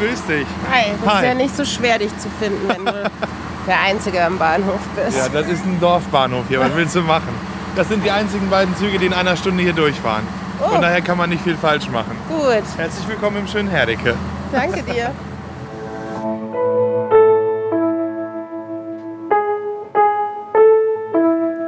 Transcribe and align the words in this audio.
grüß 0.00 0.24
dich. 0.26 0.46
Hi, 0.70 0.92
es 0.94 1.00
ist 1.06 1.12
Hi. 1.14 1.24
ja 1.26 1.34
nicht 1.34 1.56
so 1.56 1.64
schwer, 1.64 1.98
dich 1.98 2.16
zu 2.18 2.28
finden, 2.40 2.68
wenn 2.68 2.84
du 2.84 2.92
der 3.66 3.80
Einzige 3.80 4.24
am 4.24 4.38
Bahnhof 4.38 4.80
bist. 4.96 5.16
Ja, 5.18 5.28
das 5.28 5.46
ist 5.48 5.64
ein 5.64 5.78
Dorfbahnhof 5.80 6.44
hier. 6.48 6.60
Was 6.60 6.74
willst 6.74 6.96
du 6.96 7.02
machen? 7.02 7.28
Das 7.76 7.88
sind 7.88 8.04
die 8.04 8.10
einzigen 8.10 8.48
beiden 8.50 8.74
Züge, 8.76 8.98
die 8.98 9.06
in 9.06 9.12
einer 9.12 9.36
Stunde 9.36 9.62
hier 9.62 9.72
durchfahren. 9.74 10.26
Von 10.58 10.78
Oh. 10.78 10.80
daher 10.80 11.00
kann 11.00 11.16
man 11.16 11.30
nicht 11.30 11.42
viel 11.42 11.56
falsch 11.56 11.88
machen. 11.88 12.16
Gut, 12.28 12.62
Herzlich 12.76 13.06
willkommen 13.08 13.36
im 13.38 13.46
schönen 13.46 13.68
Herdecke. 13.68 14.14
danke 14.52 14.82
dir. 14.82 15.10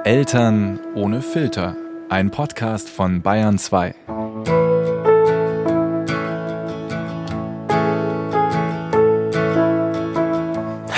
Eltern 0.04 0.80
ohne 0.94 1.22
Filter. 1.22 1.76
Ein 2.08 2.30
Podcast 2.30 2.88
von 2.90 3.22
Bayern 3.22 3.58
2. 3.58 3.94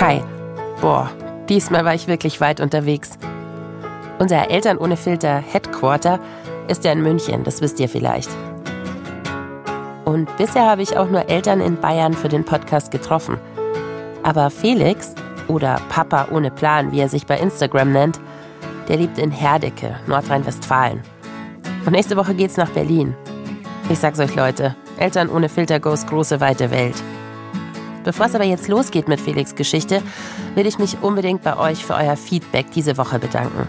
Hi. 0.04 0.22
Boah, 0.82 1.10
diesmal 1.48 1.86
war 1.86 1.94
ich 1.94 2.08
wirklich 2.08 2.38
weit 2.38 2.60
unterwegs. 2.60 3.12
Unser 4.18 4.50
Eltern 4.50 4.76
ohne 4.76 4.98
Filter 4.98 5.38
Headquarter 5.38 6.20
ist 6.68 6.84
ja 6.84 6.92
in 6.92 7.00
München, 7.00 7.42
das 7.42 7.62
wisst 7.62 7.80
ihr 7.80 7.88
vielleicht. 7.88 8.28
Und 10.04 10.28
bisher 10.36 10.66
habe 10.66 10.82
ich 10.82 10.98
auch 10.98 11.08
nur 11.08 11.30
Eltern 11.30 11.62
in 11.62 11.80
Bayern 11.80 12.12
für 12.12 12.28
den 12.28 12.44
Podcast 12.44 12.90
getroffen. 12.90 13.38
Aber 14.22 14.50
Felix, 14.50 15.14
oder 15.48 15.80
Papa 15.88 16.28
ohne 16.30 16.50
Plan, 16.50 16.92
wie 16.92 17.00
er 17.00 17.08
sich 17.08 17.24
bei 17.24 17.38
Instagram 17.38 17.90
nennt, 17.90 18.20
der 18.88 18.98
lebt 18.98 19.16
in 19.16 19.30
Herdecke, 19.30 19.98
Nordrhein-Westfalen. 20.06 21.00
Und 21.86 21.92
nächste 21.92 22.18
Woche 22.18 22.34
geht's 22.34 22.58
nach 22.58 22.70
Berlin. 22.72 23.14
Ich 23.88 24.00
sag's 24.00 24.20
euch 24.20 24.34
Leute, 24.34 24.76
Eltern 24.98 25.30
ohne 25.30 25.48
Filter 25.48 25.80
goes 25.80 26.04
große 26.04 26.42
weite 26.42 26.70
Welt. 26.70 27.02
Bevor 28.04 28.26
es 28.26 28.34
aber 28.34 28.44
jetzt 28.44 28.68
losgeht 28.68 29.08
mit 29.08 29.20
Felix 29.20 29.54
Geschichte, 29.54 30.02
will 30.54 30.66
ich 30.66 30.78
mich 30.78 30.98
unbedingt 31.00 31.42
bei 31.42 31.56
euch 31.56 31.84
für 31.84 31.94
euer 31.94 32.16
Feedback 32.16 32.70
diese 32.70 32.98
Woche 32.98 33.18
bedanken. 33.18 33.66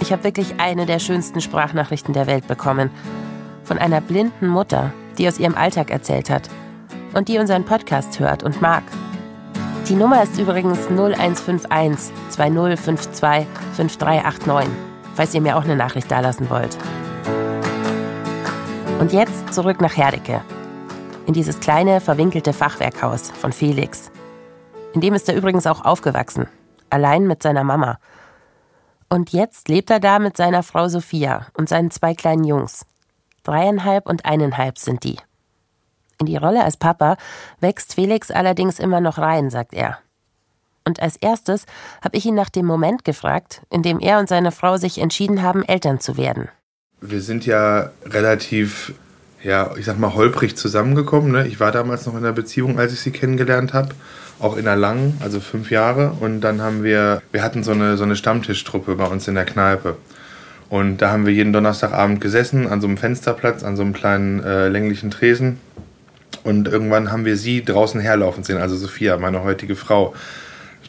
Ich 0.00 0.12
habe 0.12 0.24
wirklich 0.24 0.54
eine 0.58 0.86
der 0.86 1.00
schönsten 1.00 1.40
Sprachnachrichten 1.40 2.14
der 2.14 2.28
Welt 2.28 2.46
bekommen. 2.46 2.90
Von 3.64 3.78
einer 3.78 4.00
blinden 4.00 4.46
Mutter, 4.46 4.92
die 5.18 5.26
aus 5.26 5.38
ihrem 5.38 5.56
Alltag 5.56 5.90
erzählt 5.90 6.30
hat 6.30 6.48
und 7.12 7.28
die 7.28 7.38
unseren 7.38 7.64
Podcast 7.64 8.20
hört 8.20 8.44
und 8.44 8.62
mag. 8.62 8.84
Die 9.88 9.94
Nummer 9.94 10.22
ist 10.22 10.38
übrigens 10.38 10.86
0151 10.88 12.14
2052 12.30 13.48
5389, 13.74 14.70
falls 15.14 15.34
ihr 15.34 15.40
mir 15.40 15.56
auch 15.56 15.64
eine 15.64 15.76
Nachricht 15.76 16.10
dalassen 16.10 16.48
wollt. 16.50 16.76
Und 19.00 19.12
jetzt 19.12 19.52
zurück 19.52 19.80
nach 19.80 19.96
Herdecke 19.96 20.40
in 21.26 21.34
dieses 21.34 21.60
kleine, 21.60 22.00
verwinkelte 22.00 22.52
Fachwerkhaus 22.52 23.30
von 23.30 23.52
Felix. 23.52 24.10
In 24.94 25.00
dem 25.00 25.14
ist 25.14 25.28
er 25.28 25.36
übrigens 25.36 25.66
auch 25.66 25.84
aufgewachsen, 25.84 26.46
allein 26.90 27.26
mit 27.26 27.42
seiner 27.42 27.64
Mama. 27.64 27.98
Und 29.08 29.32
jetzt 29.32 29.68
lebt 29.68 29.90
er 29.90 30.00
da 30.00 30.18
mit 30.18 30.36
seiner 30.36 30.62
Frau 30.62 30.88
Sophia 30.88 31.46
und 31.54 31.68
seinen 31.68 31.90
zwei 31.90 32.14
kleinen 32.14 32.44
Jungs. 32.44 32.86
Dreieinhalb 33.42 34.06
und 34.06 34.24
eineinhalb 34.24 34.78
sind 34.78 35.04
die. 35.04 35.18
In 36.18 36.26
die 36.26 36.36
Rolle 36.36 36.62
als 36.62 36.76
Papa 36.76 37.16
wächst 37.60 37.94
Felix 37.94 38.30
allerdings 38.30 38.78
immer 38.78 39.00
noch 39.00 39.18
rein, 39.18 39.50
sagt 39.50 39.74
er. 39.74 39.98
Und 40.84 41.00
als 41.00 41.16
erstes 41.16 41.66
habe 42.02 42.16
ich 42.16 42.26
ihn 42.26 42.34
nach 42.34 42.50
dem 42.50 42.66
Moment 42.66 43.04
gefragt, 43.04 43.62
in 43.70 43.82
dem 43.82 44.00
er 44.00 44.18
und 44.18 44.28
seine 44.28 44.52
Frau 44.52 44.76
sich 44.76 44.98
entschieden 44.98 45.42
haben, 45.42 45.64
Eltern 45.64 46.00
zu 46.00 46.16
werden. 46.16 46.48
Wir 47.00 47.20
sind 47.20 47.46
ja 47.46 47.90
relativ, 48.04 48.94
ja, 49.42 49.72
ich 49.76 49.86
sag 49.86 49.98
mal, 49.98 50.14
holprig 50.14 50.56
zusammengekommen. 50.56 51.32
Ne? 51.32 51.46
Ich 51.46 51.60
war 51.60 51.72
damals 51.72 52.06
noch 52.06 52.14
in 52.14 52.20
einer 52.20 52.32
Beziehung, 52.32 52.78
als 52.78 52.92
ich 52.92 53.00
sie 53.00 53.10
kennengelernt 53.10 53.72
habe. 53.72 53.90
Auch 54.38 54.56
in 54.56 54.66
einer 54.66 54.76
langen, 54.76 55.18
also 55.20 55.40
fünf 55.40 55.70
Jahre. 55.70 56.16
Und 56.20 56.40
dann 56.40 56.60
haben 56.60 56.82
wir, 56.82 57.22
wir 57.32 57.42
hatten 57.42 57.62
so 57.62 57.72
eine, 57.72 57.96
so 57.96 58.04
eine 58.04 58.16
Stammtischtruppe 58.16 58.94
bei 58.96 59.06
uns 59.06 59.28
in 59.28 59.34
der 59.34 59.44
Kneipe. 59.44 59.96
Und 60.68 60.98
da 60.98 61.10
haben 61.10 61.26
wir 61.26 61.32
jeden 61.32 61.52
Donnerstagabend 61.52 62.20
gesessen, 62.20 62.66
an 62.66 62.80
so 62.80 62.86
einem 62.86 62.96
Fensterplatz, 62.96 63.62
an 63.62 63.76
so 63.76 63.82
einem 63.82 63.92
kleinen 63.92 64.42
äh, 64.42 64.68
länglichen 64.68 65.10
Tresen. 65.10 65.60
Und 66.44 66.66
irgendwann 66.66 67.12
haben 67.12 67.24
wir 67.24 67.36
sie 67.36 67.64
draußen 67.64 68.00
herlaufen 68.00 68.42
sehen, 68.42 68.58
also 68.58 68.74
Sophia, 68.76 69.16
meine 69.16 69.44
heutige 69.44 69.76
Frau. 69.76 70.14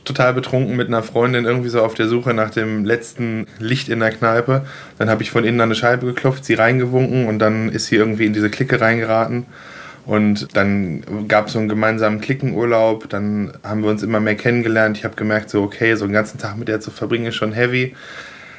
Total 0.06 0.34
betrunken 0.34 0.76
mit 0.76 0.88
einer 0.88 1.04
Freundin, 1.04 1.46
irgendwie 1.46 1.70
so 1.70 1.82
auf 1.82 1.94
der 1.94 2.08
Suche 2.08 2.34
nach 2.34 2.50
dem 2.50 2.84
letzten 2.84 3.48
Licht 3.60 3.90
in 3.90 4.00
der 4.00 4.12
Kneipe. 4.12 4.66
Dann 4.98 5.10
habe 5.10 5.24
ich 5.24 5.32
von 5.32 5.46
innen 5.46 5.62
an 5.62 5.70
eine 5.70 5.76
Scheibe 5.76 6.06
geklopft, 6.06 6.44
sie 6.44 6.56
reingewunken 6.56 7.28
und 7.28 7.40
dann 7.40 7.70
ist 7.70 7.86
sie 7.88 7.96
irgendwie 7.96 8.26
in 8.26 8.34
diese 8.34 8.50
Clique 8.50 8.82
reingeraten. 8.82 9.46
Und 10.06 10.56
dann 10.58 11.28
gab 11.30 11.48
es 11.48 11.54
so 11.54 11.60
einen 11.60 11.70
gemeinsamen 11.70 12.20
Klickenurlaub, 12.20 13.08
dann 13.10 13.54
haben 13.64 13.84
wir 13.84 13.90
uns 13.90 14.04
immer 14.04 14.20
mehr 14.20 14.36
kennengelernt. 14.36 14.98
Ich 14.98 15.06
habe 15.06 15.16
gemerkt, 15.16 15.50
so 15.50 15.64
okay, 15.64 15.96
so 15.96 16.04
einen 16.04 16.14
ganzen 16.14 16.38
Tag 16.38 16.58
mit 16.58 16.68
der 16.68 16.82
zu 16.82 16.92
verbringen 16.92 17.28
ist 17.28 17.36
schon 17.36 17.54
heavy. 17.54 17.96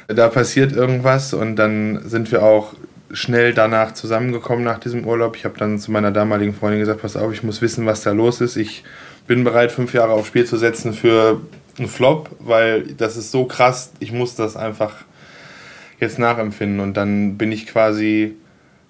Da 0.07 0.27
passiert 0.29 0.71
irgendwas 0.71 1.33
und 1.33 1.55
dann 1.55 2.01
sind 2.07 2.31
wir 2.31 2.43
auch 2.43 2.73
schnell 3.11 3.53
danach 3.53 3.93
zusammengekommen 3.93 4.63
nach 4.63 4.79
diesem 4.79 5.05
Urlaub. 5.05 5.35
Ich 5.35 5.45
habe 5.45 5.57
dann 5.57 5.77
zu 5.77 5.91
meiner 5.91 6.11
damaligen 6.11 6.53
Freundin 6.53 6.79
gesagt, 6.79 7.01
pass 7.01 7.15
auf, 7.15 7.31
ich 7.31 7.43
muss 7.43 7.61
wissen, 7.61 7.85
was 7.85 8.01
da 8.01 8.11
los 8.11 8.41
ist. 8.41 8.55
Ich 8.55 8.83
bin 9.27 9.43
bereit, 9.43 9.71
fünf 9.71 9.93
Jahre 9.93 10.13
aufs 10.13 10.27
Spiel 10.27 10.45
zu 10.45 10.57
setzen 10.57 10.93
für 10.93 11.41
einen 11.77 11.87
Flop, 11.87 12.29
weil 12.39 12.83
das 12.93 13.17
ist 13.17 13.31
so 13.31 13.45
krass, 13.45 13.91
ich 13.99 14.11
muss 14.11 14.35
das 14.35 14.55
einfach 14.55 14.93
jetzt 15.99 16.19
nachempfinden. 16.19 16.79
Und 16.79 16.95
dann 16.95 17.37
bin 17.37 17.51
ich 17.51 17.67
quasi 17.67 18.35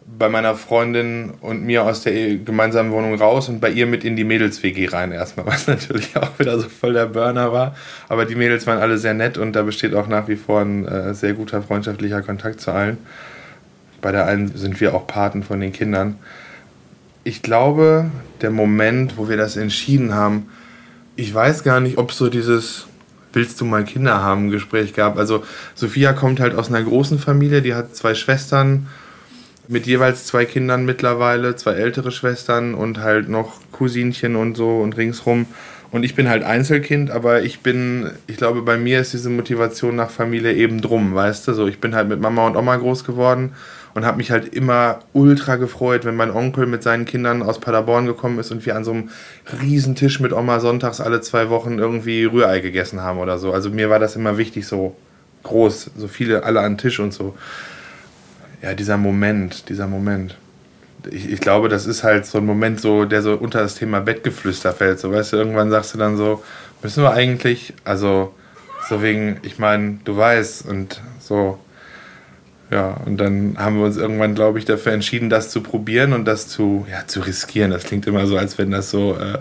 bei 0.05 0.29
meiner 0.29 0.55
Freundin 0.55 1.33
und 1.41 1.63
mir 1.63 1.83
aus 1.83 2.03
der 2.03 2.37
gemeinsamen 2.37 2.91
Wohnung 2.91 3.15
raus 3.15 3.49
und 3.49 3.59
bei 3.59 3.71
ihr 3.71 3.87
mit 3.87 4.03
in 4.03 4.15
die 4.15 4.23
Mädels-WG 4.23 4.87
rein 4.87 5.11
erstmal, 5.11 5.45
was 5.47 5.67
natürlich 5.67 6.15
auch 6.15 6.37
wieder 6.37 6.59
so 6.59 6.69
voll 6.69 6.93
der 6.93 7.07
Burner 7.07 7.51
war. 7.51 7.75
Aber 8.07 8.25
die 8.25 8.35
Mädels 8.35 8.67
waren 8.67 8.79
alle 8.79 8.97
sehr 8.97 9.13
nett 9.13 9.37
und 9.37 9.53
da 9.53 9.63
besteht 9.63 9.95
auch 9.95 10.07
nach 10.07 10.27
wie 10.27 10.35
vor 10.35 10.61
ein 10.61 10.87
äh, 10.87 11.13
sehr 11.13 11.33
guter 11.33 11.61
freundschaftlicher 11.61 12.21
Kontakt 12.21 12.61
zu 12.61 12.71
allen. 12.71 12.97
Bei 14.01 14.11
der 14.11 14.27
einen 14.27 14.55
sind 14.55 14.79
wir 14.79 14.93
auch 14.93 15.07
Paten 15.07 15.41
von 15.41 15.59
den 15.59 15.71
Kindern. 15.71 16.19
Ich 17.27 17.41
glaube, 17.41 18.11
der 18.41 18.51
Moment, 18.51 19.17
wo 19.17 19.27
wir 19.27 19.35
das 19.35 19.57
entschieden 19.57 20.13
haben, 20.13 20.45
ich 21.15 21.33
weiß 21.33 21.63
gar 21.63 21.79
nicht, 21.79 21.97
ob 21.97 22.11
so 22.11 22.29
dieses 22.29 22.85
Willst 23.33 23.59
du 23.59 23.65
mal 23.65 23.83
Kinder 23.83 24.21
haben 24.21 24.51
Gespräch 24.51 24.93
gab. 24.93 25.17
Also 25.17 25.43
Sophia 25.73 26.13
kommt 26.13 26.39
halt 26.39 26.53
aus 26.53 26.69
einer 26.69 26.83
großen 26.83 27.17
Familie, 27.17 27.63
die 27.63 27.73
hat 27.73 27.95
zwei 27.95 28.13
Schwestern 28.13 28.87
mit 29.67 29.87
jeweils 29.87 30.27
zwei 30.27 30.45
Kindern 30.45 30.85
mittlerweile, 30.85 31.55
zwei 31.55 31.73
ältere 31.73 32.11
Schwestern 32.11 32.75
und 32.75 32.99
halt 32.99 33.27
noch 33.27 33.59
Cousinchen 33.71 34.35
und 34.35 34.55
so 34.55 34.77
und 34.77 34.95
ringsrum. 34.95 35.47
Und 35.89 36.03
ich 36.03 36.13
bin 36.13 36.29
halt 36.29 36.43
Einzelkind, 36.43 37.09
aber 37.09 37.41
ich 37.41 37.61
bin, 37.61 38.11
ich 38.27 38.37
glaube, 38.37 38.61
bei 38.61 38.77
mir 38.77 39.01
ist 39.01 39.13
diese 39.13 39.31
Motivation 39.31 39.95
nach 39.95 40.11
Familie 40.11 40.53
eben 40.53 40.79
drum, 40.79 41.15
weißt 41.15 41.47
du? 41.47 41.53
So, 41.53 41.67
ich 41.67 41.79
bin 41.79 41.95
halt 41.95 42.07
mit 42.07 42.21
Mama 42.21 42.45
und 42.45 42.55
Oma 42.55 42.75
groß 42.75 43.03
geworden 43.03 43.53
und 43.95 44.05
habe 44.05 44.17
mich 44.17 44.29
halt 44.29 44.53
immer 44.53 44.99
ultra 45.13 45.55
gefreut, 45.55 46.03
wenn 46.03 46.17
mein 46.17 46.29
Onkel 46.29 46.67
mit 46.67 46.83
seinen 46.83 47.05
Kindern 47.05 47.41
aus 47.41 47.59
Paderborn 47.59 48.05
gekommen 48.05 48.37
ist 48.39 48.51
und 48.51 48.65
wir 48.65 48.75
an 48.75 48.83
so 48.83 48.91
einem 48.91 49.09
riesen 49.61 49.95
Tisch 49.95 50.19
mit 50.19 50.33
Oma 50.33 50.59
sonntags 50.59 50.99
alle 50.99 51.21
zwei 51.21 51.49
Wochen 51.49 51.79
irgendwie 51.79 52.25
Rührei 52.25 52.59
gegessen 52.59 53.01
haben 53.01 53.19
oder 53.19 53.39
so. 53.39 53.53
Also 53.53 53.69
mir 53.69 53.89
war 53.89 53.99
das 53.99 54.17
immer 54.17 54.37
wichtig, 54.37 54.67
so 54.67 54.97
groß, 55.43 55.91
so 55.95 56.07
viele, 56.09 56.43
alle 56.43 56.59
an 56.59 56.73
den 56.73 56.77
Tisch 56.77 56.99
und 56.99 57.13
so. 57.13 57.35
Ja, 58.61 58.73
dieser 58.73 58.97
Moment, 58.97 59.69
dieser 59.69 59.87
Moment. 59.87 60.35
Ich, 61.09 61.31
ich 61.31 61.39
glaube, 61.39 61.69
das 61.69 61.85
ist 61.85 62.03
halt 62.03 62.25
so 62.25 62.39
ein 62.39 62.45
Moment, 62.45 62.81
so, 62.81 63.05
der 63.05 63.21
so 63.21 63.35
unter 63.35 63.59
das 63.59 63.75
Thema 63.75 64.01
Bettgeflüster 64.01 64.73
fällt. 64.73 64.99
So, 64.99 65.09
weißt 65.13 65.31
du, 65.31 65.37
irgendwann 65.37 65.69
sagst 65.69 65.93
du 65.93 65.97
dann 65.97 66.17
so, 66.17 66.43
müssen 66.83 67.01
wir 67.01 67.13
eigentlich, 67.13 67.73
also, 67.85 68.33
so 68.89 69.01
wegen, 69.01 69.37
ich 69.43 69.57
meine, 69.57 69.99
du 70.03 70.17
weißt 70.17 70.67
und 70.67 71.01
so. 71.19 71.59
Ja, 72.71 72.97
und 73.05 73.17
dann 73.17 73.57
haben 73.57 73.77
wir 73.77 73.85
uns 73.85 73.97
irgendwann, 73.97 74.33
glaube 74.33 74.57
ich, 74.57 74.65
dafür 74.65 74.91
entschieden, 74.91 75.29
das 75.29 75.49
zu 75.49 75.61
probieren 75.61 76.13
und 76.13 76.25
das 76.25 76.47
zu, 76.47 76.85
ja, 76.91 77.05
zu 77.05 77.19
riskieren. 77.19 77.71
Das 77.71 77.83
klingt 77.83 78.07
immer 78.07 78.25
so, 78.25 78.37
als 78.37 78.57
wenn 78.57 78.71
das 78.71 78.89
so, 78.89 79.15
äh, 79.17 79.37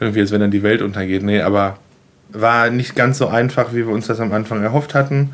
irgendwie, 0.00 0.20
als 0.20 0.32
wenn 0.32 0.40
dann 0.40 0.50
die 0.50 0.64
Welt 0.64 0.82
untergeht. 0.82 1.22
Nee, 1.22 1.40
aber 1.40 1.78
war 2.30 2.70
nicht 2.70 2.96
ganz 2.96 3.18
so 3.18 3.28
einfach, 3.28 3.72
wie 3.72 3.86
wir 3.86 3.90
uns 3.90 4.08
das 4.08 4.20
am 4.20 4.32
Anfang 4.32 4.62
erhofft 4.62 4.94
hatten. 4.94 5.32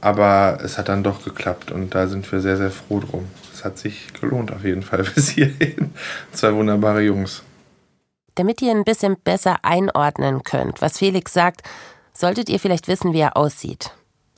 Aber 0.00 0.58
es 0.62 0.78
hat 0.78 0.88
dann 0.88 1.02
doch 1.02 1.24
geklappt 1.24 1.72
und 1.72 1.94
da 1.94 2.06
sind 2.06 2.30
wir 2.30 2.40
sehr, 2.40 2.56
sehr 2.56 2.70
froh 2.70 3.00
drum. 3.00 3.26
Es 3.52 3.64
hat 3.64 3.78
sich 3.78 4.12
gelohnt 4.20 4.52
auf 4.52 4.62
jeden 4.62 4.82
Fall 4.82 5.02
bis 5.14 5.30
hierhin. 5.30 5.92
Zwei 6.32 6.54
wunderbare 6.54 7.02
Jungs. 7.02 7.42
Damit 8.34 8.62
ihr 8.62 8.70
ein 8.70 8.84
bisschen 8.84 9.16
besser 9.24 9.56
einordnen 9.62 10.44
könnt, 10.44 10.80
was 10.80 10.98
Felix 10.98 11.32
sagt, 11.32 11.62
solltet 12.12 12.48
ihr 12.48 12.60
vielleicht 12.60 12.86
wissen, 12.86 13.12
wie 13.12 13.20
er 13.20 13.36
aussieht. 13.36 13.90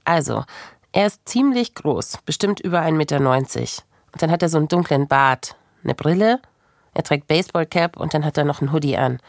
Also, 0.05 0.45
er 0.93 1.07
ist 1.07 1.29
ziemlich 1.29 1.75
groß, 1.75 2.19
bestimmt 2.25 2.61
über 2.61 2.81
1,90 2.81 2.93
Meter. 2.93 3.19
Und 3.21 4.23
dann 4.23 4.31
hat 4.31 4.43
er 4.43 4.49
so 4.49 4.59
einen 4.59 4.69
dunklen 4.69 5.07
Bart, 5.07 5.57
eine 5.85 5.95
Brille, 5.95 6.41
er 6.95 7.03
trägt 7.05 7.29
Baseballcap 7.29 7.97
und 7.97 8.15
dann 8.15 8.25
hat 8.25 8.37
er 8.37 8.45
noch 8.45 8.61
einen 8.61 8.73
Hoodie 8.73 8.97
an. 8.97 9.21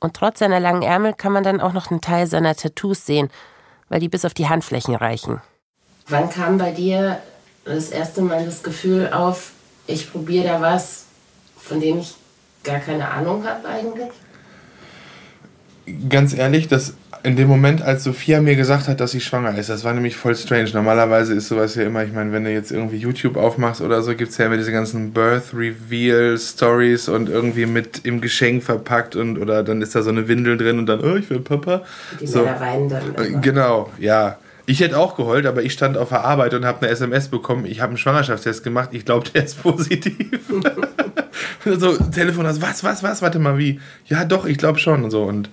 Und 0.00 0.14
trotz 0.14 0.38
seiner 0.38 0.60
langen 0.60 0.82
Ärmel 0.82 1.14
kann 1.14 1.32
man 1.32 1.44
dann 1.44 1.60
auch 1.60 1.72
noch 1.72 1.90
einen 1.90 2.00
Teil 2.00 2.26
seiner 2.26 2.54
Tattoos 2.54 3.04
sehen, 3.04 3.30
weil 3.88 4.00
die 4.00 4.08
bis 4.08 4.24
auf 4.24 4.34
die 4.34 4.48
Handflächen 4.48 4.94
reichen. 4.94 5.40
Wann 6.08 6.30
kam 6.30 6.58
bei 6.58 6.70
dir 6.70 7.20
das 7.64 7.90
erste 7.90 8.22
Mal 8.22 8.44
das 8.44 8.62
Gefühl 8.62 9.12
auf, 9.12 9.52
ich 9.86 10.10
probiere 10.10 10.46
da 10.46 10.60
was, 10.60 11.06
von 11.56 11.80
dem 11.80 11.98
ich 11.98 12.14
gar 12.62 12.78
keine 12.78 13.10
Ahnung 13.10 13.46
habe 13.46 13.68
eigentlich? 13.68 14.10
Ganz 16.08 16.36
ehrlich, 16.36 16.68
das 16.68 16.94
in 17.22 17.34
dem 17.34 17.48
Moment, 17.48 17.82
als 17.82 18.04
Sophia 18.04 18.40
mir 18.40 18.54
gesagt 18.54 18.86
hat, 18.86 19.00
dass 19.00 19.10
sie 19.10 19.20
schwanger 19.20 19.58
ist, 19.58 19.68
das 19.68 19.82
war 19.82 19.92
nämlich 19.92 20.16
voll 20.16 20.36
strange. 20.36 20.70
Normalerweise 20.72 21.34
ist 21.34 21.48
sowas 21.48 21.74
ja 21.74 21.82
immer, 21.82 22.04
ich 22.04 22.12
meine, 22.12 22.30
wenn 22.30 22.44
du 22.44 22.52
jetzt 22.52 22.70
irgendwie 22.70 22.98
YouTube 22.98 23.36
aufmachst 23.36 23.80
oder 23.80 24.02
so, 24.02 24.14
gibt 24.14 24.30
es 24.30 24.38
ja 24.38 24.46
immer 24.46 24.56
diese 24.56 24.70
ganzen 24.70 25.12
Birth 25.12 25.52
Reveal 25.52 26.38
Stories 26.38 27.08
und 27.08 27.28
irgendwie 27.28 27.66
mit 27.66 28.04
im 28.04 28.20
Geschenk 28.20 28.62
verpackt 28.62 29.16
und 29.16 29.38
oder 29.38 29.64
dann 29.64 29.82
ist 29.82 29.96
da 29.96 30.02
so 30.02 30.10
eine 30.10 30.28
Windel 30.28 30.56
drin 30.56 30.78
und 30.78 30.86
dann, 30.86 31.00
oh, 31.00 31.16
ich 31.16 31.28
will 31.28 31.40
Papa. 31.40 31.82
Die 32.20 32.28
so. 32.28 32.44
weinen 32.44 32.88
dann. 32.88 33.14
Immer. 33.14 33.40
Genau, 33.40 33.90
ja. 33.98 34.38
Ich 34.68 34.80
hätte 34.80 34.98
auch 34.98 35.16
geheult, 35.16 35.46
aber 35.46 35.62
ich 35.62 35.72
stand 35.72 35.96
auf 35.96 36.08
der 36.10 36.24
Arbeit 36.24 36.52
und 36.54 36.64
habe 36.64 36.82
eine 36.82 36.90
SMS 36.90 37.28
bekommen. 37.28 37.66
Ich 37.66 37.80
habe 37.80 37.90
einen 37.90 37.98
Schwangerschaftstest 37.98 38.62
gemacht. 38.64 38.90
Ich 38.92 39.04
glaube, 39.04 39.28
der 39.30 39.44
ist 39.44 39.62
positiv. 39.62 40.40
so, 41.64 41.96
Telefon, 41.96 42.46
also, 42.46 42.62
was, 42.62 42.84
was, 42.84 43.02
was? 43.02 43.22
Warte 43.22 43.38
mal, 43.38 43.58
wie? 43.58 43.80
Ja, 44.06 44.24
doch, 44.24 44.46
ich 44.46 44.58
glaube 44.58 44.78
schon 44.78 45.04
und 45.04 45.10
so. 45.10 45.24
Und 45.24 45.50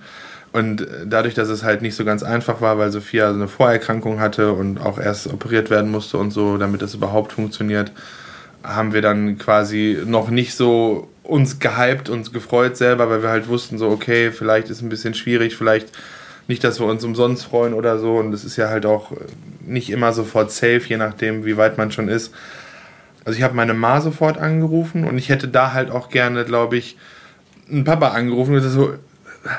und 0.54 0.86
dadurch, 1.04 1.34
dass 1.34 1.48
es 1.48 1.64
halt 1.64 1.82
nicht 1.82 1.96
so 1.96 2.04
ganz 2.04 2.22
einfach 2.22 2.60
war, 2.60 2.78
weil 2.78 2.92
Sophia 2.92 3.28
eine 3.28 3.48
Vorerkrankung 3.48 4.20
hatte 4.20 4.52
und 4.52 4.80
auch 4.80 5.00
erst 5.00 5.26
operiert 5.26 5.68
werden 5.68 5.90
musste 5.90 6.16
und 6.16 6.30
so, 6.30 6.58
damit 6.58 6.80
das 6.80 6.94
überhaupt 6.94 7.32
funktioniert, 7.32 7.90
haben 8.62 8.92
wir 8.92 9.02
dann 9.02 9.36
quasi 9.36 9.98
noch 10.06 10.30
nicht 10.30 10.54
so 10.54 11.08
uns 11.24 11.58
gehypt, 11.58 12.08
uns 12.08 12.32
gefreut 12.32 12.76
selber, 12.76 13.10
weil 13.10 13.20
wir 13.24 13.30
halt 13.30 13.48
wussten 13.48 13.78
so, 13.78 13.88
okay, 13.88 14.30
vielleicht 14.30 14.70
ist 14.70 14.80
ein 14.80 14.90
bisschen 14.90 15.14
schwierig, 15.14 15.56
vielleicht 15.56 15.88
nicht, 16.46 16.62
dass 16.62 16.78
wir 16.78 16.86
uns 16.86 17.02
umsonst 17.02 17.46
freuen 17.46 17.74
oder 17.74 17.98
so. 17.98 18.16
Und 18.18 18.32
es 18.32 18.44
ist 18.44 18.56
ja 18.56 18.68
halt 18.68 18.86
auch 18.86 19.10
nicht 19.66 19.90
immer 19.90 20.12
sofort 20.12 20.52
safe, 20.52 20.82
je 20.86 20.98
nachdem, 20.98 21.44
wie 21.44 21.56
weit 21.56 21.78
man 21.78 21.90
schon 21.90 22.08
ist. 22.08 22.32
Also 23.24 23.38
ich 23.38 23.42
habe 23.42 23.54
meine 23.54 23.74
Ma 23.74 24.00
sofort 24.00 24.38
angerufen 24.38 25.04
und 25.04 25.18
ich 25.18 25.28
hätte 25.28 25.48
da 25.48 25.72
halt 25.72 25.90
auch 25.90 26.10
gerne, 26.10 26.44
glaube 26.44 26.76
ich, 26.76 26.96
einen 27.70 27.84
Papa 27.84 28.08
angerufen 28.08 28.54
und 28.54 28.60
so, 28.60 28.94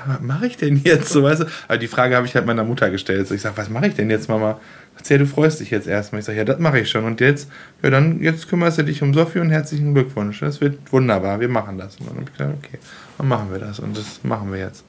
was 0.06 0.22
mache 0.22 0.48
ich 0.48 0.58
denn 0.58 0.78
jetzt? 0.84 1.10
So, 1.10 1.24
weißt 1.24 1.42
du? 1.42 1.46
Aber 1.68 1.78
die 1.78 1.88
Frage 1.88 2.16
habe 2.16 2.26
ich 2.26 2.36
halt 2.36 2.46
meiner 2.46 2.64
Mutter 2.64 2.90
gestellt. 2.90 3.28
So, 3.28 3.36
ich 3.36 3.42
sage, 3.42 3.58
was 3.58 3.70
mache 3.70 3.88
ich 3.88 3.96
denn 3.96 4.10
jetzt, 4.10 4.30
Mama? 4.30 4.60
Erzähl, 4.98 5.20
du 5.20 5.28
freust 5.28 5.60
dich 5.60 5.70
jetzt 5.70 5.88
erstmal. 5.88 6.20
Ich 6.20 6.26
sage, 6.26 6.38
ja, 6.38 6.46
das 6.46 6.60
mache 6.60 6.80
ich 6.80 6.90
schon. 6.90 7.06
Und 7.06 7.22
jetzt, 7.22 7.50
ja, 7.84 7.90
dann, 7.90 8.22
jetzt 8.22 8.48
kümmerst 8.48 8.78
du 8.78 8.84
dich 8.84 9.02
um 9.04 9.14
Sophie 9.14 9.40
und 9.40 9.52
herzlichen 9.52 9.94
Glückwunsch. 9.94 10.40
Das 10.40 10.62
wird 10.62 10.92
wunderbar. 10.92 11.40
Wir 11.40 11.50
machen 11.50 11.78
das. 11.78 11.98
Und 11.98 12.08
dann 12.10 12.18
habe 12.18 12.26
ich 12.26 12.38
gesagt, 12.38 12.56
okay, 12.66 12.80
dann 13.18 13.28
machen 13.28 13.52
wir 13.52 13.60
das. 13.60 13.80
Und 13.80 13.98
das 13.98 14.24
machen 14.24 14.52
wir 14.52 14.60
jetzt. 14.60 14.84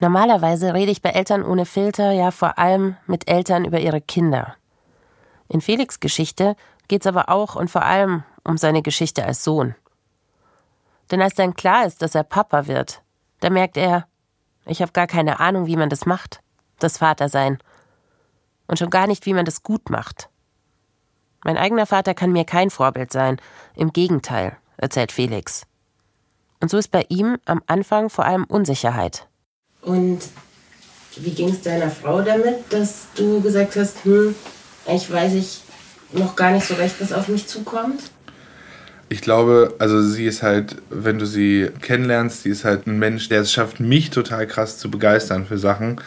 Normalerweise 0.00 0.74
rede 0.74 0.92
ich 0.92 1.02
bei 1.02 1.10
Eltern 1.10 1.44
ohne 1.44 1.66
Filter 1.66 2.12
ja 2.12 2.30
vor 2.30 2.58
allem 2.58 2.96
mit 3.06 3.28
Eltern 3.28 3.64
über 3.64 3.80
ihre 3.80 4.00
Kinder. 4.00 4.54
In 5.48 5.60
Felix' 5.60 6.00
Geschichte 6.00 6.54
geht 6.90 7.02
es 7.02 7.06
aber 7.06 7.28
auch 7.28 7.54
und 7.54 7.70
vor 7.70 7.84
allem 7.84 8.24
um 8.42 8.58
seine 8.58 8.82
Geschichte 8.82 9.24
als 9.24 9.44
Sohn. 9.44 9.76
Denn 11.10 11.22
als 11.22 11.34
dann 11.34 11.54
klar 11.54 11.86
ist, 11.86 12.02
dass 12.02 12.16
er 12.16 12.24
Papa 12.24 12.66
wird, 12.66 13.02
da 13.38 13.48
merkt 13.48 13.76
er, 13.76 14.08
ich 14.66 14.82
habe 14.82 14.90
gar 14.90 15.06
keine 15.06 15.38
Ahnung, 15.38 15.66
wie 15.66 15.76
man 15.76 15.88
das 15.88 16.04
macht, 16.04 16.40
das 16.80 16.98
Vatersein. 16.98 17.58
Und 18.66 18.80
schon 18.80 18.90
gar 18.90 19.06
nicht, 19.06 19.24
wie 19.24 19.34
man 19.34 19.44
das 19.44 19.62
gut 19.62 19.88
macht. 19.88 20.30
Mein 21.44 21.56
eigener 21.56 21.86
Vater 21.86 22.12
kann 22.12 22.32
mir 22.32 22.44
kein 22.44 22.70
Vorbild 22.70 23.12
sein. 23.12 23.40
Im 23.76 23.92
Gegenteil, 23.92 24.56
erzählt 24.76 25.12
Felix. 25.12 25.62
Und 26.60 26.70
so 26.70 26.76
ist 26.76 26.90
bei 26.90 27.06
ihm 27.08 27.38
am 27.44 27.62
Anfang 27.68 28.10
vor 28.10 28.24
allem 28.24 28.44
Unsicherheit. 28.44 29.28
Und 29.82 30.20
wie 31.16 31.30
ging 31.30 31.50
es 31.50 31.62
deiner 31.62 31.90
Frau 31.90 32.20
damit, 32.22 32.72
dass 32.72 33.06
du 33.14 33.40
gesagt 33.40 33.76
hast, 33.76 34.04
hm, 34.04 34.34
eigentlich 34.86 35.12
weiß 35.12 35.34
ich 35.34 35.69
noch 36.12 36.36
gar 36.36 36.52
nicht 36.52 36.66
so 36.66 36.74
recht, 36.74 36.96
was 37.00 37.12
auf 37.12 37.28
mich 37.28 37.46
zukommt? 37.46 38.00
ich 39.10 39.20
glaube, 39.20 39.74
also 39.80 40.00
sie 40.00 40.24
ist 40.24 40.44
halt, 40.44 40.76
wenn 40.88 41.18
du 41.18 41.26
sie 41.26 41.68
kennenlernst, 41.82 42.44
sie 42.44 42.50
ist 42.50 42.64
halt 42.64 42.86
ein 42.86 42.98
Mensch, 43.00 43.28
der 43.28 43.40
es 43.40 43.52
schafft, 43.52 43.80
mich 43.80 44.10
total 44.10 44.46
krass 44.46 44.78
zu 44.78 44.88
begeistern 44.88 45.46
für 45.46 45.58
Sachen. 45.58 46.00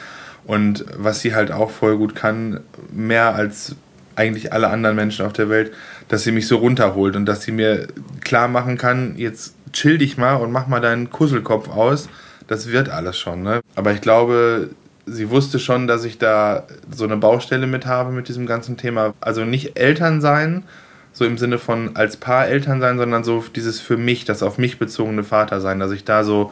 Und 0.45 0.85
was 0.95 1.19
sie 1.19 1.35
halt 1.35 1.51
auch 1.51 1.69
voll 1.69 1.97
gut 1.97 2.15
kann, 2.15 2.61
mehr 2.93 3.35
als 3.35 3.75
eigentlich 4.15 4.53
alle 4.53 4.69
anderen 4.69 4.95
Menschen 4.95 5.25
auf 5.25 5.33
der 5.33 5.49
Welt, 5.49 5.73
dass 6.07 6.23
sie 6.23 6.31
mich 6.31 6.47
so 6.47 6.57
runterholt 6.57 7.17
und 7.17 7.25
dass 7.25 7.41
sie 7.41 7.51
mir 7.51 7.87
klar 8.21 8.47
machen 8.47 8.77
kann, 8.77 9.15
jetzt 9.17 9.53
chill 9.73 9.97
dich 9.97 10.17
mal 10.17 10.35
und 10.35 10.53
mach 10.53 10.67
mal 10.67 10.79
deinen 10.79 11.09
Kusselkopf 11.09 11.67
aus. 11.67 12.07
Das 12.47 12.71
wird 12.71 12.87
alles 12.87 13.19
schon. 13.19 13.43
Ne? 13.43 13.59
Aber 13.75 13.91
ich 13.91 13.99
glaube, 13.99 14.69
sie 15.05 15.29
wusste 15.29 15.59
schon, 15.59 15.87
dass 15.87 16.03
ich 16.03 16.17
da 16.17 16.63
so 16.91 17.03
eine 17.03 17.17
Baustelle 17.17 17.67
mit 17.67 17.85
habe 17.85 18.11
mit 18.11 18.27
diesem 18.27 18.45
ganzen 18.45 18.77
Thema. 18.77 19.13
Also 19.19 19.45
nicht 19.45 19.77
Eltern 19.79 20.21
sein, 20.21 20.63
so 21.11 21.25
im 21.25 21.37
Sinne 21.37 21.59
von 21.59 21.95
als 21.95 22.17
Paar 22.17 22.47
Eltern 22.47 22.81
sein, 22.81 22.97
sondern 22.97 23.23
so 23.23 23.43
dieses 23.55 23.79
für 23.79 23.97
mich, 23.97 24.25
das 24.25 24.43
auf 24.43 24.57
mich 24.57 24.79
bezogene 24.79 25.23
Vater 25.23 25.61
sein, 25.61 25.79
dass 25.79 25.91
ich 25.91 26.03
da 26.03 26.23
so, 26.23 26.51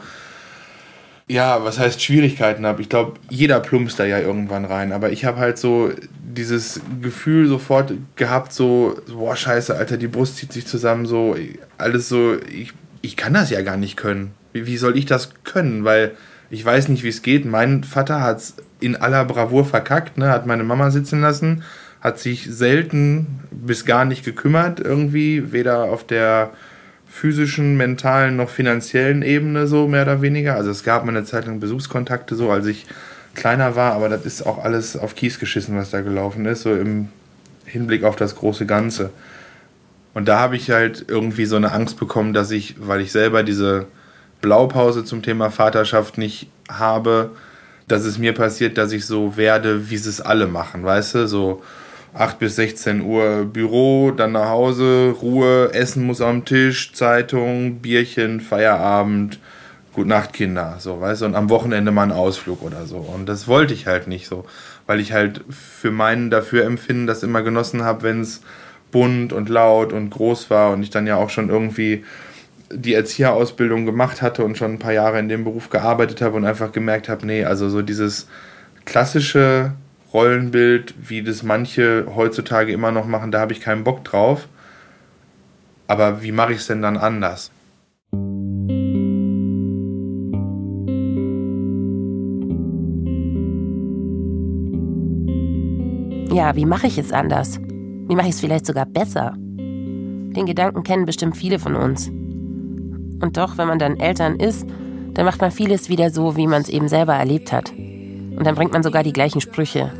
ja, 1.28 1.64
was 1.64 1.78
heißt 1.78 2.02
Schwierigkeiten 2.02 2.66
habe. 2.66 2.82
Ich 2.82 2.88
glaube, 2.88 3.18
jeder 3.28 3.60
plumpst 3.60 3.98
da 3.98 4.04
ja 4.04 4.18
irgendwann 4.18 4.64
rein, 4.64 4.92
aber 4.92 5.10
ich 5.10 5.24
habe 5.24 5.38
halt 5.38 5.58
so 5.58 5.90
dieses 6.12 6.80
Gefühl 7.00 7.48
sofort 7.48 7.92
gehabt, 8.16 8.52
so, 8.52 8.96
boah, 9.12 9.36
scheiße, 9.36 9.74
Alter, 9.74 9.96
die 9.96 10.08
Brust 10.08 10.36
zieht 10.36 10.52
sich 10.52 10.66
zusammen, 10.66 11.06
so, 11.06 11.36
alles 11.78 12.08
so, 12.08 12.36
ich, 12.50 12.72
ich 13.00 13.16
kann 13.16 13.34
das 13.34 13.50
ja 13.50 13.62
gar 13.62 13.76
nicht 13.76 13.96
können. 13.96 14.32
Wie, 14.52 14.66
wie 14.66 14.76
soll 14.76 14.96
ich 14.96 15.06
das 15.06 15.30
können? 15.44 15.84
Weil 15.84 16.12
ich 16.52 16.64
weiß 16.64 16.88
nicht, 16.88 17.02
wie 17.02 17.08
es 17.08 17.22
geht. 17.22 17.44
Mein 17.44 17.82
Vater 17.82 18.20
hat 18.20 18.38
es 18.38 18.54
in 18.78 18.94
aller 18.94 19.24
Bravour 19.24 19.64
verkackt, 19.64 20.18
ne? 20.18 20.28
hat 20.28 20.46
meine 20.46 20.62
Mama 20.62 20.92
sitzen 20.92 21.20
lassen 21.20 21.64
hat 22.02 22.18
sich 22.18 22.48
selten 22.50 23.26
bis 23.50 23.84
gar 23.84 24.04
nicht 24.04 24.24
gekümmert 24.24 24.80
irgendwie, 24.80 25.52
weder 25.52 25.84
auf 25.84 26.04
der 26.04 26.50
physischen, 27.08 27.76
mentalen 27.76 28.36
noch 28.36 28.50
finanziellen 28.50 29.22
Ebene 29.22 29.68
so 29.68 29.86
mehr 29.86 30.02
oder 30.02 30.20
weniger. 30.20 30.56
Also 30.56 30.70
es 30.70 30.82
gab 30.82 31.04
mal 31.04 31.16
eine 31.16 31.24
Zeit 31.24 31.46
lang 31.46 31.60
Besuchskontakte 31.60 32.34
so, 32.34 32.50
als 32.50 32.66
ich 32.66 32.86
kleiner 33.34 33.76
war, 33.76 33.92
aber 33.92 34.08
das 34.08 34.26
ist 34.26 34.44
auch 34.44 34.62
alles 34.64 34.96
auf 34.96 35.14
Kies 35.14 35.38
geschissen, 35.38 35.76
was 35.76 35.90
da 35.90 36.00
gelaufen 36.00 36.44
ist, 36.46 36.62
so 36.62 36.74
im 36.74 37.08
Hinblick 37.66 38.02
auf 38.02 38.16
das 38.16 38.34
große 38.34 38.66
Ganze. 38.66 39.10
Und 40.12 40.26
da 40.26 40.40
habe 40.40 40.56
ich 40.56 40.70
halt 40.70 41.04
irgendwie 41.06 41.46
so 41.46 41.56
eine 41.56 41.72
Angst 41.72 41.98
bekommen, 41.98 42.32
dass 42.32 42.50
ich, 42.50 42.74
weil 42.78 43.00
ich 43.00 43.12
selber 43.12 43.44
diese 43.44 43.86
Blaupause 44.42 45.04
zum 45.04 45.22
Thema 45.22 45.50
Vaterschaft 45.50 46.18
nicht 46.18 46.48
habe, 46.70 47.30
dass 47.88 48.04
es 48.04 48.18
mir 48.18 48.34
passiert, 48.34 48.76
dass 48.76 48.92
ich 48.92 49.06
so 49.06 49.38
werde, 49.38 49.88
wie 49.88 49.96
sie 49.96 50.10
es 50.10 50.20
alle 50.20 50.46
machen, 50.46 50.84
weißt 50.84 51.14
du, 51.14 51.28
so 51.28 51.62
8 52.14 52.38
bis 52.38 52.56
16 52.56 53.00
Uhr 53.00 53.44
Büro, 53.44 54.10
dann 54.10 54.32
nach 54.32 54.48
Hause, 54.48 55.14
Ruhe, 55.22 55.72
Essen 55.72 56.04
muss 56.04 56.20
am 56.20 56.44
Tisch, 56.44 56.92
Zeitung, 56.92 57.76
Bierchen, 57.76 58.40
Feierabend, 58.40 59.38
Gut 59.94 60.06
Nacht 60.06 60.32
Kinder, 60.32 60.76
so, 60.78 61.00
weißt 61.00 61.22
du, 61.22 61.26
und 61.26 61.34
am 61.34 61.50
Wochenende 61.50 61.92
mal 61.92 62.04
einen 62.04 62.12
Ausflug 62.12 62.62
oder 62.62 62.86
so. 62.86 62.96
Und 62.96 63.26
das 63.26 63.46
wollte 63.46 63.74
ich 63.74 63.86
halt 63.86 64.08
nicht 64.08 64.26
so, 64.26 64.44
weil 64.86 65.00
ich 65.00 65.12
halt 65.12 65.42
für 65.50 65.90
meinen 65.90 66.30
dafür 66.30 66.64
empfinden 66.64 67.06
das 67.06 67.22
immer 67.22 67.42
genossen 67.42 67.84
habe, 67.84 68.02
wenn 68.02 68.22
es 68.22 68.40
bunt 68.90 69.32
und 69.32 69.48
laut 69.48 69.92
und 69.92 70.10
groß 70.10 70.48
war 70.50 70.70
und 70.72 70.82
ich 70.82 70.90
dann 70.90 71.06
ja 71.06 71.16
auch 71.16 71.30
schon 71.30 71.50
irgendwie 71.50 72.04
die 72.74 72.94
Erzieherausbildung 72.94 73.86
gemacht 73.86 74.22
hatte 74.22 74.44
und 74.44 74.56
schon 74.56 74.72
ein 74.72 74.78
paar 74.78 74.92
Jahre 74.92 75.18
in 75.18 75.28
dem 75.28 75.44
Beruf 75.44 75.70
gearbeitet 75.70 76.20
habe 76.20 76.36
und 76.36 76.44
einfach 76.44 76.72
gemerkt 76.72 77.08
habe, 77.08 77.26
nee, 77.26 77.44
also 77.44 77.68
so 77.68 77.82
dieses 77.82 78.28
klassische 78.84 79.72
Rollenbild, 80.12 80.94
wie 81.08 81.22
das 81.22 81.42
manche 81.42 82.06
heutzutage 82.14 82.72
immer 82.72 82.92
noch 82.92 83.06
machen, 83.06 83.30
da 83.30 83.40
habe 83.40 83.52
ich 83.52 83.60
keinen 83.60 83.84
Bock 83.84 84.04
drauf. 84.04 84.48
Aber 85.86 86.22
wie 86.22 86.32
mache 86.32 86.52
ich 86.52 86.58
es 86.58 86.66
denn 86.66 86.82
dann 86.82 86.96
anders? 86.96 87.50
Ja, 96.32 96.56
wie 96.56 96.64
mache 96.64 96.86
ich 96.86 96.96
es 96.96 97.12
anders? 97.12 97.58
Wie 97.60 98.16
mache 98.16 98.28
ich 98.28 98.34
es 98.34 98.40
vielleicht 98.40 98.64
sogar 98.66 98.86
besser? 98.86 99.34
Den 99.36 100.46
Gedanken 100.46 100.82
kennen 100.82 101.04
bestimmt 101.04 101.36
viele 101.36 101.58
von 101.58 101.76
uns. 101.76 102.10
Und 103.22 103.36
doch, 103.36 103.56
wenn 103.56 103.68
man 103.68 103.78
dann 103.78 103.98
Eltern 103.98 104.36
ist, 104.36 104.66
dann 105.14 105.24
macht 105.24 105.40
man 105.40 105.52
vieles 105.52 105.88
wieder 105.88 106.10
so, 106.10 106.36
wie 106.36 106.46
man 106.46 106.62
es 106.62 106.68
eben 106.68 106.88
selber 106.88 107.14
erlebt 107.14 107.52
hat. 107.52 107.70
Und 107.70 108.44
dann 108.44 108.56
bringt 108.56 108.72
man 108.72 108.82
sogar 108.82 109.04
die 109.04 109.12
gleichen 109.12 109.40
Sprüche. 109.40 109.92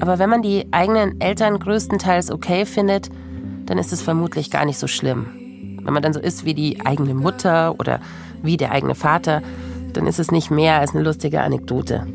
Aber 0.00 0.18
wenn 0.18 0.28
man 0.28 0.42
die 0.42 0.66
eigenen 0.72 1.20
Eltern 1.20 1.58
größtenteils 1.58 2.32
okay 2.32 2.66
findet, 2.66 3.08
dann 3.66 3.78
ist 3.78 3.92
es 3.92 4.02
vermutlich 4.02 4.50
gar 4.50 4.64
nicht 4.64 4.78
so 4.78 4.88
schlimm. 4.88 5.26
Wenn 5.82 5.94
man 5.94 6.02
dann 6.02 6.12
so 6.12 6.20
ist 6.20 6.44
wie 6.44 6.54
die 6.54 6.84
eigene 6.84 7.14
Mutter 7.14 7.78
oder 7.78 8.00
wie 8.42 8.56
der 8.56 8.72
eigene 8.72 8.94
Vater, 8.94 9.40
dann 9.92 10.06
ist 10.06 10.18
es 10.18 10.32
nicht 10.32 10.50
mehr 10.50 10.80
als 10.80 10.94
eine 10.94 11.04
lustige 11.04 11.42
Anekdote. 11.42 12.06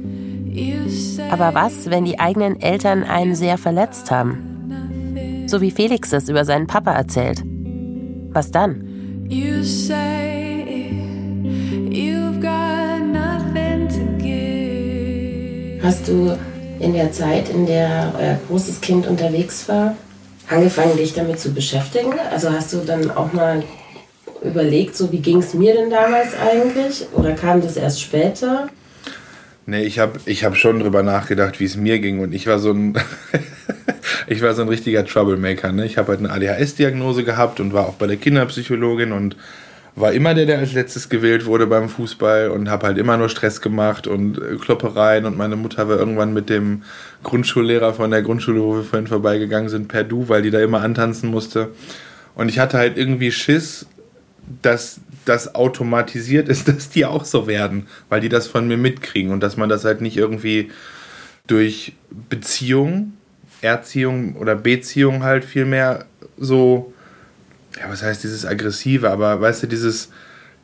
Aber 1.32 1.54
was, 1.54 1.90
wenn 1.90 2.04
die 2.04 2.20
eigenen 2.20 2.60
Eltern 2.62 3.04
einen 3.04 3.36
sehr 3.36 3.58
verletzt 3.58 4.12
haben? 4.12 5.46
So 5.48 5.62
wie 5.62 5.72
Felix 5.72 6.12
es 6.12 6.28
über 6.28 6.44
seinen 6.44 6.68
Papa 6.68 6.92
erzählt. 6.92 7.42
Was 8.32 8.52
dann? 8.52 8.89
Hast 15.84 16.08
du 16.08 16.36
in 16.80 16.94
der 16.94 17.12
Zeit, 17.12 17.50
in 17.50 17.68
der 17.68 18.12
euer 18.18 18.40
großes 18.48 18.82
Kind 18.82 19.06
unterwegs 19.06 19.70
war, 19.70 19.96
angefangen, 20.48 20.98
dich 20.98 21.14
damit 21.14 21.40
zu 21.40 21.54
beschäftigen? 21.54 22.14
Also 22.32 22.50
hast 22.52 22.74
du 22.74 22.80
dann 22.80 23.12
auch 23.12 23.32
mal 23.32 23.64
überlegt, 24.44 24.96
so 24.96 25.12
wie 25.12 25.20
ging 25.20 25.38
es 25.38 25.54
mir 25.54 25.76
denn 25.76 25.92
damals 25.92 26.30
eigentlich? 26.36 27.06
Oder 27.14 27.34
kam 27.34 27.62
das 27.62 27.78
erst 27.78 28.02
später? 28.02 28.70
Nee, 29.68 29.84
ich 29.84 30.00
habe 30.00 30.20
ich 30.26 30.44
hab 30.44 30.58
schon 30.58 30.80
drüber 30.80 31.04
nachgedacht, 31.04 31.60
wie 31.60 31.66
es 31.66 31.78
mir 31.78 32.00
ging. 32.00 32.20
Und 32.20 32.34
ich 32.34 32.48
war 32.48 32.58
so 32.58 32.72
ein, 32.72 32.98
ich 34.28 34.42
war 34.42 34.54
so 34.54 34.62
ein 34.62 34.70
richtiger 34.70 35.06
Troublemaker. 35.06 35.72
Ne? 35.72 35.86
Ich 35.86 35.98
habe 35.98 36.10
halt 36.10 36.20
eine 36.20 36.32
ADHS-Diagnose 36.32 37.24
gehabt 37.24 37.60
und 37.60 37.74
war 37.74 37.88
auch 37.88 37.96
bei 37.96 38.08
der 38.08 38.18
Kinderpsychologin 38.18 39.12
und 39.12 39.36
war 39.96 40.14
immer 40.14 40.34
der, 40.34 40.46
der 40.46 40.60
als 40.60 40.74
letztes 40.74 41.10
gewählt 41.10 41.46
wurde 41.46 41.68
beim 41.68 41.90
Fußball 41.90 42.50
und 42.50 42.70
habe 42.70 42.88
halt 42.88 42.98
immer 42.98 43.18
nur 43.18 43.30
Stress 43.30 43.62
gemacht 43.62 44.08
und 44.08 44.38
äh, 44.38 44.56
Kloppereien. 44.56 45.26
Und 45.26 45.38
meine 45.38 45.56
Mutter 45.56 45.90
war 45.90 45.98
irgendwann 45.98 46.34
mit 46.34 46.50
dem 46.50 46.84
Grundschullehrer 47.24 47.94
von 47.94 48.12
der 48.12 48.22
Grundschule, 48.22 48.62
wo 48.62 48.76
wir 48.76 48.84
vorhin 48.84 49.08
vorbeigegangen 49.08 49.70
sind, 49.70 49.88
per 49.88 50.04
Du, 50.04 50.30
weil 50.30 50.42
die 50.42 50.52
da 50.52 50.62
immer 50.62 50.82
antanzen 50.82 51.30
musste. 51.30 51.70
Und 52.36 52.50
ich 52.50 52.60
hatte 52.60 52.78
halt 52.78 52.98
irgendwie 52.98 53.32
Schiss, 53.32 53.88
dass 54.62 55.02
das 55.26 55.56
automatisiert 55.56 56.50
ist, 56.50 56.68
dass 56.70 56.90
die 56.90 57.06
auch 57.06 57.26
so 57.26 57.48
werden, 57.48 57.88
weil 58.10 58.22
die 58.22 58.30
das 58.30 58.48
von 58.48 58.68
mir 58.68 58.78
mitkriegen 58.78 59.32
und 59.32 59.42
dass 59.42 59.58
man 59.58 59.70
das 59.70 59.86
halt 59.86 60.02
nicht 60.02 60.18
irgendwie 60.18 60.72
durch 61.48 61.94
Beziehung, 62.30 63.14
Erziehung 63.62 64.36
oder 64.36 64.56
Beziehung 64.56 65.24
halt 65.24 65.44
viel 65.44 65.66
mehr 65.66 66.06
so 66.38 66.94
ja, 67.78 67.90
was 67.90 68.04
heißt 68.04 68.24
dieses 68.24 68.46
aggressive, 68.46 69.10
aber 69.10 69.40
weißt 69.42 69.64
du, 69.64 69.68
dieses 69.68 70.10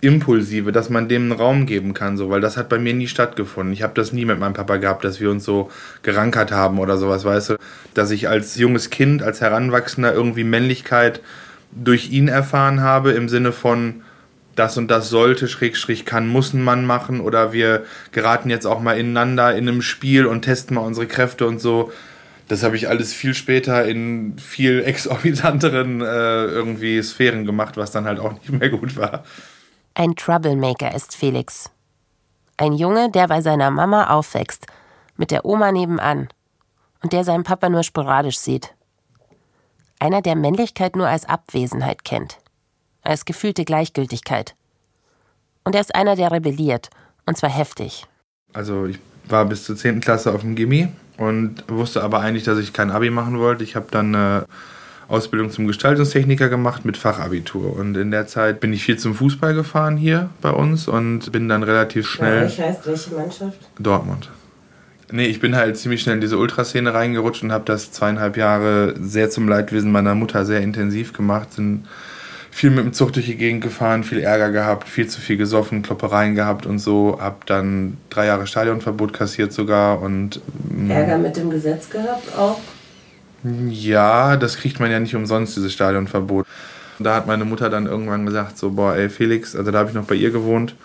impulsive, 0.02 0.72
dass 0.72 0.90
man 0.90 1.08
dem 1.08 1.24
einen 1.24 1.32
Raum 1.32 1.66
geben 1.66 1.94
kann, 1.94 2.18
so, 2.18 2.30
weil 2.30 2.42
das 2.42 2.58
hat 2.58 2.70
bei 2.70 2.78
mir 2.78 2.94
nie 2.94 3.08
stattgefunden. 3.08 3.74
Ich 3.74 3.82
habe 3.82 3.94
das 3.96 4.12
nie 4.12 4.26
mit 4.26 4.40
meinem 4.40 4.54
Papa 4.54 4.78
gehabt, 4.78 5.04
dass 5.04 5.20
wir 5.20 5.32
uns 5.32 5.46
so 5.46 5.72
gerankert 6.04 6.52
haben 6.52 6.80
oder 6.80 6.98
sowas, 6.98 7.24
weißt 7.24 7.52
du, 7.52 7.56
dass 7.94 8.12
ich 8.12 8.28
als 8.28 8.58
junges 8.58 8.90
Kind, 8.90 9.24
als 9.24 9.42
Heranwachsender 9.42 10.14
irgendwie 10.14 10.44
Männlichkeit 10.44 11.22
durch 11.72 12.12
ihn 12.12 12.28
erfahren 12.28 12.82
habe 12.82 13.12
im 13.12 13.30
Sinne 13.30 13.52
von 13.52 14.02
das 14.56 14.78
und 14.78 14.90
das 14.90 15.10
sollte, 15.10 15.48
schräg, 15.48 15.76
schräg 15.76 16.06
kann, 16.06 16.28
muss 16.28 16.54
ein 16.54 16.64
Mann 16.64 16.86
machen 16.86 17.20
oder 17.20 17.52
wir 17.52 17.84
geraten 18.12 18.50
jetzt 18.50 18.66
auch 18.66 18.80
mal 18.80 18.98
ineinander 18.98 19.56
in 19.56 19.68
einem 19.68 19.82
Spiel 19.82 20.26
und 20.26 20.44
testen 20.44 20.76
mal 20.76 20.82
unsere 20.82 21.08
Kräfte 21.08 21.46
und 21.46 21.60
so 21.60 21.92
das 22.48 22.64
habe 22.64 22.76
ich 22.76 22.88
alles 22.88 23.14
viel 23.14 23.34
später 23.34 23.86
in 23.86 24.38
viel 24.38 24.84
exorbitanteren 24.86 26.02
äh, 26.02 26.46
irgendwie 26.46 27.02
Sphären 27.02 27.46
gemacht, 27.46 27.78
was 27.78 27.92
dann 27.92 28.06
halt 28.06 28.20
auch 28.20 28.34
nicht 28.34 28.52
mehr 28.52 28.70
gut 28.70 28.96
war. 28.96 29.24
Ein 29.96 30.16
Troublemaker 30.16 30.94
ist 30.94 31.16
Felix. 31.16 31.72
Ein 32.58 32.74
Junge, 32.74 33.10
der 33.12 33.28
bei 33.28 33.42
seiner 33.42 33.72
Mama 33.72 34.08
aufwächst, 34.08 34.68
mit 35.18 35.32
der 35.32 35.46
Oma 35.46 35.72
nebenan 35.72 36.30
und 37.02 37.14
der 37.14 37.24
seinen 37.24 37.44
Papa 37.44 37.70
nur 37.70 37.84
sporadisch 37.84 38.38
sieht. 38.38 38.74
Einer, 40.00 40.22
der 40.22 40.36
Männlichkeit 40.36 40.96
nur 40.96 41.08
als 41.08 41.26
Abwesenheit 41.26 42.04
kennt, 42.04 42.38
als 43.02 43.26
gefühlte 43.26 43.66
Gleichgültigkeit. 43.66 44.56
Und 45.64 45.74
er 45.74 45.82
ist 45.82 45.96
einer, 45.96 46.16
der 46.16 46.32
rebelliert, 46.32 46.90
und 47.26 47.38
zwar 47.38 47.50
heftig. 47.50 48.06
Also 48.54 48.86
ich 48.86 49.00
war 49.28 49.46
bis 49.46 49.64
zur 49.64 49.76
10. 49.76 50.02
Klasse 50.02 50.34
auf 50.34 50.42
dem 50.42 50.56
Gimmi 50.56 50.90
und 51.18 51.64
wusste 51.68 52.04
aber 52.04 52.20
eigentlich, 52.20 52.44
dass 52.44 52.60
ich 52.60 52.74
kein 52.74 52.92
Abi 52.92 53.10
machen 53.10 53.40
wollte. 53.40 53.64
Ich 53.64 53.76
habe 53.76 53.88
dann 53.92 54.16
eine 54.16 54.46
Ausbildung 55.08 55.52
zum 55.52 55.68
Gestaltungstechniker 55.68 56.50
gemacht 56.50 56.86
mit 56.86 56.98
Fachabitur. 56.98 57.76
Und 57.76 57.96
in 57.96 58.12
der 58.12 58.28
Zeit 58.28 58.60
bin 58.60 58.74
ich 58.74 58.84
viel 58.84 58.98
zum 58.98 59.14
Fußball 59.14 59.54
gefahren 59.54 59.98
hier 59.98 60.30
bei 60.42 60.50
uns 60.50 60.88
und 60.88 61.32
bin 61.32 61.48
dann 61.48 61.64
relativ 61.64 62.08
schnell. 62.08 62.42
Ja, 62.42 62.46
ich 62.48 62.60
heißt 62.60 62.88
welche 62.88 63.14
Mannschaft? 63.14 63.60
Dortmund. 63.80 64.30
Nee, 65.12 65.28
ich 65.28 65.40
bin 65.40 65.56
halt 65.56 65.78
ziemlich 65.78 66.02
schnell 66.02 66.16
in 66.16 66.22
diese 66.22 66.38
Ultraszene 66.38 66.94
reingerutscht 66.94 67.44
und 67.44 67.52
habe 67.52 67.66
das 67.66 67.92
zweieinhalb 67.92 68.38
Jahre 68.38 68.96
sehr 69.00 69.30
zum 69.30 69.48
Leidwesen 69.48 69.92
meiner 69.92 70.16
Mutter 70.16 70.46
sehr 70.46 70.62
intensiv 70.62 71.14
gemacht. 71.14 71.54
Sind 71.54 71.86
viel 72.56 72.70
mit 72.70 72.86
dem 72.86 72.94
Zug 72.94 73.12
durch 73.12 73.26
die 73.26 73.36
Gegend 73.36 73.62
gefahren, 73.62 74.06
viel 74.06 74.22
Ärger 74.22 74.50
gehabt, 74.50 74.88
viel 74.88 75.08
zu 75.08 75.20
viel 75.20 75.36
gesoffen, 75.36 75.82
Kloppereien 75.82 76.36
gehabt 76.36 76.66
und 76.66 76.80
so. 76.80 77.18
Hab 77.20 77.46
dann 77.48 77.98
drei 78.10 78.28
Jahre 78.28 78.48
Stadionverbot 78.48 79.12
kassiert 79.12 79.52
sogar 79.52 80.02
und. 80.02 80.40
Mm, 80.70 80.90
Ärger 80.90 81.18
mit 81.18 81.36
dem 81.36 81.50
Gesetz 81.50 81.90
gehabt 81.90 82.34
auch? 82.38 82.62
Ja, 83.44 84.38
das 84.38 84.56
kriegt 84.56 84.80
man 84.80 84.90
ja 84.90 85.02
nicht 85.02 85.14
umsonst, 85.14 85.58
dieses 85.58 85.74
Stadionverbot. 85.74 86.48
Da 86.98 87.16
hat 87.16 87.28
meine 87.28 87.44
Mutter 87.44 87.70
dann 87.70 87.88
irgendwann 87.88 88.26
gesagt, 88.26 88.58
so, 88.58 88.72
boah, 88.72 88.96
ey, 88.96 89.10
Felix, 89.10 89.54
also 89.54 89.70
da 89.72 89.80
habe 89.80 89.90
ich 89.90 89.96
noch 89.96 90.06
bei 90.06 90.16
ihr 90.16 90.32
gewohnt. 90.32 90.76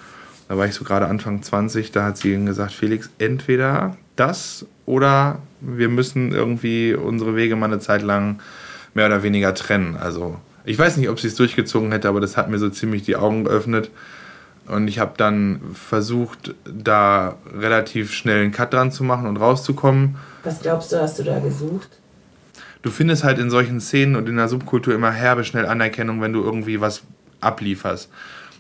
Da 0.49 0.59
war 0.59 0.67
ich 0.67 0.75
so 0.75 0.83
gerade 0.83 1.07
Anfang 1.07 1.41
20, 1.41 1.93
da 1.93 2.03
hat 2.03 2.17
sie 2.17 2.35
gesagt, 2.45 2.73
Felix, 2.73 3.11
entweder 3.19 3.97
das 4.17 4.67
oder 4.87 5.39
wir 5.61 5.89
müssen 5.89 6.33
irgendwie 6.33 6.95
unsere 6.95 7.37
Wege 7.37 7.55
mal 7.55 7.67
eine 7.67 7.79
Zeit 7.79 8.03
lang 8.03 8.41
mehr 8.93 9.07
oder 9.07 9.23
weniger 9.23 9.55
trennen. 9.55 9.97
Also 9.97 10.37
ich 10.65 10.79
weiß 10.79 10.97
nicht, 10.97 11.09
ob 11.09 11.21
sie 11.21 11.29
es 11.29 11.35
durchgezogen 11.35 11.93
hätte, 11.93 12.09
aber 12.09 12.21
das 12.21 12.37
hat 12.37 12.51
mir 12.51 12.59
so 12.59 12.69
ziemlich 12.69 13.03
die 13.03 13.17
Augen 13.17 13.45
geöffnet. 13.45 13.91
Und 14.67 14.87
ich 14.89 14.99
habe 14.99 15.15
dann 15.17 15.61
versucht, 15.75 16.55
da 16.65 17.37
relativ 17.53 18.13
schnell 18.13 18.43
einen 18.43 18.53
Cut 18.53 18.73
dran 18.73 18.93
zu 18.93 19.03
machen 19.03 19.27
und 19.27 19.37
rauszukommen. 19.39 20.17
Was 20.45 20.61
glaubst 20.61 20.93
du, 20.93 21.01
hast 21.01 21.19
du 21.19 21.25
da 21.25 21.41
gesucht? 21.41 21.89
Du 22.83 22.91
findest 22.91 23.25
halt 23.25 23.39
in 23.39 23.51
solchen 23.51 23.81
Szenen 23.81 24.17
und 24.17 24.29
in 24.29 24.37
der 24.37 24.49
Subkultur 24.49 24.95
immer 24.95 25.11
herbe 25.11 25.45
schnell 25.45 25.67
Anerkennung, 25.67 26.21
wenn 26.23 26.33
du 26.33 26.43
irgendwie 26.43 26.81
was 26.81 27.03
ablieferst. 27.41 28.09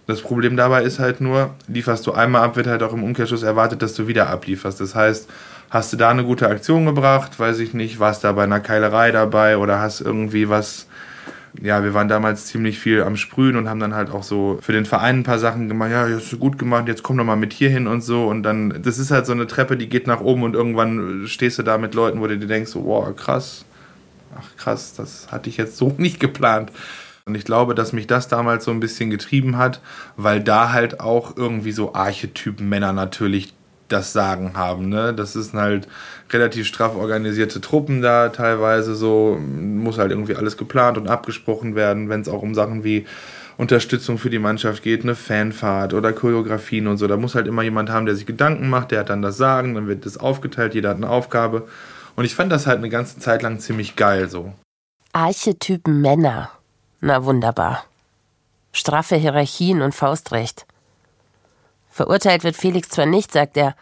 Das 0.07 0.21
Problem 0.21 0.57
dabei 0.57 0.83
ist 0.83 0.99
halt 0.99 1.21
nur, 1.21 1.55
lieferst 1.69 2.07
du 2.07 2.13
einmal 2.13 2.43
ab, 2.43 2.57
wird 2.57 2.67
halt 2.67 2.83
auch 2.83 2.93
im 2.93 3.05
Umkehrschluss 3.05 3.45
erwartet, 3.45 3.81
dass 3.81 3.95
du 3.95 4.09
wieder 4.09 4.29
ablieferst. 4.29 4.81
Das 4.81 4.95
heißt, 4.95 5.31
hast 5.71 5.93
du 5.93 5.97
da 5.97 6.11
eine 6.11 6.25
gute 6.25 6.49
Aktion 6.49 6.85
gebracht, 6.85 7.39
weiß 7.39 7.61
ich 7.61 7.75
nicht, 7.75 8.01
warst 8.01 8.25
da 8.25 8.33
bei 8.33 8.43
einer 8.43 8.59
Keilerei 8.59 9.13
dabei 9.13 9.57
oder 9.57 9.79
hast 9.79 10.01
irgendwie 10.01 10.49
was 10.49 10.87
ja, 11.61 11.83
wir 11.83 11.95
waren 11.95 12.09
damals 12.09 12.47
ziemlich 12.47 12.79
viel 12.79 13.03
am 13.03 13.17
Sprühen 13.17 13.57
und 13.57 13.69
haben 13.69 13.81
dann 13.81 13.95
halt 13.95 14.11
auch 14.11 14.23
so 14.23 14.59
für 14.63 14.73
den 14.73 14.87
Verein 14.87 15.21
ein 15.21 15.23
paar 15.25 15.39
Sachen 15.39 15.69
gemacht. 15.69 15.91
Ja, 15.91 16.09
hast 16.09 16.33
du 16.33 16.39
gut 16.39 16.59
gemacht, 16.59 16.87
jetzt 16.87 17.03
komm 17.03 17.17
doch 17.17 17.25
mal 17.25 17.37
mit 17.37 17.53
hier 17.53 17.71
hin 17.71 17.87
und 17.87 18.03
so. 18.03 18.27
Und 18.27 18.43
dann, 18.43 18.83
das 18.83 18.99
ist 18.99 19.11
halt 19.11 19.27
so 19.27 19.33
eine 19.33 19.47
Treppe, 19.47 19.77
die 19.77 19.89
geht 19.89 20.07
nach 20.07 20.21
oben 20.21 20.43
und 20.45 20.55
irgendwann 20.55 21.27
stehst 21.27 21.59
du 21.59 21.63
da 21.63 21.79
mit 21.79 21.95
Leuten, 21.95 22.21
wo 22.21 22.27
du 22.27 22.39
dir 22.39 22.47
denkst, 22.47 22.73
wow, 22.75 23.15
krass. 23.15 23.65
Ach 24.39 24.57
krass, 24.57 24.95
das 24.95 25.33
hatte 25.33 25.51
ich 25.51 25.57
jetzt 25.57 25.77
so 25.77 25.95
nicht 25.99 26.21
geplant. 26.21 26.71
Und 27.27 27.35
ich 27.35 27.45
glaube, 27.45 27.75
dass 27.75 27.93
mich 27.93 28.07
das 28.07 28.29
damals 28.29 28.65
so 28.65 28.71
ein 28.71 28.81
bisschen 28.81 29.11
getrieben 29.11 29.57
hat, 29.57 29.81
weil 30.17 30.41
da 30.41 30.73
halt 30.73 31.01
auch 31.01 31.37
irgendwie 31.37 31.73
so 31.73 31.95
Archetypen 31.95 32.69
Männer 32.69 32.93
natürlich 32.93 33.55
das 33.93 34.13
Sagen 34.13 34.53
haben. 34.55 34.89
Ne? 34.89 35.15
Das 35.15 35.37
ist 35.37 35.55
halt 35.55 35.89
relativ 36.31 36.67
straff 36.67 36.97
organisierte 36.97 37.61
Truppen 37.61 38.03
da 38.03 38.31
teilweise 38.31 38.95
so. 38.95 39.39
Muss 39.39 39.99
halt 39.99 40.11
irgendwie 40.11 40.37
alles 40.37 40.57
geplant 40.57 40.99
und 40.99 41.09
abgesprochen 41.09 41.75
werden, 41.75 42.09
wenn 42.09 42.21
es 42.21 42.29
auch 42.29 42.43
um 42.43 42.55
Sachen 42.55 42.85
wie 42.85 43.07
Unterstützung 43.61 44.17
für 44.17 44.31
die 44.31 44.39
Mannschaft 44.39 44.83
geht, 44.83 45.03
eine 45.03 45.15
Fanfahrt 45.15 45.93
oder 45.93 46.15
Choreografien 46.15 46.87
und 46.87 46.97
so. 46.97 47.07
Da 47.07 47.19
muss 47.19 47.35
halt 47.35 47.47
immer 47.47 47.63
jemand 47.63 47.91
haben, 47.91 48.07
der 48.07 48.15
sich 48.15 48.25
Gedanken 48.25 48.71
macht, 48.71 48.91
der 48.91 49.01
hat 49.01 49.11
dann 49.11 49.21
das 49.21 49.37
Sagen, 49.37 49.75
dann 49.75 49.87
wird 49.87 50.07
das 50.07 50.17
aufgeteilt, 50.17 50.75
jeder 50.75 50.89
hat 50.89 50.97
eine 50.97 51.11
Aufgabe. 51.11 51.69
Und 52.17 52.25
ich 52.25 52.35
fand 52.35 52.51
das 52.51 52.67
halt 52.67 52.79
eine 52.79 52.89
ganze 52.89 53.19
Zeit 53.19 53.43
lang 53.43 53.61
ziemlich 53.61 53.97
geil 53.97 54.31
so. 54.31 54.55
Archetypen 55.13 56.01
Männer. 56.01 56.51
Na 57.01 57.25
wunderbar. 57.25 57.85
Straffe 58.73 59.17
Hierarchien 59.17 59.83
und 59.83 59.95
Faustrecht. 59.95 60.67
Verurteilt 61.91 62.45
wird 62.45 62.57
Felix 62.57 62.89
zwar 62.89 63.07
nicht, 63.07 63.33
sagt 63.33 63.57
er, 63.57 63.75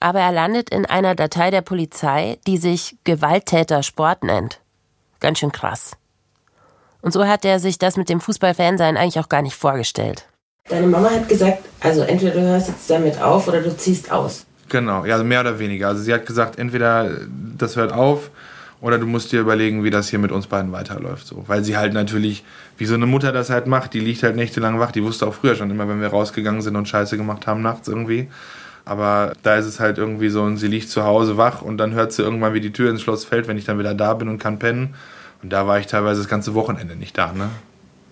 aber 0.00 0.20
er 0.20 0.32
landet 0.32 0.70
in 0.70 0.86
einer 0.86 1.14
Datei 1.14 1.50
der 1.50 1.62
Polizei, 1.62 2.38
die 2.46 2.58
sich 2.58 2.96
Gewalttäter 3.04 3.82
Sport 3.82 4.24
nennt. 4.24 4.60
Ganz 5.20 5.38
schön 5.38 5.52
krass. 5.52 5.92
Und 7.00 7.12
so 7.12 7.26
hat 7.26 7.44
er 7.44 7.60
sich 7.60 7.78
das 7.78 7.96
mit 7.96 8.08
dem 8.08 8.20
Fußballfansein 8.20 8.96
eigentlich 8.96 9.18
auch 9.18 9.28
gar 9.28 9.42
nicht 9.42 9.56
vorgestellt. 9.56 10.26
Deine 10.68 10.86
Mama 10.86 11.10
hat 11.10 11.28
gesagt, 11.28 11.62
also 11.80 12.02
entweder 12.02 12.32
du 12.32 12.40
hörst 12.40 12.68
jetzt 12.68 12.88
damit 12.88 13.20
auf 13.20 13.46
oder 13.46 13.60
du 13.60 13.76
ziehst 13.76 14.10
aus. 14.10 14.46
Genau, 14.70 15.04
ja, 15.04 15.22
mehr 15.22 15.40
oder 15.40 15.58
weniger. 15.58 15.88
Also 15.88 16.02
sie 16.02 16.14
hat 16.14 16.24
gesagt, 16.24 16.58
entweder 16.58 17.10
das 17.58 17.76
hört 17.76 17.92
auf 17.92 18.30
oder 18.84 18.98
du 18.98 19.06
musst 19.06 19.32
dir 19.32 19.40
überlegen, 19.40 19.82
wie 19.82 19.88
das 19.88 20.10
hier 20.10 20.18
mit 20.18 20.30
uns 20.30 20.46
beiden 20.46 20.70
weiterläuft. 20.70 21.26
So. 21.26 21.42
Weil 21.46 21.64
sie 21.64 21.78
halt 21.78 21.94
natürlich, 21.94 22.44
wie 22.76 22.84
so 22.84 22.92
eine 22.92 23.06
Mutter 23.06 23.32
das 23.32 23.48
halt 23.48 23.66
macht, 23.66 23.94
die 23.94 24.00
liegt 24.00 24.22
halt 24.22 24.36
nächtelang 24.36 24.78
wach. 24.78 24.92
Die 24.92 25.02
wusste 25.02 25.26
auch 25.26 25.32
früher 25.32 25.54
schon 25.56 25.70
immer, 25.70 25.88
wenn 25.88 26.02
wir 26.02 26.08
rausgegangen 26.08 26.60
sind 26.60 26.76
und 26.76 26.86
Scheiße 26.86 27.16
gemacht 27.16 27.46
haben 27.46 27.62
nachts 27.62 27.88
irgendwie. 27.88 28.28
Aber 28.84 29.32
da 29.42 29.56
ist 29.56 29.64
es 29.64 29.80
halt 29.80 29.96
irgendwie 29.96 30.28
so, 30.28 30.42
und 30.42 30.58
sie 30.58 30.68
liegt 30.68 30.90
zu 30.90 31.02
Hause 31.02 31.38
wach 31.38 31.62
und 31.62 31.78
dann 31.78 31.94
hört 31.94 32.12
sie 32.12 32.20
irgendwann, 32.20 32.52
wie 32.52 32.60
die 32.60 32.74
Tür 32.74 32.90
ins 32.90 33.00
Schloss 33.00 33.24
fällt, 33.24 33.48
wenn 33.48 33.56
ich 33.56 33.64
dann 33.64 33.78
wieder 33.78 33.94
da 33.94 34.12
bin 34.12 34.28
und 34.28 34.38
kann 34.38 34.58
pennen. 34.58 34.94
Und 35.42 35.50
da 35.50 35.66
war 35.66 35.78
ich 35.78 35.86
teilweise 35.86 36.20
das 36.20 36.28
ganze 36.28 36.52
Wochenende 36.52 36.94
nicht 36.94 37.16
da, 37.16 37.32
ne? 37.32 37.48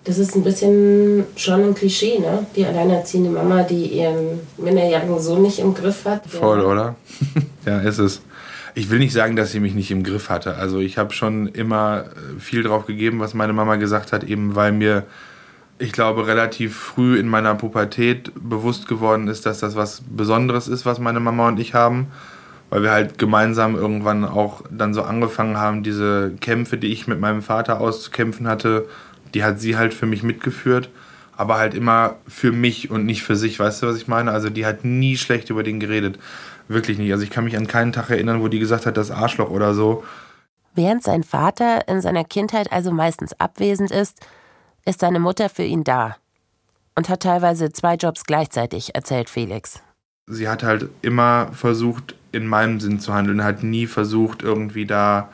Das 0.05 0.17
ist 0.17 0.35
ein 0.35 0.43
bisschen 0.43 1.23
schon 1.35 1.61
ein 1.61 1.75
Klischee, 1.75 2.17
ne? 2.17 2.47
Die 2.55 2.65
alleinerziehende 2.65 3.29
Mama, 3.29 3.61
die 3.61 3.85
ihren 3.99 4.39
minderjährigen 4.57 5.19
Sohn 5.19 5.43
nicht 5.43 5.59
im 5.59 5.75
Griff 5.75 6.05
hat. 6.05 6.25
Voll, 6.25 6.61
oder? 6.61 6.95
ja, 7.67 7.79
ist 7.81 7.99
es. 7.99 8.21
Ich 8.75 8.89
will 8.89 8.99
nicht 8.99 9.13
sagen, 9.13 9.35
dass 9.35 9.51
sie 9.51 9.59
mich 9.59 9.75
nicht 9.75 9.91
im 9.91 10.03
Griff 10.03 10.29
hatte. 10.29 10.55
Also 10.55 10.79
ich 10.79 10.97
habe 10.97 11.13
schon 11.13 11.47
immer 11.47 12.05
äh, 12.05 12.39
viel 12.39 12.63
drauf 12.63 12.85
gegeben, 12.85 13.19
was 13.19 13.33
meine 13.33 13.53
Mama 13.53 13.75
gesagt 13.75 14.11
hat, 14.11 14.23
eben 14.23 14.55
weil 14.55 14.71
mir 14.71 15.05
ich 15.79 15.91
glaube, 15.91 16.27
relativ 16.27 16.75
früh 16.75 17.17
in 17.19 17.27
meiner 17.27 17.55
Pubertät 17.55 18.31
bewusst 18.35 18.87
geworden 18.87 19.27
ist, 19.27 19.45
dass 19.45 19.59
das 19.59 19.75
was 19.75 20.01
Besonderes 20.09 20.67
ist, 20.67 20.85
was 20.85 20.99
meine 20.99 21.19
Mama 21.19 21.47
und 21.47 21.59
ich 21.59 21.73
haben. 21.73 22.07
Weil 22.69 22.83
wir 22.83 22.91
halt 22.91 23.17
gemeinsam 23.19 23.75
irgendwann 23.75 24.23
auch 24.25 24.63
dann 24.71 24.93
so 24.93 25.03
angefangen 25.03 25.57
haben, 25.57 25.83
diese 25.83 26.31
Kämpfe, 26.39 26.77
die 26.77 26.87
ich 26.87 27.07
mit 27.07 27.19
meinem 27.19 27.41
Vater 27.41 27.81
auszukämpfen 27.81 28.47
hatte, 28.47 28.87
die 29.33 29.43
hat 29.43 29.59
sie 29.59 29.77
halt 29.77 29.93
für 29.93 30.05
mich 30.05 30.23
mitgeführt. 30.23 30.89
Aber 31.35 31.57
halt 31.57 31.73
immer 31.73 32.15
für 32.27 32.51
mich 32.51 32.91
und 32.91 33.05
nicht 33.05 33.23
für 33.23 33.35
sich, 33.35 33.59
weißt 33.59 33.81
du, 33.83 33.87
was 33.87 33.97
ich 33.97 34.07
meine? 34.07 34.31
Also 34.31 34.49
die 34.49 34.65
hat 34.65 34.85
nie 34.85 35.17
schlecht 35.17 35.49
über 35.49 35.63
den 35.63 35.79
geredet. 35.79 36.19
Wirklich 36.67 36.97
nicht. 36.97 37.11
Also 37.11 37.23
ich 37.23 37.29
kann 37.29 37.43
mich 37.43 37.57
an 37.57 37.67
keinen 37.67 37.93
Tag 37.93 38.09
erinnern, 38.09 38.41
wo 38.41 38.47
die 38.47 38.59
gesagt 38.59 38.85
hat, 38.85 38.97
das 38.97 39.11
Arschloch 39.11 39.49
oder 39.49 39.73
so. 39.73 40.03
Während 40.75 41.03
sein 41.03 41.23
Vater 41.23 41.87
in 41.87 42.01
seiner 42.01 42.23
Kindheit 42.23 42.71
also 42.71 42.91
meistens 42.91 43.39
abwesend 43.39 43.91
ist, 43.91 44.25
ist 44.85 44.99
seine 44.99 45.19
Mutter 45.19 45.49
für 45.49 45.63
ihn 45.63 45.83
da. 45.83 46.17
Und 46.95 47.09
hat 47.09 47.23
teilweise 47.23 47.71
zwei 47.71 47.95
Jobs 47.95 48.23
gleichzeitig, 48.25 48.95
erzählt 48.95 49.29
Felix. 49.29 49.81
Sie 50.27 50.47
hat 50.47 50.63
halt 50.63 50.89
immer 51.01 51.49
versucht, 51.53 52.15
in 52.31 52.47
meinem 52.47 52.79
Sinn 52.79 52.99
zu 52.99 53.13
handeln, 53.13 53.43
hat 53.43 53.63
nie 53.63 53.87
versucht, 53.87 54.41
irgendwie 54.41 54.85
da 54.85 55.29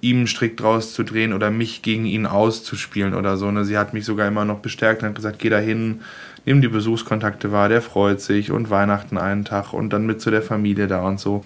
ihm 0.00 0.18
einen 0.18 0.26
Strick 0.26 0.56
draus 0.56 0.94
zu 0.94 1.02
drehen 1.02 1.32
oder 1.32 1.50
mich 1.50 1.82
gegen 1.82 2.06
ihn 2.06 2.26
auszuspielen 2.26 3.14
oder 3.14 3.36
so. 3.36 3.50
Ne? 3.50 3.64
Sie 3.64 3.76
hat 3.76 3.94
mich 3.94 4.04
sogar 4.04 4.28
immer 4.28 4.44
noch 4.44 4.60
bestärkt 4.60 5.02
und 5.02 5.08
hat 5.08 5.16
gesagt, 5.16 5.38
geh 5.38 5.48
da 5.48 5.58
hin, 5.58 6.02
nimm 6.48 6.62
die 6.62 6.68
Besuchskontakte 6.68 7.52
wahr, 7.52 7.68
der 7.68 7.82
freut 7.82 8.22
sich 8.22 8.50
und 8.50 8.70
Weihnachten 8.70 9.18
einen 9.18 9.44
Tag 9.44 9.74
und 9.74 9.92
dann 9.92 10.06
mit 10.06 10.22
zu 10.22 10.30
der 10.30 10.40
Familie 10.40 10.86
da 10.86 11.02
und 11.02 11.20
so. 11.20 11.44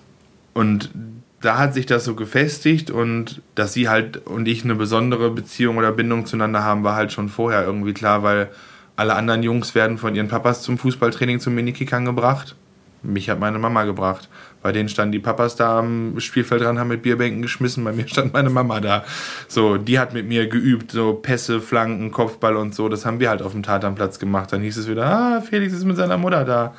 Und 0.55 0.91
da 1.41 1.59
hat 1.59 1.75
sich 1.75 1.87
das 1.87 2.05
so 2.05 2.15
gefestigt 2.15 2.93
und 2.93 3.43
dass 3.57 3.73
sie 3.73 3.89
halt 3.89 4.25
und 4.29 4.47
ich 4.47 4.63
eine 4.63 4.77
besondere 4.77 5.31
Beziehung 5.31 5.77
oder 5.77 5.91
Bindung 5.91 6.25
zueinander 6.25 6.63
haben, 6.63 6.85
war 6.85 6.95
halt 6.95 7.11
schon 7.11 7.29
vorher 7.29 7.65
irgendwie 7.65 7.95
klar, 7.95 8.23
weil 8.23 8.51
alle 8.95 9.17
anderen 9.17 9.43
Jungs 9.43 9.75
werden 9.75 9.99
von 9.99 10.15
ihren 10.15 10.29
Papas 10.29 10.63
zum 10.63 10.79
Fußballtraining 10.79 11.41
zum 11.41 11.57
Minikickern 11.57 12.05
gebracht. 12.05 12.55
Mich 13.03 13.29
hat 13.29 13.41
meine 13.41 13.59
Mama 13.59 13.83
gebracht. 13.83 14.29
Bei 14.63 14.71
denen 14.73 14.89
standen 14.89 15.13
die 15.13 15.19
Papas 15.19 15.57
da 15.57 15.81
am 15.81 16.19
Spielfeld 16.21 16.63
dran, 16.63 16.79
haben 16.79 16.89
mit 16.89 17.03
Bierbänken 17.03 17.43
geschmissen. 17.43 17.83
Bei 17.83 17.93
mir 17.93 18.07
stand 18.07 18.33
meine 18.33 18.51
Mama 18.51 18.81
da. 18.81 19.05
So, 19.49 19.77
die 19.77 19.99
hat 19.99 20.15
mit 20.15 20.29
mir 20.29 20.47
geübt, 20.47 20.93
so 20.93 21.15
Pässe, 21.15 21.61
Flanken, 21.61 22.13
Kopfball 22.13 22.57
und 22.57 22.75
so. 22.75 22.89
Das 22.89 23.05
haben 23.05 23.19
wir 23.19 23.29
halt 23.29 23.43
auf 23.43 23.53
dem 23.53 23.63
Tatanplatz 23.63 24.19
gemacht. 24.19 24.53
Dann 24.53 24.63
hieß 24.63 24.77
es 24.77 24.89
wieder, 24.89 25.05
ah, 25.07 25.41
Felix 25.41 25.73
ist 25.73 25.85
mit 25.85 25.97
seiner 25.97 26.17
Mutter 26.17 26.45
da. 26.45 26.75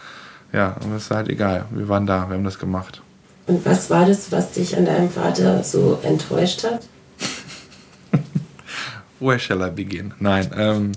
Ja, 0.53 0.77
und 0.83 0.93
das 0.93 1.03
ist 1.03 1.11
halt 1.11 1.29
egal. 1.29 1.65
Wir 1.71 1.89
waren 1.89 2.05
da, 2.05 2.29
wir 2.29 2.35
haben 2.35 2.43
das 2.43 2.59
gemacht. 2.59 3.01
Und 3.47 3.65
was 3.65 3.89
war 3.89 4.05
das, 4.05 4.31
was 4.31 4.51
dich 4.51 4.77
an 4.77 4.85
deinem 4.85 5.09
Vater 5.09 5.63
so 5.63 5.99
enttäuscht 6.03 6.63
hat? 6.63 6.87
Where 9.19 9.39
shall 9.39 9.61
I 9.61 9.69
begin? 9.69 10.13
Nein, 10.19 10.49
ähm, 10.55 10.91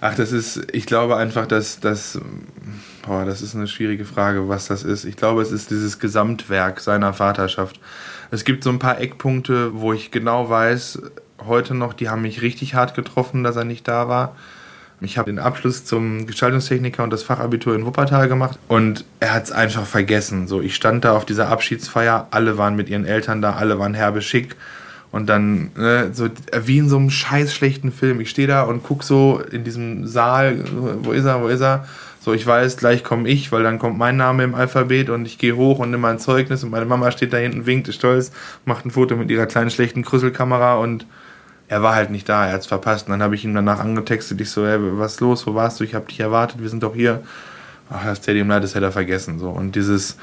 ach, 0.00 0.14
das 0.14 0.32
ist, 0.32 0.68
ich 0.72 0.86
glaube 0.86 1.16
einfach, 1.16 1.46
dass 1.46 1.80
das, 1.80 2.18
boah, 3.06 3.24
das 3.24 3.42
ist 3.42 3.54
eine 3.54 3.68
schwierige 3.68 4.04
Frage, 4.04 4.48
was 4.48 4.66
das 4.66 4.82
ist. 4.82 5.04
Ich 5.04 5.16
glaube, 5.16 5.42
es 5.42 5.52
ist 5.52 5.70
dieses 5.70 5.98
Gesamtwerk 5.98 6.80
seiner 6.80 7.12
Vaterschaft. 7.12 7.80
Es 8.30 8.44
gibt 8.44 8.64
so 8.64 8.70
ein 8.70 8.78
paar 8.78 9.00
Eckpunkte, 9.00 9.80
wo 9.80 9.92
ich 9.92 10.10
genau 10.10 10.48
weiß, 10.48 11.00
heute 11.46 11.74
noch, 11.74 11.92
die 11.92 12.08
haben 12.08 12.22
mich 12.22 12.42
richtig 12.42 12.74
hart 12.74 12.94
getroffen, 12.94 13.44
dass 13.44 13.56
er 13.56 13.64
nicht 13.64 13.86
da 13.86 14.08
war. 14.08 14.36
Ich 15.00 15.18
habe 15.18 15.30
den 15.30 15.38
Abschluss 15.38 15.84
zum 15.84 16.26
Gestaltungstechniker 16.26 17.04
und 17.04 17.10
das 17.10 17.22
Fachabitur 17.22 17.74
in 17.74 17.84
Wuppertal 17.84 18.28
gemacht 18.28 18.58
und 18.66 19.04
er 19.20 19.34
hat 19.34 19.44
es 19.44 19.52
einfach 19.52 19.84
vergessen. 19.84 20.48
So, 20.48 20.62
ich 20.62 20.74
stand 20.74 21.04
da 21.04 21.12
auf 21.12 21.26
dieser 21.26 21.48
Abschiedsfeier, 21.48 22.28
alle 22.30 22.56
waren 22.56 22.76
mit 22.76 22.88
ihren 22.88 23.04
Eltern 23.04 23.42
da, 23.42 23.56
alle 23.56 23.78
waren 23.78 23.92
herbe 23.92 24.22
schick 24.22 24.56
und 25.16 25.26
dann 25.26 25.70
ne, 25.76 26.10
so 26.12 26.28
wie 26.64 26.78
in 26.78 26.88
so 26.90 26.98
einem 26.98 27.10
scheiß 27.10 27.54
schlechten 27.54 27.90
Film. 27.90 28.20
Ich 28.20 28.28
stehe 28.28 28.46
da 28.46 28.62
und 28.62 28.82
guck 28.82 29.02
so 29.02 29.40
in 29.50 29.64
diesem 29.64 30.06
Saal, 30.06 30.62
wo 31.02 31.12
ist 31.12 31.24
er, 31.24 31.42
wo 31.42 31.48
ist 31.48 31.62
er? 31.62 31.86
So, 32.20 32.34
ich 32.34 32.46
weiß, 32.46 32.76
gleich 32.76 33.02
komme 33.02 33.28
ich, 33.28 33.50
weil 33.50 33.62
dann 33.62 33.78
kommt 33.78 33.96
mein 33.96 34.16
Name 34.16 34.44
im 34.44 34.54
Alphabet 34.54 35.08
und 35.10 35.26
ich 35.26 35.38
gehe 35.38 35.56
hoch 35.56 35.78
und 35.78 35.90
nehme 35.90 36.02
mein 36.02 36.18
Zeugnis 36.18 36.62
und 36.64 36.70
meine 36.70 36.84
Mama 36.84 37.10
steht 37.12 37.32
da 37.32 37.38
hinten, 37.38 37.64
winkt, 37.64 37.88
ist 37.88 37.94
stolz, 37.94 38.30
macht 38.64 38.84
ein 38.84 38.90
Foto 38.90 39.16
mit 39.16 39.30
ihrer 39.30 39.46
kleinen 39.46 39.70
schlechten 39.70 40.02
Krüsselkamera 40.02 40.74
und 40.74 41.06
er 41.68 41.82
war 41.82 41.94
halt 41.94 42.10
nicht 42.10 42.28
da, 42.28 42.46
er 42.46 42.52
hat 42.52 42.60
es 42.60 42.66
verpasst. 42.66 43.06
Und 43.06 43.12
dann 43.12 43.22
habe 43.22 43.36
ich 43.36 43.44
ihn 43.44 43.54
danach 43.54 43.80
angetextet, 43.80 44.40
ich 44.40 44.50
so, 44.50 44.66
hey, 44.66 44.78
was 44.80 45.14
ist 45.14 45.20
los, 45.20 45.46
wo 45.46 45.54
warst 45.54 45.80
du, 45.80 45.84
ich 45.84 45.94
habe 45.94 46.06
dich 46.06 46.20
erwartet, 46.20 46.60
wir 46.60 46.68
sind 46.68 46.82
doch 46.82 46.94
hier. 46.94 47.22
Ach, 47.88 48.04
das 48.04 48.18
Stadium 48.18 48.48
Light, 48.48 48.64
das 48.64 48.74
hätte 48.74 48.86
er 48.86 48.92
vergessen. 48.92 49.38
So. 49.38 49.48
Und 49.48 49.76
dieses, 49.76 50.16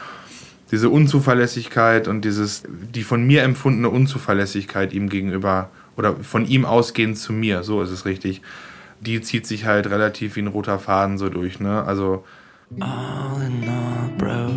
diese 0.73 0.89
Unzuverlässigkeit 0.89 2.07
und 2.07 2.25
dieses, 2.25 2.63
die 2.67 3.03
von 3.03 3.23
mir 3.23 3.43
empfundene 3.43 3.91
Unzuverlässigkeit 3.91 4.91
ihm 4.91 5.07
gegenüber 5.07 5.69
oder 5.95 6.15
von 6.15 6.47
ihm 6.47 6.65
ausgehend 6.65 7.19
zu 7.19 7.31
mir, 7.31 7.61
so 7.61 7.83
ist 7.83 7.91
es 7.91 8.05
richtig, 8.05 8.41
die 8.99 9.21
zieht 9.21 9.45
sich 9.45 9.65
halt 9.65 9.85
relativ 9.91 10.35
wie 10.35 10.39
ein 10.39 10.47
roter 10.47 10.79
Faden 10.79 11.19
so 11.19 11.29
durch, 11.29 11.59
ne? 11.59 11.83
Also. 11.83 12.23
All 12.79 13.39
in 13.45 13.69
all, 13.69 14.09
bro. 14.17 14.49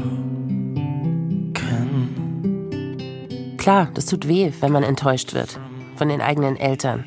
Klar, 3.59 3.91
das 3.93 4.07
tut 4.07 4.27
weh, 4.27 4.53
wenn 4.61 4.73
man 4.73 4.85
enttäuscht 4.85 5.35
wird 5.35 5.61
von 5.97 6.09
den 6.09 6.23
eigenen 6.23 6.57
Eltern. 6.57 7.05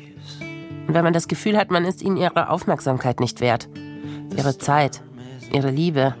Und 0.86 0.94
wenn 0.94 1.02
man 1.02 1.14
das 1.14 1.26
Gefühl 1.26 1.56
hat, 1.56 1.72
man 1.72 1.84
ist 1.84 2.00
ihnen 2.00 2.16
ihre 2.16 2.48
Aufmerksamkeit 2.48 3.18
nicht 3.18 3.40
wert, 3.40 3.68
ihre 4.36 4.56
Zeit, 4.56 5.02
ihre 5.52 5.72
Liebe, 5.72 6.14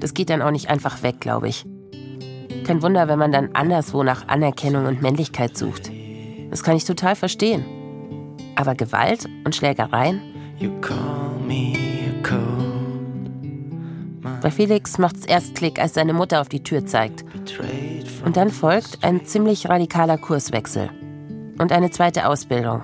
das 0.00 0.12
geht 0.12 0.30
dann 0.30 0.42
auch 0.42 0.50
nicht 0.50 0.70
einfach 0.70 1.04
weg, 1.04 1.20
glaube 1.20 1.46
ich. 1.46 1.64
Kein 2.64 2.82
Wunder, 2.82 3.08
wenn 3.08 3.18
man 3.18 3.32
dann 3.32 3.50
anderswo 3.52 4.02
nach 4.02 4.28
Anerkennung 4.28 4.86
und 4.86 5.02
Männlichkeit 5.02 5.56
sucht. 5.56 5.90
Das 6.50 6.62
kann 6.62 6.76
ich 6.76 6.84
total 6.84 7.14
verstehen. 7.14 7.64
Aber 8.56 8.74
Gewalt 8.74 9.28
und 9.44 9.54
Schlägereien? 9.54 10.20
Bei 14.40 14.50
Felix 14.50 14.98
macht's 14.98 15.26
erst 15.26 15.54
Klick, 15.54 15.80
als 15.80 15.94
seine 15.94 16.12
Mutter 16.12 16.40
auf 16.40 16.48
die 16.48 16.62
Tür 16.62 16.86
zeigt. 16.86 17.24
Und 18.24 18.36
dann 18.36 18.50
folgt 18.50 19.02
ein 19.02 19.24
ziemlich 19.24 19.68
radikaler 19.68 20.18
Kurswechsel 20.18 20.90
und 21.58 21.72
eine 21.72 21.90
zweite 21.90 22.28
Ausbildung. 22.28 22.82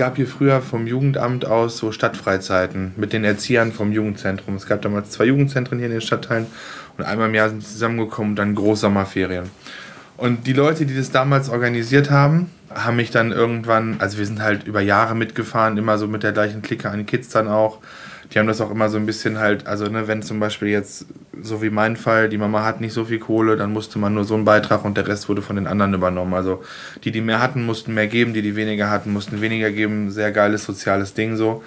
Gab 0.00 0.16
hier 0.16 0.26
früher 0.26 0.62
vom 0.62 0.86
Jugendamt 0.86 1.44
aus 1.44 1.76
so 1.76 1.92
Stadtfreizeiten 1.92 2.92
mit 2.96 3.12
den 3.12 3.22
Erziehern 3.22 3.70
vom 3.70 3.92
Jugendzentrum. 3.92 4.54
Es 4.54 4.64
gab 4.64 4.80
damals 4.80 5.10
zwei 5.10 5.26
Jugendzentren 5.26 5.76
hier 5.76 5.88
in 5.88 5.92
den 5.92 6.00
Stadtteilen 6.00 6.46
und 6.96 7.04
einmal 7.04 7.28
im 7.28 7.34
Jahr 7.34 7.50
sind 7.50 7.62
sie 7.62 7.74
zusammengekommen 7.74 8.30
und 8.30 8.36
dann 8.36 8.54
Großsommerferien. 8.54 9.50
Und 10.16 10.46
die 10.46 10.54
Leute, 10.54 10.86
die 10.86 10.96
das 10.96 11.10
damals 11.10 11.50
organisiert 11.50 12.10
haben, 12.10 12.50
haben 12.74 12.96
mich 12.96 13.10
dann 13.10 13.30
irgendwann, 13.30 13.96
also 13.98 14.16
wir 14.16 14.24
sind 14.24 14.40
halt 14.40 14.66
über 14.66 14.80
Jahre 14.80 15.14
mitgefahren, 15.14 15.76
immer 15.76 15.98
so 15.98 16.06
mit 16.06 16.22
der 16.22 16.32
gleichen 16.32 16.62
Clique 16.62 16.88
an 16.88 17.04
Kids 17.04 17.28
dann 17.28 17.46
auch 17.46 17.80
die 18.32 18.38
haben 18.38 18.46
das 18.46 18.60
auch 18.60 18.70
immer 18.70 18.88
so 18.88 18.96
ein 18.96 19.06
bisschen 19.06 19.38
halt, 19.38 19.66
also 19.66 19.86
ne, 19.86 20.06
wenn 20.06 20.22
zum 20.22 20.38
Beispiel 20.38 20.68
jetzt, 20.68 21.06
so 21.42 21.62
wie 21.62 21.70
mein 21.70 21.96
Fall, 21.96 22.28
die 22.28 22.38
Mama 22.38 22.64
hat 22.64 22.80
nicht 22.80 22.92
so 22.92 23.04
viel 23.04 23.18
Kohle, 23.18 23.56
dann 23.56 23.72
musste 23.72 23.98
man 23.98 24.14
nur 24.14 24.24
so 24.24 24.34
einen 24.34 24.44
Beitrag 24.44 24.84
und 24.84 24.96
der 24.96 25.08
Rest 25.08 25.28
wurde 25.28 25.42
von 25.42 25.56
den 25.56 25.66
anderen 25.66 25.94
übernommen. 25.94 26.34
Also 26.34 26.62
die, 27.02 27.10
die 27.10 27.22
mehr 27.22 27.40
hatten, 27.40 27.66
mussten 27.66 27.92
mehr 27.92 28.06
geben, 28.06 28.32
die, 28.32 28.42
die 28.42 28.54
weniger 28.54 28.88
hatten, 28.88 29.12
mussten 29.12 29.40
weniger 29.40 29.72
geben. 29.72 30.10
Sehr 30.10 30.30
geiles 30.30 30.64
soziales 30.64 31.14
Ding 31.14 31.36
so. 31.36 31.64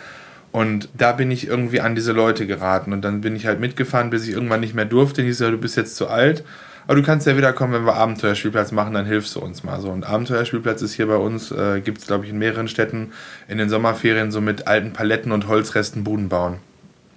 Und 0.53 0.87
da 0.95 1.11
bin 1.11 1.31
ich 1.31 1.47
irgendwie 1.47 1.81
an 1.81 1.95
diese 1.95 2.11
Leute 2.11 2.47
geraten 2.47 2.93
und 2.93 3.01
dann 3.01 3.21
bin 3.21 3.35
ich 3.35 3.47
halt 3.47 3.59
mitgefahren, 3.59 4.11
bis 4.11 4.27
ich 4.27 4.33
irgendwann 4.33 4.59
nicht 4.59 4.75
mehr 4.75 4.85
durfte. 4.85 5.21
Hieß 5.23 5.39
ja, 5.39 5.49
du 5.49 5.57
bist 5.57 5.75
jetzt 5.75 5.95
zu 5.95 6.07
alt. 6.07 6.43
Aber 6.85 6.95
du 6.95 7.03
kannst 7.03 7.25
ja 7.27 7.37
wieder 7.37 7.53
kommen, 7.53 7.73
wenn 7.73 7.85
wir 7.85 7.95
Abenteuerspielplatz 7.95 8.71
machen, 8.71 8.93
dann 8.93 9.05
hilfst 9.05 9.35
du 9.35 9.39
uns 9.39 9.63
mal 9.63 9.79
so. 9.79 9.89
Und 9.89 10.05
Abenteuerspielplatz 10.05 10.81
ist 10.81 10.93
hier 10.93 11.07
bei 11.07 11.15
uns, 11.15 11.51
äh, 11.51 11.81
gibt 11.81 11.99
es 11.99 12.07
glaube 12.07 12.25
ich 12.25 12.31
in 12.31 12.37
mehreren 12.37 12.67
Städten 12.67 13.11
in 13.47 13.57
den 13.57 13.69
Sommerferien 13.69 14.31
so 14.31 14.41
mit 14.41 14.67
alten 14.67 14.91
Paletten 14.93 15.31
und 15.31 15.47
Holzresten 15.47 16.03
Buden 16.03 16.29
bauen. 16.29 16.57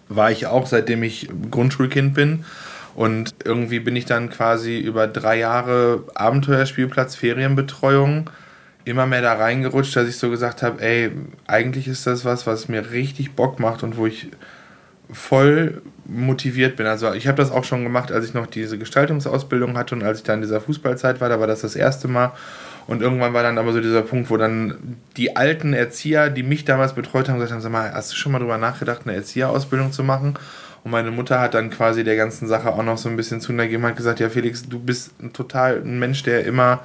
War 0.08 0.30
ich 0.30 0.46
auch, 0.46 0.66
seitdem 0.66 1.02
ich 1.02 1.28
Grundschulkind 1.50 2.14
bin. 2.14 2.44
Und 2.94 3.34
irgendwie 3.44 3.80
bin 3.80 3.94
ich 3.94 4.06
dann 4.06 4.30
quasi 4.30 4.78
über 4.78 5.06
drei 5.06 5.38
Jahre 5.38 6.04
Abenteuerspielplatz, 6.14 7.14
Ferienbetreuung 7.14 8.30
immer 8.86 9.06
mehr 9.06 9.20
da 9.20 9.34
reingerutscht, 9.34 9.96
dass 9.96 10.08
ich 10.08 10.16
so 10.16 10.30
gesagt 10.30 10.62
habe, 10.62 10.80
ey, 10.80 11.10
eigentlich 11.46 11.88
ist 11.88 12.06
das 12.06 12.24
was, 12.24 12.46
was 12.46 12.68
mir 12.68 12.92
richtig 12.92 13.34
Bock 13.34 13.58
macht 13.58 13.82
und 13.82 13.96
wo 13.96 14.06
ich 14.06 14.30
voll 15.12 15.82
motiviert 16.08 16.76
bin. 16.76 16.86
Also 16.86 17.12
ich 17.12 17.26
habe 17.26 17.36
das 17.36 17.50
auch 17.50 17.64
schon 17.64 17.82
gemacht, 17.82 18.12
als 18.12 18.26
ich 18.26 18.34
noch 18.34 18.46
diese 18.46 18.78
Gestaltungsausbildung 18.78 19.76
hatte 19.76 19.94
und 19.94 20.02
als 20.02 20.18
ich 20.18 20.24
dann 20.24 20.36
in 20.36 20.42
dieser 20.42 20.60
Fußballzeit 20.60 21.20
war, 21.20 21.28
da 21.28 21.40
war 21.40 21.46
das 21.46 21.60
das 21.60 21.76
erste 21.76 22.08
Mal. 22.08 22.32
Und 22.86 23.02
irgendwann 23.02 23.34
war 23.34 23.42
dann 23.42 23.58
aber 23.58 23.72
so 23.72 23.80
dieser 23.80 24.02
Punkt, 24.02 24.30
wo 24.30 24.36
dann 24.36 24.96
die 25.16 25.34
alten 25.36 25.72
Erzieher, 25.72 26.30
die 26.30 26.44
mich 26.44 26.64
damals 26.64 26.94
betreut 26.94 27.28
haben, 27.28 27.36
gesagt 27.36 27.52
haben, 27.52 27.60
sag 27.60 27.72
mal, 27.72 27.92
hast 27.92 28.12
du 28.12 28.16
schon 28.16 28.30
mal 28.30 28.38
drüber 28.38 28.58
nachgedacht, 28.58 29.02
eine 29.04 29.16
Erzieherausbildung 29.16 29.90
zu 29.90 30.04
machen? 30.04 30.38
Und 30.84 30.92
meine 30.92 31.10
Mutter 31.10 31.40
hat 31.40 31.54
dann 31.54 31.70
quasi 31.70 32.04
der 32.04 32.14
ganzen 32.14 32.46
Sache 32.46 32.72
auch 32.72 32.84
noch 32.84 32.96
so 32.96 33.08
ein 33.08 33.16
bisschen 33.16 33.40
zunegegeben, 33.40 33.84
hat 33.84 33.96
gesagt, 33.96 34.20
ja 34.20 34.28
Felix, 34.28 34.68
du 34.68 34.78
bist 34.78 35.20
ein 35.20 35.32
total 35.32 35.82
ein 35.84 35.98
Mensch, 35.98 36.22
der 36.22 36.44
immer, 36.44 36.84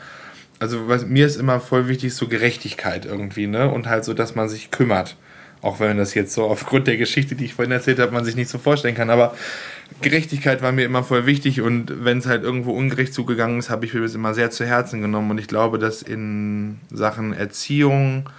also 0.57 0.87
was, 0.87 1.05
mir 1.05 1.27
ist 1.27 1.35
immer 1.35 1.59
voll 1.59 1.87
wichtig, 1.87 2.15
so 2.15 2.27
Gerechtigkeit 2.27 3.05
irgendwie, 3.05 3.45
ne? 3.45 3.69
Und 3.69 3.87
halt 3.87 4.03
so, 4.03 4.15
dass 4.15 4.33
man 4.33 4.49
sich 4.49 4.71
kümmert. 4.71 5.17
Auch 5.61 5.79
wenn 5.79 5.97
das 5.97 6.13
jetzt 6.15 6.33
so 6.33 6.43
aufgrund 6.43 6.87
der 6.87 6.97
Geschichte, 6.97 7.35
die 7.35 7.45
ich 7.45 7.53
vorhin 7.53 7.71
erzählt 7.71 7.99
habe, 7.99 8.11
man 8.11 8.25
sich 8.25 8.35
nicht 8.35 8.49
so 8.49 8.57
vorstellen 8.57 8.95
kann. 8.95 9.09
Aber 9.09 9.35
Gerechtigkeit 10.01 10.61
war 10.61 10.71
mir 10.71 10.85
immer 10.85 11.03
voll 11.03 11.25
wichtig 11.25 11.61
und 11.61 12.03
wenn 12.03 12.17
es 12.17 12.25
halt 12.25 12.43
irgendwo 12.43 12.71
ungerecht 12.71 13.13
zugegangen 13.13 13.59
ist, 13.59 13.69
habe 13.69 13.85
ich 13.85 13.93
mir 13.93 14.01
das 14.01 14.15
immer 14.15 14.33
sehr 14.33 14.49
zu 14.49 14.65
Herzen 14.65 15.01
genommen. 15.01 15.29
Und 15.31 15.37
ich 15.37 15.47
glaube, 15.47 15.77
dass 15.77 16.01
in 16.01 16.79
Sachen 16.91 17.33
Erziehung, 17.33 18.29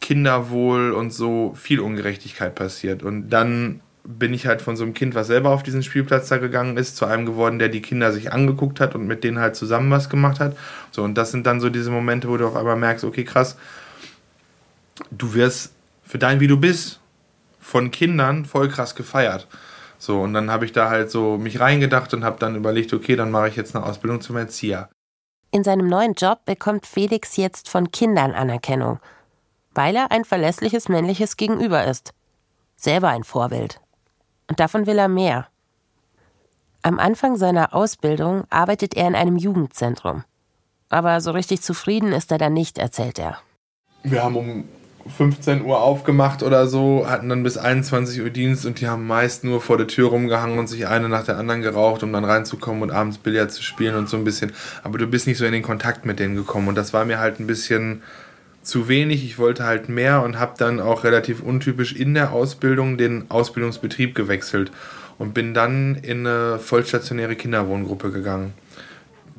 Kinderwohl 0.00 0.92
und 0.92 1.12
so 1.12 1.54
viel 1.56 1.80
Ungerechtigkeit 1.80 2.54
passiert. 2.54 3.02
Und 3.02 3.30
dann 3.30 3.80
bin 4.04 4.34
ich 4.34 4.46
halt 4.46 4.62
von 4.62 4.76
so 4.76 4.84
einem 4.84 4.94
Kind, 4.94 5.14
was 5.14 5.26
selber 5.26 5.50
auf 5.50 5.62
diesen 5.62 5.82
Spielplatz 5.82 6.28
da 6.28 6.38
gegangen 6.38 6.76
ist, 6.76 6.96
zu 6.96 7.06
einem 7.06 7.26
geworden, 7.26 7.58
der 7.58 7.68
die 7.68 7.82
Kinder 7.82 8.12
sich 8.12 8.32
angeguckt 8.32 8.80
hat 8.80 8.94
und 8.94 9.06
mit 9.06 9.24
denen 9.24 9.38
halt 9.38 9.56
zusammen 9.56 9.90
was 9.90 10.08
gemacht 10.08 10.40
hat. 10.40 10.56
So, 10.90 11.02
und 11.02 11.14
das 11.14 11.32
sind 11.32 11.46
dann 11.46 11.60
so 11.60 11.70
diese 11.70 11.90
Momente, 11.90 12.28
wo 12.28 12.36
du 12.36 12.46
auf 12.46 12.56
einmal 12.56 12.76
merkst, 12.76 13.04
okay, 13.04 13.24
krass, 13.24 13.56
du 15.10 15.34
wirst 15.34 15.72
für 16.06 16.18
dein, 16.18 16.40
wie 16.40 16.46
du 16.46 16.56
bist, 16.56 17.00
von 17.60 17.90
Kindern 17.90 18.44
voll 18.44 18.68
krass 18.68 18.94
gefeiert. 18.94 19.48
So, 19.98 20.20
und 20.20 20.34
dann 20.34 20.50
habe 20.50 20.64
ich 20.64 20.72
da 20.72 20.88
halt 20.88 21.10
so 21.10 21.36
mich 21.36 21.58
reingedacht 21.58 22.14
und 22.14 22.24
habe 22.24 22.38
dann 22.38 22.54
überlegt, 22.54 22.92
okay, 22.92 23.16
dann 23.16 23.30
mache 23.30 23.48
ich 23.48 23.56
jetzt 23.56 23.74
eine 23.74 23.84
Ausbildung 23.84 24.20
zum 24.20 24.36
Erzieher. 24.36 24.88
In 25.50 25.64
seinem 25.64 25.88
neuen 25.88 26.14
Job 26.14 26.44
bekommt 26.44 26.86
Felix 26.86 27.36
jetzt 27.36 27.68
von 27.68 27.90
Kindern 27.90 28.32
Anerkennung, 28.32 29.00
weil 29.74 29.96
er 29.96 30.10
ein 30.12 30.24
verlässliches 30.24 30.88
männliches 30.88 31.36
Gegenüber 31.36 31.84
ist. 31.84 32.12
Selber 32.76 33.08
ein 33.08 33.24
Vorbild. 33.24 33.80
Und 34.48 34.60
davon 34.60 34.86
will 34.86 34.98
er 34.98 35.08
mehr. 35.08 35.48
Am 36.82 36.98
Anfang 37.00 37.36
seiner 37.36 37.74
Ausbildung 37.74 38.44
arbeitet 38.50 38.94
er 38.94 39.08
in 39.08 39.16
einem 39.16 39.36
Jugendzentrum. 39.36 40.24
Aber 40.88 41.20
so 41.20 41.32
richtig 41.32 41.62
zufrieden 41.62 42.12
ist 42.12 42.30
er 42.30 42.38
dann 42.38 42.52
nicht, 42.52 42.78
erzählt 42.78 43.18
er. 43.18 43.38
Wir 44.04 44.22
haben 44.22 44.36
um 44.36 44.68
15 45.08 45.62
Uhr 45.62 45.80
aufgemacht 45.80 46.42
oder 46.42 46.66
so, 46.66 47.06
hatten 47.08 47.28
dann 47.28 47.42
bis 47.42 47.56
21 47.56 48.20
Uhr 48.22 48.30
Dienst 48.30 48.66
und 48.66 48.80
die 48.80 48.88
haben 48.88 49.06
meist 49.06 49.44
nur 49.44 49.60
vor 49.60 49.76
der 49.76 49.86
Tür 49.86 50.08
rumgehangen 50.08 50.58
und 50.58 50.66
sich 50.66 50.86
eine 50.86 51.08
nach 51.08 51.24
der 51.24 51.38
anderen 51.38 51.62
geraucht, 51.62 52.02
um 52.02 52.12
dann 52.12 52.24
reinzukommen 52.24 52.82
und 52.82 52.90
abends 52.90 53.18
Billard 53.18 53.50
zu 53.50 53.62
spielen 53.62 53.94
und 53.94 54.08
so 54.08 54.16
ein 54.16 54.24
bisschen. 54.24 54.52
Aber 54.82 54.98
du 54.98 55.06
bist 55.06 55.26
nicht 55.26 55.38
so 55.38 55.44
in 55.44 55.52
den 55.52 55.62
Kontakt 55.62 56.04
mit 56.06 56.18
denen 56.18 56.36
gekommen 56.36 56.68
und 56.68 56.74
das 56.74 56.92
war 56.92 57.04
mir 57.04 57.18
halt 57.18 57.40
ein 57.40 57.46
bisschen 57.46 58.02
zu 58.62 58.88
wenig. 58.88 59.24
Ich 59.24 59.38
wollte 59.38 59.64
halt 59.64 59.88
mehr 59.88 60.22
und 60.22 60.38
habe 60.38 60.54
dann 60.58 60.80
auch 60.80 61.04
relativ 61.04 61.42
untypisch 61.42 61.94
in 61.94 62.14
der 62.14 62.32
Ausbildung 62.32 62.98
den 62.98 63.30
Ausbildungsbetrieb 63.30 64.14
gewechselt 64.14 64.72
und 65.18 65.34
bin 65.34 65.54
dann 65.54 65.94
in 65.96 66.26
eine 66.26 66.58
vollstationäre 66.58 67.36
Kinderwohngruppe 67.36 68.10
gegangen. 68.10 68.52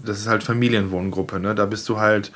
Das 0.03 0.19
ist 0.19 0.27
halt 0.27 0.43
Familienwohngruppe, 0.43 1.39
ne? 1.39 1.56
Da 1.56 1.65
bist 1.65 1.89
du 1.89 1.99
halt 1.99 2.32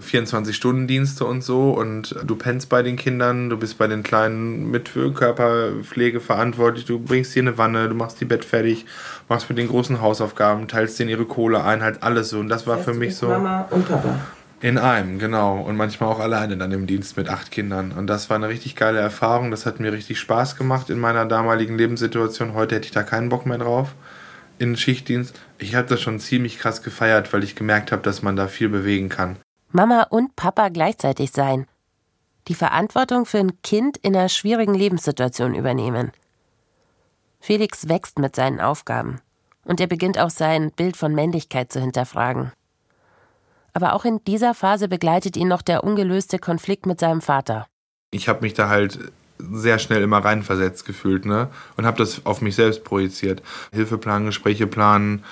24-Stunden-Dienste 0.00 1.24
und 1.24 1.42
so 1.42 1.70
und 1.70 2.14
du 2.24 2.36
pennst 2.36 2.68
bei 2.68 2.82
den 2.82 2.96
Kindern, 2.96 3.50
du 3.50 3.56
bist 3.56 3.78
bei 3.78 3.86
den 3.86 4.02
Kleinen 4.02 4.70
mit 4.70 4.90
Körperpflege 4.94 6.20
verantwortlich, 6.20 6.84
du 6.84 6.98
bringst 6.98 7.34
dir 7.34 7.42
eine 7.42 7.58
Wanne, 7.58 7.88
du 7.88 7.94
machst 7.94 8.20
die 8.20 8.24
Bett 8.24 8.44
fertig, 8.44 8.86
machst 9.28 9.48
mit 9.48 9.58
den 9.58 9.68
großen 9.68 10.00
Hausaufgaben, 10.00 10.68
teilst 10.68 10.98
denen 10.98 11.10
ihre 11.10 11.24
Kohle 11.24 11.64
ein, 11.64 11.82
halt 11.82 12.02
alles 12.02 12.30
so. 12.30 12.38
Und 12.38 12.48
das 12.48 12.66
war 12.66 12.76
heißt, 12.76 12.84
für 12.84 12.94
mich 12.94 13.16
so. 13.16 13.28
Mama 13.28 13.66
und 13.70 13.86
Papa. 13.88 14.18
In 14.62 14.76
einem, 14.76 15.18
genau. 15.18 15.58
Und 15.60 15.76
manchmal 15.76 16.10
auch 16.10 16.20
alleine 16.20 16.58
dann 16.58 16.70
im 16.72 16.86
Dienst 16.86 17.16
mit 17.16 17.30
acht 17.30 17.50
Kindern. 17.50 17.92
Und 17.92 18.08
das 18.08 18.28
war 18.28 18.36
eine 18.36 18.48
richtig 18.48 18.76
geile 18.76 18.98
Erfahrung. 18.98 19.50
Das 19.50 19.64
hat 19.64 19.80
mir 19.80 19.90
richtig 19.92 20.18
Spaß 20.18 20.56
gemacht 20.56 20.90
in 20.90 20.98
meiner 20.98 21.24
damaligen 21.24 21.78
Lebenssituation. 21.78 22.52
Heute 22.52 22.74
hätte 22.74 22.84
ich 22.84 22.92
da 22.92 23.02
keinen 23.02 23.30
Bock 23.30 23.46
mehr 23.46 23.56
drauf 23.56 23.94
in 24.58 24.76
Schichtdienst. 24.76 25.40
Ich 25.58 25.74
habe 25.74 25.88
das 25.88 26.02
schon 26.02 26.20
ziemlich 26.20 26.58
krass 26.58 26.82
gefeiert, 26.82 27.32
weil 27.32 27.42
ich 27.42 27.56
gemerkt 27.56 27.90
habe, 27.90 28.02
dass 28.02 28.22
man 28.22 28.36
da 28.36 28.46
viel 28.46 28.68
bewegen 28.68 29.08
kann. 29.08 29.36
Mama 29.72 30.02
und 30.10 30.34
Papa 30.34 30.68
gleichzeitig 30.68 31.30
sein. 31.30 31.66
Die 32.48 32.54
Verantwortung 32.54 33.24
für 33.24 33.38
ein 33.38 33.62
Kind 33.62 33.96
in 33.98 34.16
einer 34.16 34.28
schwierigen 34.28 34.74
Lebenssituation 34.74 35.54
übernehmen. 35.54 36.10
Felix 37.38 37.88
wächst 37.88 38.18
mit 38.18 38.34
seinen 38.34 38.60
Aufgaben 38.60 39.20
und 39.64 39.80
er 39.80 39.86
beginnt 39.86 40.18
auch 40.18 40.30
sein 40.30 40.72
Bild 40.72 40.96
von 40.96 41.14
Männlichkeit 41.14 41.72
zu 41.72 41.80
hinterfragen. 41.80 42.52
Aber 43.72 43.94
auch 43.94 44.04
in 44.04 44.24
dieser 44.24 44.54
Phase 44.54 44.88
begleitet 44.88 45.36
ihn 45.36 45.46
noch 45.46 45.62
der 45.62 45.84
ungelöste 45.84 46.40
Konflikt 46.40 46.86
mit 46.86 46.98
seinem 46.98 47.20
Vater. 47.20 47.66
Ich 48.10 48.28
habe 48.28 48.40
mich 48.40 48.54
da 48.54 48.68
halt 48.68 48.98
sehr 49.38 49.78
schnell 49.78 50.02
immer 50.02 50.18
reinversetzt 50.18 50.84
gefühlt, 50.84 51.24
ne? 51.24 51.48
Und 51.76 51.86
habe 51.86 51.98
das 51.98 52.26
auf 52.26 52.40
mich 52.40 52.56
selbst 52.56 52.82
projiziert. 52.82 53.42
Hilfeplan, 53.72 54.26
Gespräche 54.26 54.66
planen, 54.66 55.24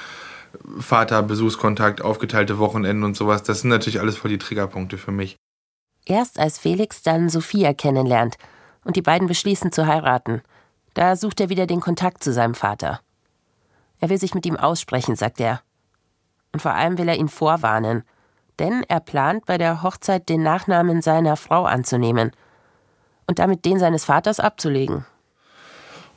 Vater, 0.79 1.23
Besuchskontakt, 1.23 2.03
aufgeteilte 2.03 2.59
Wochenenden 2.59 3.05
und 3.05 3.17
sowas, 3.17 3.43
das 3.43 3.61
sind 3.61 3.71
natürlich 3.71 4.01
alles 4.01 4.17
voll 4.17 4.31
die 4.31 4.39
Triggerpunkte 4.39 4.99
für 4.99 5.13
mich. 5.13 5.37
Erst 6.05 6.39
als 6.39 6.59
Felix 6.59 7.03
dann 7.03 7.29
Sophia 7.29 7.75
kennenlernt 7.75 8.37
und 8.85 8.97
die 8.97 9.03
beiden 9.03 9.29
beschließen 9.29 9.73
zu 9.73 9.87
heiraten, 9.87 10.43
da 10.95 11.17
sucht 11.17 11.41
er 11.41 11.49
wieder 11.49 11.67
den 11.67 11.81
Kontakt 11.81 12.25
zu 12.25 12.33
seinem 12.33 12.55
Vater. 12.55 13.01
Er 14.01 14.09
will 14.09 14.19
sich 14.19 14.35
mit 14.35 14.47
ihm 14.47 14.57
aussprechen, 14.57 15.17
sagt 15.17 15.41
er. 15.41 15.61
Und 16.53 16.61
vor 16.61 16.73
allem 16.73 16.99
will 16.99 17.09
er 17.09 17.17
ihn 17.17 17.29
vorwarnen, 17.29 18.05
denn 18.59 18.83
er 18.89 19.01
plant 19.01 19.47
bei 19.47 19.59
der 19.59 19.83
Hochzeit 19.83 20.29
den 20.29 20.43
Nachnamen 20.43 21.03
seiner 21.03 21.37
Frau 21.37 21.65
anzunehmen 21.65 22.33
und 23.27 23.39
damit 23.39 23.65
den 23.65 23.79
seines 23.79 24.05
Vaters 24.05 24.41
abzulegen. 24.41 25.05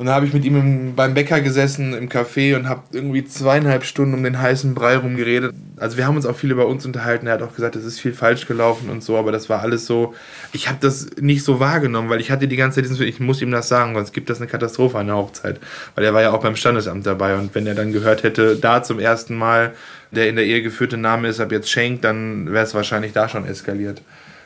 Und 0.01 0.07
da 0.07 0.15
habe 0.15 0.25
ich 0.25 0.33
mit 0.33 0.43
ihm 0.45 0.55
im, 0.55 0.95
beim 0.95 1.13
Bäcker 1.13 1.41
gesessen 1.41 1.93
im 1.93 2.09
Café 2.09 2.55
und 2.55 2.67
habe 2.67 2.81
irgendwie 2.91 3.23
zweieinhalb 3.23 3.83
Stunden 3.83 4.15
um 4.15 4.23
den 4.23 4.41
heißen 4.41 4.73
Brei 4.73 4.97
rumgeredet. 4.97 5.53
Also 5.77 5.95
wir 5.95 6.07
haben 6.07 6.15
uns 6.15 6.25
auch 6.25 6.35
viel 6.35 6.49
über 6.49 6.65
uns 6.65 6.87
unterhalten. 6.87 7.27
Er 7.27 7.33
hat 7.33 7.43
auch 7.43 7.53
gesagt, 7.53 7.75
es 7.75 7.85
ist 7.85 7.99
viel 7.99 8.13
falsch 8.13 8.47
gelaufen 8.47 8.89
und 8.89 9.03
so, 9.03 9.15
aber 9.15 9.31
das 9.31 9.47
war 9.47 9.61
alles 9.61 9.85
so. 9.85 10.15
Ich 10.53 10.67
habe 10.67 10.79
das 10.81 11.17
nicht 11.19 11.43
so 11.43 11.59
wahrgenommen, 11.59 12.09
weil 12.09 12.19
ich 12.19 12.31
hatte 12.31 12.47
die 12.47 12.55
ganze 12.55 12.81
Zeit 12.81 12.89
diesen, 12.89 13.05
ich 13.05 13.19
muss 13.19 13.43
ihm 13.43 13.51
das 13.51 13.67
sagen, 13.67 13.93
sonst 13.93 14.11
gibt 14.11 14.31
das 14.31 14.39
eine 14.39 14.47
Katastrophe 14.47 14.97
an 14.97 15.05
der 15.05 15.17
Hochzeit. 15.17 15.59
Weil 15.93 16.03
er 16.03 16.15
war 16.15 16.23
ja 16.23 16.31
auch 16.31 16.41
beim 16.41 16.55
Standesamt 16.55 17.05
dabei 17.05 17.35
und 17.35 17.53
wenn 17.53 17.67
er 17.67 17.75
dann 17.75 17.93
gehört 17.93 18.23
hätte, 18.23 18.55
da 18.55 18.81
zum 18.81 18.97
ersten 18.97 19.35
Mal 19.35 19.73
der 20.09 20.27
in 20.29 20.35
der 20.35 20.45
Ehe 20.45 20.63
geführte 20.63 20.97
Name 20.97 21.27
ist 21.27 21.39
ab 21.39 21.51
jetzt 21.51 21.69
Schenk, 21.69 22.01
dann 22.01 22.51
wäre 22.51 22.65
es 22.65 22.73
wahrscheinlich 22.73 23.13
da 23.13 23.29
schon 23.29 23.45
eskaliert. 23.45 24.01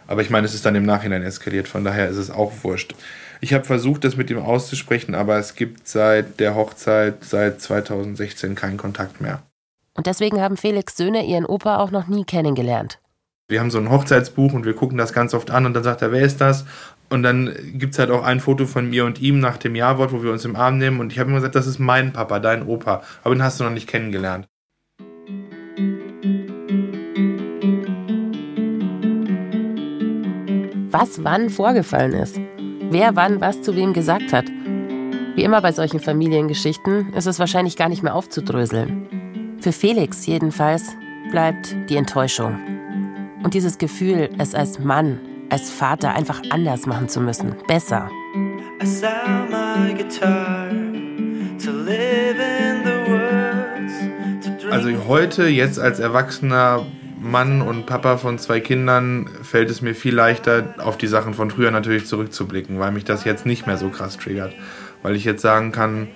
Aber 0.08 0.22
ich 0.22 0.30
meine, 0.30 0.46
es 0.46 0.54
ist 0.54 0.66
dann 0.66 0.76
im 0.76 0.86
Nachhinein 0.86 1.24
eskaliert, 1.24 1.68
von 1.68 1.84
daher 1.84 2.10
ist 2.10 2.18
es 2.18 2.32
auch 2.32 2.52
wurscht. 2.64 2.96
Ich 3.42 3.54
habe 3.54 3.66
versucht, 3.66 4.04
das 4.04 4.18
mit 4.18 4.30
ihm 4.30 4.40
auszusprechen, 4.40 5.16
aber 5.16 5.38
es 5.38 5.56
gibt 5.56 5.88
seit 5.88 6.40
der 6.40 6.56
Hochzeit, 6.56 7.24
seit 7.24 7.62
2016, 7.62 8.56
keinen 8.56 8.78
Kontakt 8.78 9.22
mehr. 9.22 9.42
Und 9.94 10.08
deswegen 10.08 10.42
haben 10.42 10.58
Felix 10.58 10.98
Söhne 10.98 11.26
ihren 11.26 11.46
Opa 11.46 11.78
auch 11.78 11.92
noch 11.92 12.08
nie 12.08 12.26
kennengelernt. 12.26 13.00
Wir 13.48 13.60
haben 13.60 13.72
so 13.72 13.78
ein 13.78 13.92
Hochzeitsbuch 13.92 14.54
und 14.54 14.66
wir 14.66 14.74
gucken 14.74 14.98
das 14.98 15.14
ganz 15.14 15.34
oft 15.34 15.52
an 15.52 15.66
und 15.66 15.74
dann 15.74 15.84
sagt 15.84 16.02
er, 16.02 16.12
wer 16.12 16.22
ist 16.22 16.42
das? 16.42 16.66
Und 17.10 17.22
dann 17.22 17.54
gibt 17.76 17.94
es 17.94 18.00
halt 18.00 18.10
auch 18.10 18.24
ein 18.24 18.40
Foto 18.40 18.66
von 18.66 18.90
mir 18.90 19.06
und 19.06 19.22
ihm 19.22 19.40
nach 19.40 19.58
dem 19.58 19.76
Jawort, 19.76 20.12
wo 20.12 20.24
wir 20.24 20.32
uns 20.32 20.44
im 20.46 20.56
Arm 20.56 20.80
nehmen. 20.80 21.00
Und 21.00 21.12
ich 21.12 21.20
habe 21.20 21.30
immer 21.30 21.38
gesagt, 21.38 21.56
das 21.56 21.68
ist 21.68 21.78
mein 21.78 22.12
Papa, 22.12 22.40
dein 22.40 22.66
Opa. 22.68 23.04
Aber 23.24 23.36
den 23.36 23.44
hast 23.44 23.60
du 23.60 23.64
noch 23.64 23.72
nicht 23.72 23.88
kennengelernt. 23.88 24.48
Was 30.98 31.24
wann 31.24 31.50
vorgefallen 31.50 32.14
ist 32.14 32.40
wer 32.92 33.16
wann 33.16 33.42
was 33.42 33.62
zu 33.62 33.76
wem 33.76 33.94
gesagt 33.94 34.32
hat. 34.32 34.46
Wie 35.36 35.44
immer 35.44 35.62
bei 35.62 35.72
solchen 35.72 36.00
Familiengeschichten 36.00 37.14
ist 37.14 37.26
es 37.26 37.40
wahrscheinlich 37.40 37.76
gar 37.76 37.90
nicht 37.90 38.04
mehr 38.04 38.16
aufzudröseln. 38.16 39.58
Für 39.60 39.72
Felix 39.72 40.26
jedenfalls 40.26 40.96
bleibt 41.32 41.76
die 41.90 41.98
Enttäuschung. 41.98 42.58
Und 43.44 43.54
dieses 43.54 43.78
Gefühl, 43.78 44.30
es 44.38 44.56
als 44.56 44.80
Mann, 44.80 45.20
als 45.50 45.72
Vater 45.72 46.14
einfach 46.14 46.42
anders 46.52 46.86
machen 46.86 47.10
zu 47.10 47.20
müssen, 47.20 47.56
besser. 47.68 48.10
Also 54.72 54.90
heute, 55.08 55.48
jetzt 55.48 55.80
als 55.80 56.00
Erwachsener, 56.00 56.86
Mann 57.26 57.62
und 57.64 57.88
Papa 57.88 58.18
von 58.18 58.38
zwei 58.38 58.60
Kindern 58.60 59.28
fällt 59.42 59.72
es 59.72 59.82
mir 59.82 59.96
viel 59.96 60.14
leichter, 60.14 60.76
auf 60.78 60.96
die 60.96 61.08
Sachen 61.08 61.34
von 61.34 61.50
früher 61.50 61.72
natürlich 61.72 62.06
zurückzublicken, 62.06 62.80
weil 62.80 62.92
mich 62.92 63.04
das 63.04 63.26
jetzt 63.26 63.48
nicht 63.48 63.66
mehr 63.66 63.78
so 63.78 63.90
krass 63.90 64.18
triggert. 64.18 64.54
Weil 65.02 65.16
ich 65.16 65.26
jetzt 65.26 65.42
sagen 65.42 65.72
kann, 65.72 66.10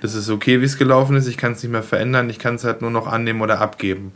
das 0.00 0.14
ist 0.14 0.28
okay, 0.28 0.60
wie 0.60 0.64
es 0.64 0.76
gelaufen 0.76 1.16
ist, 1.16 1.28
ich 1.28 1.36
kann 1.36 1.52
es 1.52 1.62
nicht 1.62 1.70
mehr 1.70 1.84
verändern, 1.84 2.28
ich 2.28 2.40
kann 2.40 2.56
es 2.56 2.64
halt 2.64 2.82
nur 2.82 2.90
noch 2.90 3.06
annehmen 3.06 3.42
oder 3.42 3.60
abgeben. 3.60 4.12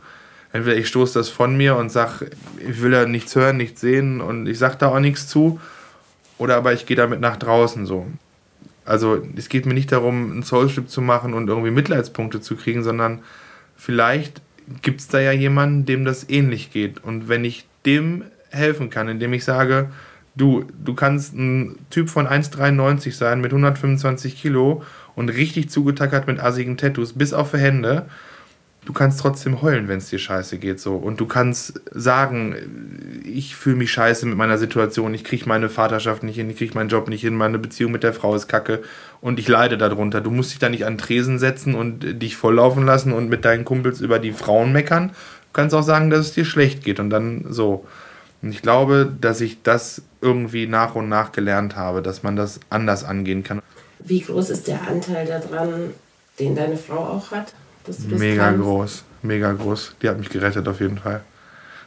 Entweder 0.51 0.75
ich 0.75 0.89
stoße 0.89 1.17
das 1.17 1.29
von 1.29 1.55
mir 1.55 1.77
und 1.77 1.89
sage, 1.89 2.31
ich 2.59 2.81
will 2.81 2.91
ja 2.91 3.05
nichts 3.05 3.33
hören, 3.33 3.55
nichts 3.55 3.79
sehen 3.79 4.19
und 4.19 4.45
ich 4.47 4.59
sage 4.59 4.75
da 4.77 4.89
auch 4.89 4.99
nichts 4.99 5.27
zu, 5.27 5.59
oder 6.37 6.57
aber 6.57 6.73
ich 6.73 6.85
gehe 6.85 6.97
damit 6.97 7.21
nach 7.21 7.37
draußen 7.37 7.85
so. 7.85 8.07
Also 8.83 9.21
es 9.37 9.47
geht 9.47 9.65
mir 9.65 9.73
nicht 9.73 9.93
darum, 9.93 10.37
ein 10.37 10.43
Soulstrip 10.43 10.89
zu 10.89 10.99
machen 10.99 11.33
und 11.33 11.47
irgendwie 11.47 11.71
Mitleidspunkte 11.71 12.41
zu 12.41 12.57
kriegen, 12.57 12.83
sondern 12.83 13.19
vielleicht 13.77 14.41
gibt 14.81 15.01
es 15.01 15.07
da 15.07 15.19
ja 15.19 15.31
jemanden, 15.31 15.85
dem 15.85 16.05
das 16.05 16.29
ähnlich 16.29 16.71
geht. 16.71 17.03
Und 17.03 17.29
wenn 17.29 17.45
ich 17.45 17.65
dem 17.85 18.23
helfen 18.49 18.89
kann, 18.89 19.07
indem 19.07 19.33
ich 19.33 19.43
sage, 19.43 19.89
du, 20.35 20.65
du 20.83 20.93
kannst 20.93 21.33
ein 21.33 21.77
Typ 21.89 22.09
von 22.09 22.27
1,93 22.27 23.11
sein 23.13 23.41
mit 23.41 23.51
125 23.51 24.41
Kilo 24.41 24.83
und 25.15 25.29
richtig 25.29 25.69
zugetackert 25.69 26.27
mit 26.27 26.39
assigen 26.39 26.77
Tattoos, 26.77 27.13
bis 27.13 27.33
auf 27.33 27.51
die 27.51 27.57
Hände, 27.57 28.05
du 28.85 28.93
kannst 28.93 29.19
trotzdem 29.19 29.61
heulen, 29.61 29.87
wenn 29.87 29.99
es 29.99 30.09
dir 30.09 30.19
scheiße 30.19 30.57
geht 30.57 30.79
so 30.79 30.95
und 30.95 31.19
du 31.19 31.27
kannst 31.27 31.81
sagen, 31.91 32.55
ich 33.23 33.55
fühle 33.55 33.75
mich 33.75 33.91
scheiße 33.91 34.25
mit 34.25 34.37
meiner 34.37 34.57
Situation, 34.57 35.13
ich 35.13 35.23
kriege 35.23 35.47
meine 35.47 35.69
Vaterschaft 35.69 36.23
nicht 36.23 36.35
hin, 36.35 36.49
ich 36.49 36.57
kriege 36.57 36.73
meinen 36.73 36.89
Job 36.89 37.07
nicht 37.07 37.21
hin, 37.21 37.35
meine 37.35 37.59
Beziehung 37.59 37.91
mit 37.91 38.03
der 38.03 38.13
Frau 38.13 38.33
ist 38.35 38.47
kacke 38.47 38.81
und 39.21 39.39
ich 39.39 39.47
leide 39.47 39.77
darunter. 39.77 40.19
Du 40.19 40.31
musst 40.31 40.51
dich 40.51 40.59
da 40.59 40.69
nicht 40.69 40.85
an 40.85 40.97
Tresen 40.97 41.39
setzen 41.39 41.75
und 41.75 42.21
dich 42.21 42.35
volllaufen 42.35 42.85
lassen 42.85 43.13
und 43.13 43.29
mit 43.29 43.45
deinen 43.45 43.65
Kumpels 43.65 44.01
über 44.01 44.19
die 44.19 44.33
Frauen 44.33 44.71
meckern. 44.71 45.09
Du 45.09 45.53
kannst 45.53 45.75
auch 45.75 45.83
sagen, 45.83 46.09
dass 46.09 46.27
es 46.27 46.33
dir 46.33 46.45
schlecht 46.45 46.83
geht 46.83 46.99
und 46.99 47.09
dann 47.09 47.45
so. 47.49 47.85
Und 48.41 48.51
ich 48.51 48.63
glaube, 48.63 49.11
dass 49.21 49.39
ich 49.39 49.61
das 49.61 50.01
irgendwie 50.21 50.65
nach 50.65 50.95
und 50.95 51.09
nach 51.09 51.31
gelernt 51.31 51.75
habe, 51.75 52.01
dass 52.01 52.23
man 52.23 52.35
das 52.35 52.59
anders 52.69 53.03
angehen 53.03 53.43
kann. 53.43 53.61
Wie 53.99 54.21
groß 54.21 54.49
ist 54.49 54.67
der 54.67 54.87
Anteil 54.87 55.27
daran, 55.27 55.91
den 56.39 56.55
deine 56.55 56.77
Frau 56.77 56.97
auch 56.97 57.31
hat? 57.31 57.53
mega 58.07 58.45
kannst. 58.45 58.61
groß, 58.61 59.03
mega 59.21 59.51
groß. 59.51 59.95
Die 60.01 60.09
hat 60.09 60.17
mich 60.17 60.29
gerettet 60.29 60.67
auf 60.67 60.79
jeden 60.79 60.97
Fall. 60.97 61.21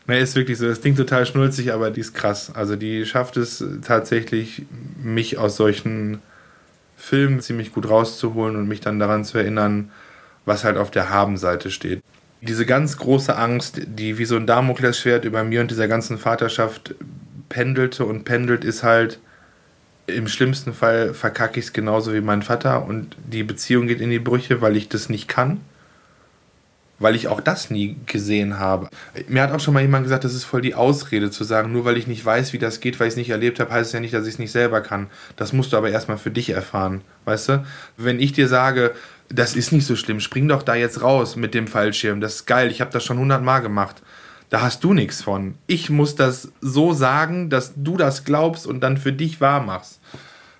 Ne, 0.06 0.18
ist 0.18 0.36
wirklich 0.36 0.58
so. 0.58 0.68
Das 0.68 0.80
klingt 0.80 0.98
total 0.98 1.24
schnulzig, 1.24 1.72
aber 1.72 1.90
die 1.90 2.00
ist 2.00 2.14
krass. 2.14 2.52
Also 2.54 2.76
die 2.76 3.06
schafft 3.06 3.36
es 3.36 3.64
tatsächlich, 3.84 4.62
mich 5.02 5.38
aus 5.38 5.56
solchen 5.56 6.20
Film 6.96 7.40
ziemlich 7.40 7.72
gut 7.72 7.88
rauszuholen 7.88 8.56
und 8.56 8.68
mich 8.68 8.80
dann 8.80 8.98
daran 8.98 9.24
zu 9.24 9.38
erinnern, 9.38 9.90
was 10.44 10.64
halt 10.64 10.76
auf 10.76 10.90
der 10.90 11.10
Habenseite 11.10 11.70
steht. 11.70 12.02
Diese 12.40 12.66
ganz 12.66 12.98
große 12.98 13.36
Angst, 13.36 13.80
die 13.86 14.18
wie 14.18 14.26
so 14.26 14.36
ein 14.36 14.46
Damoklesschwert 14.46 15.24
über 15.24 15.44
mir 15.44 15.60
und 15.60 15.70
dieser 15.70 15.88
ganzen 15.88 16.18
Vaterschaft 16.18 16.94
pendelte 17.48 18.04
und 18.04 18.24
pendelt, 18.24 18.64
ist 18.64 18.82
halt, 18.82 19.18
im 20.06 20.28
schlimmsten 20.28 20.74
Fall 20.74 21.14
verkacke 21.14 21.58
ich 21.58 21.66
es 21.66 21.72
genauso 21.72 22.12
wie 22.12 22.20
mein 22.20 22.42
Vater 22.42 22.84
und 22.84 23.16
die 23.24 23.42
Beziehung 23.42 23.86
geht 23.86 24.02
in 24.02 24.10
die 24.10 24.18
Brüche, 24.18 24.60
weil 24.60 24.76
ich 24.76 24.88
das 24.88 25.08
nicht 25.08 25.28
kann. 25.28 25.60
Weil 26.98 27.16
ich 27.16 27.28
auch 27.28 27.40
das 27.40 27.70
nie 27.70 27.96
gesehen 28.06 28.58
habe. 28.58 28.88
Mir 29.28 29.42
hat 29.42 29.52
auch 29.52 29.60
schon 29.60 29.74
mal 29.74 29.82
jemand 29.82 30.04
gesagt, 30.04 30.24
das 30.24 30.34
ist 30.34 30.44
voll 30.44 30.60
die 30.60 30.74
Ausrede 30.74 31.30
zu 31.30 31.42
sagen, 31.44 31.72
nur 31.72 31.84
weil 31.84 31.96
ich 31.96 32.06
nicht 32.06 32.24
weiß, 32.24 32.52
wie 32.52 32.58
das 32.58 32.80
geht, 32.80 33.00
weil 33.00 33.08
ich 33.08 33.14
es 33.14 33.16
nicht 33.18 33.30
erlebt 33.30 33.58
habe, 33.58 33.72
heißt 33.72 33.88
es 33.88 33.92
ja 33.92 34.00
nicht, 34.00 34.14
dass 34.14 34.26
ich 34.26 34.34
es 34.34 34.38
nicht 34.38 34.52
selber 34.52 34.80
kann. 34.80 35.08
Das 35.36 35.52
musst 35.52 35.72
du 35.72 35.76
aber 35.76 35.90
erstmal 35.90 36.18
für 36.18 36.30
dich 36.30 36.50
erfahren. 36.50 37.00
Weißt 37.24 37.48
du? 37.48 37.64
Wenn 37.96 38.20
ich 38.20 38.32
dir 38.32 38.48
sage, 38.48 38.94
das 39.28 39.56
ist 39.56 39.72
nicht 39.72 39.86
so 39.86 39.96
schlimm, 39.96 40.20
spring 40.20 40.46
doch 40.48 40.62
da 40.62 40.74
jetzt 40.74 41.02
raus 41.02 41.34
mit 41.34 41.54
dem 41.54 41.66
Fallschirm, 41.66 42.20
das 42.20 42.36
ist 42.36 42.46
geil, 42.46 42.70
ich 42.70 42.80
habe 42.80 42.92
das 42.92 43.04
schon 43.04 43.18
hundertmal 43.18 43.62
gemacht 43.62 44.02
da 44.54 44.62
hast 44.62 44.84
du 44.84 44.92
nichts 44.92 45.20
von. 45.20 45.56
Ich 45.66 45.90
muss 45.90 46.14
das 46.14 46.52
so 46.60 46.92
sagen, 46.92 47.50
dass 47.50 47.72
du 47.76 47.96
das 47.96 48.24
glaubst 48.24 48.68
und 48.68 48.80
dann 48.80 48.98
für 48.98 49.12
dich 49.12 49.40
wahr 49.40 49.60
machst. 49.60 50.00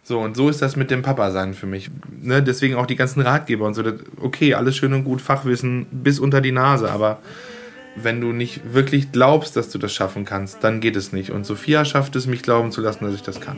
So, 0.07 0.21
und 0.21 0.37
so 0.37 0.51
ist 0.51 0.61
das 0.61 0.77
mit 0.77 0.90
dem 0.90 1.01
Papa 1.01 1.31
sein 1.31 1.55
für 1.55 1.67
mich. 1.67 1.90
Ne? 2.21 2.43
Deswegen 2.43 2.75
auch 2.75 2.85
die 2.85 2.95
ganzen 2.95 3.23
Ratgeber 3.23 3.67
und 3.67 3.73
so. 3.73 3.83
Okay, 4.21 4.53
alles 4.53 4.77
schön 4.77 4.93
und 4.93 5.05
gut, 5.05 5.23
Fachwissen 5.23 5.87
bis 5.90 6.19
unter 6.19 6.43
die 6.43 6.53
Nase, 6.53 6.90
aber 6.90 7.21
wenn 7.97 8.21
du 8.21 8.33
nicht 8.33 8.75
wirklich 8.75 9.12
glaubst, 9.12 9.57
dass 9.57 9.71
du 9.71 9.79
das 9.79 9.95
schaffen 9.95 10.27
kannst, 10.27 10.62
dann 10.62 10.81
geht 10.81 10.97
es 10.97 11.12
nicht. 11.12 11.31
Und 11.31 11.47
Sophia 11.47 11.87
schafft 11.87 12.17
es, 12.17 12.27
mich 12.27 12.43
glauben 12.43 12.71
zu 12.71 12.83
lassen, 12.83 13.05
dass 13.05 13.14
ich 13.14 13.23
das 13.23 13.40
kann. 13.40 13.57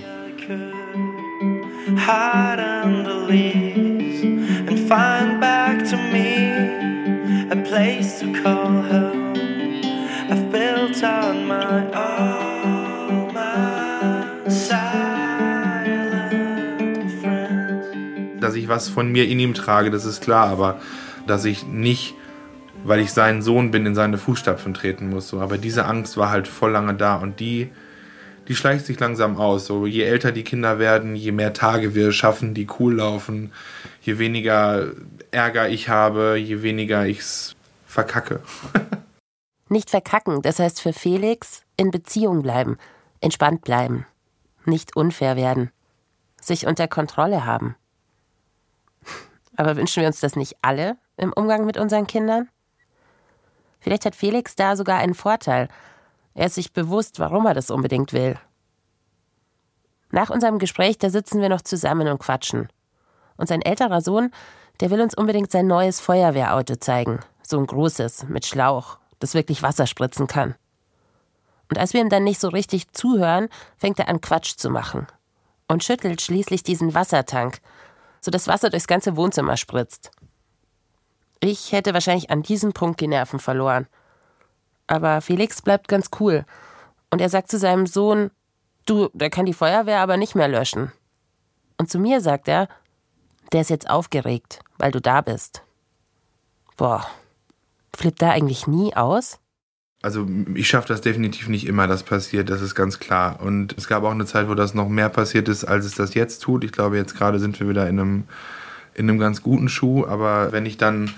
I've 10.29 10.51
built 10.51 11.05
on 11.05 11.47
my 11.47 11.87
own, 11.95 12.36
ich 18.57 18.69
was 18.69 18.89
von 18.89 19.11
mir 19.11 19.29
in 19.29 19.39
ihm 19.39 19.55
trage, 19.55 19.91
das 19.91 20.05
ist 20.05 20.23
klar, 20.23 20.49
aber 20.49 20.81
dass 21.27 21.45
ich 21.45 21.67
nicht, 21.67 22.15
weil 22.85 23.01
ich 23.01 23.13
sein 23.13 23.43
Sohn 23.43 23.71
bin, 23.71 23.87
in 23.87 23.95
seine 23.95 24.19
Fußstapfen 24.19 24.75
treten 24.75 25.11
muss. 25.11 25.29
So. 25.29 25.41
Aber 25.41 25.59
diese 25.59 25.87
Angst 25.87 26.17
war 26.17 26.31
halt 26.31 26.49
voll 26.49 26.73
lange 26.73 26.95
da 26.95 27.17
und 27.17 27.41
die, 27.41 27.71
die 28.49 28.55
schleicht 28.55 28.87
sich 28.87 28.99
langsam 28.99 29.37
aus. 29.39 29.67
So, 29.67 29.87
je 29.87 30.03
älter 30.03 30.33
die 30.33 30.45
Kinder 30.45 30.79
werden, 30.79 31.17
je 31.17 31.33
mehr 31.33 31.53
Tage 31.53 31.95
wir 31.95 32.13
schaffen, 32.13 32.55
die 32.55 32.67
cool 32.79 32.97
laufen, 32.97 33.53
je 34.03 34.19
weniger 34.19 34.89
Ärger 35.31 35.69
ich 35.69 35.89
habe, 35.89 36.37
je 36.37 36.63
weniger 36.63 37.07
ich 37.07 37.19
es 37.21 37.57
verkacke. 37.87 38.41
Nicht 39.69 39.91
verkacken, 39.91 40.43
das 40.43 40.61
heißt 40.61 40.81
für 40.81 40.93
Felix 40.93 41.63
in 41.77 41.91
Beziehung 41.91 42.43
bleiben, 42.43 42.79
entspannt 43.21 43.63
bleiben, 43.63 44.07
nicht 44.65 44.95
unfair 44.95 45.35
werden, 45.35 45.73
sich 46.41 46.69
unter 46.69 46.87
Kontrolle 46.87 47.45
haben. 47.45 47.75
Aber 49.57 49.77
wünschen 49.77 50.01
wir 50.01 50.07
uns 50.07 50.21
das 50.21 50.37
nicht 50.37 50.57
alle 50.63 50.97
im 51.17 51.33
Umgang 51.33 51.65
mit 51.65 51.77
unseren 51.77 52.07
Kindern? 52.07 52.49
Vielleicht 53.81 54.05
hat 54.05 54.17
Felix 54.17 54.55
da 54.57 54.77
sogar 54.77 54.99
einen 54.99 55.15
Vorteil. 55.15 55.69
Er 56.35 56.47
ist 56.47 56.57
sich 56.57 56.73
bewusst, 56.73 57.19
warum 57.19 57.47
er 57.47 57.55
das 57.55 57.71
unbedingt 57.71 58.13
will. 58.13 58.39
Nach 60.11 60.31
unserem 60.31 60.59
Gespräch, 60.59 60.99
da 60.99 61.11
sitzen 61.11 61.41
wir 61.41 61.49
noch 61.49 61.63
zusammen 61.63 62.09
und 62.09 62.19
quatschen. 62.19 62.69
Und 63.37 63.49
sein 63.49 63.63
älterer 63.63 64.01
Sohn, 64.01 64.31
der 64.81 64.91
will 64.91 65.01
uns 65.01 65.17
unbedingt 65.17 65.51
sein 65.51 65.67
neues 65.67 66.01
Feuerwehrauto 66.01 66.77
zeigen. 66.77 67.21
So 67.43 67.59
ein 67.59 67.67
großes, 67.67 68.25
mit 68.29 68.47
Schlauch 68.47 68.99
das 69.19 69.35
wirklich 69.35 69.63
Wasser 69.63 69.87
spritzen 69.87 70.27
kann. 70.27 70.55
Und 71.69 71.79
als 71.79 71.95
wir 71.95 72.01
ihm 72.01 72.11
dann 72.11 72.25
nicht 72.25 72.41
so 72.41 72.49
richtig 72.49 72.93
zuhören, 72.93 73.49
fängt 73.77 73.99
er 73.99 74.09
an 74.09 74.21
Quatsch 74.21 74.57
zu 74.57 74.71
machen 74.71 75.07
und 75.69 75.83
schüttelt 75.83 76.23
schließlich 76.23 76.63
diesen 76.63 76.95
Wassertank, 76.95 77.59
so 78.27 78.31
dass 78.31 78.47
Wasser 78.47 78.69
durchs 78.69 78.87
ganze 78.87 79.17
Wohnzimmer 79.17 79.57
spritzt. 79.57 80.11
Ich 81.41 81.73
hätte 81.73 81.95
wahrscheinlich 81.95 82.31
an 82.31 82.43
diesem 82.43 82.73
Punkt 82.73 83.01
die 83.01 83.09
Nerven 83.09 83.39
verloren. 83.39 83.87
Aber 84.87 85.23
Felix 85.23 85.63
bleibt 85.63 85.89
ganz 85.89 86.11
cool 86.21 86.45
und 87.11 87.21
er 87.21 87.31
sagt 87.31 87.51
zu 87.51 87.59
seinem 87.59 87.87
Sohn, 87.87 88.31
du, 88.85 89.09
der 89.15 89.31
kann 89.31 89.47
die 89.47 89.55
Feuerwehr 89.55 90.01
aber 90.01 90.19
nicht 90.19 90.35
mehr 90.35 90.49
löschen. 90.49 90.93
Und 91.79 91.91
zu 91.91 91.99
mir 91.99 92.21
sagt 92.21 92.49
er, 92.49 92.69
der 93.53 93.63
ist 93.63 93.71
jetzt 93.71 93.89
aufgeregt, 93.89 94.61
weil 94.77 94.93
du 94.93 95.01
da 95.01 95.23
bist. 95.23 95.63
Boah, 96.77 97.07
Flippt 97.97 98.21
da 98.21 98.31
eigentlich 98.31 98.67
nie 98.67 98.95
aus? 98.95 99.39
Also 100.03 100.27
ich 100.55 100.69
schaffe 100.69 100.89
das 100.89 101.01
definitiv 101.01 101.49
nicht 101.49 101.67
immer, 101.67 101.87
dass 101.87 102.03
passiert, 102.03 102.51
das 102.51 102.61
ist 102.61 102.75
ganz 102.75 103.01
klar. 103.01 103.41
Und 103.41 103.75
es 103.77 103.89
gab 103.89 104.05
auch 104.05 104.11
eine 104.11 104.27
Zeit, 104.27 104.49
wo 104.49 104.55
das 104.55 104.75
noch 104.75 104.89
mehr 104.89 105.09
passiert 105.09 105.49
ist, 105.49 105.65
als 105.65 105.85
es 105.85 105.95
das 105.95 106.15
jetzt 106.15 106.43
tut. 106.43 106.65
Ich 106.65 106.73
glaube, 106.73 106.97
jetzt 106.97 107.17
gerade 107.17 107.39
sind 107.39 107.59
wir 107.59 107.69
wieder 107.69 107.89
in 107.89 107.99
einem, 107.99 108.25
in 108.95 109.09
einem 109.09 109.19
ganz 109.19 109.43
guten 109.43 109.69
Schuh. 109.69 110.07
Aber 110.07 110.53
wenn 110.53 110.67
ich 110.67 110.77
dann, 110.77 111.11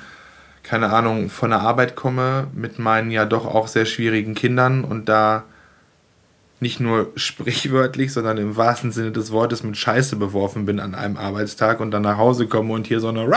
keine 0.62 0.90
Ahnung, 0.92 1.28
von 1.28 1.50
der 1.50 1.60
Arbeit 1.60 1.96
komme 1.96 2.46
mit 2.54 2.78
meinen 2.78 3.10
ja 3.10 3.24
doch 3.24 3.46
auch 3.46 3.68
sehr 3.68 3.84
schwierigen 3.84 4.34
Kindern 4.34 4.84
und 4.84 5.08
da 5.08 5.44
nicht 6.60 6.80
nur 6.80 7.12
sprichwörtlich, 7.16 8.12
sondern 8.12 8.38
im 8.38 8.56
wahrsten 8.56 8.92
Sinne 8.92 9.12
des 9.12 9.32
Wortes 9.32 9.62
mit 9.62 9.76
Scheiße 9.76 10.16
beworfen 10.16 10.66
bin 10.66 10.80
an 10.80 10.94
einem 10.94 11.16
Arbeitstag 11.16 11.80
und 11.80 11.90
dann 11.90 12.02
nach 12.02 12.16
Hause 12.16 12.46
komme 12.46 12.72
und 12.74 12.86
hier 12.86 13.00
so 13.00 13.08
eine 13.08 13.28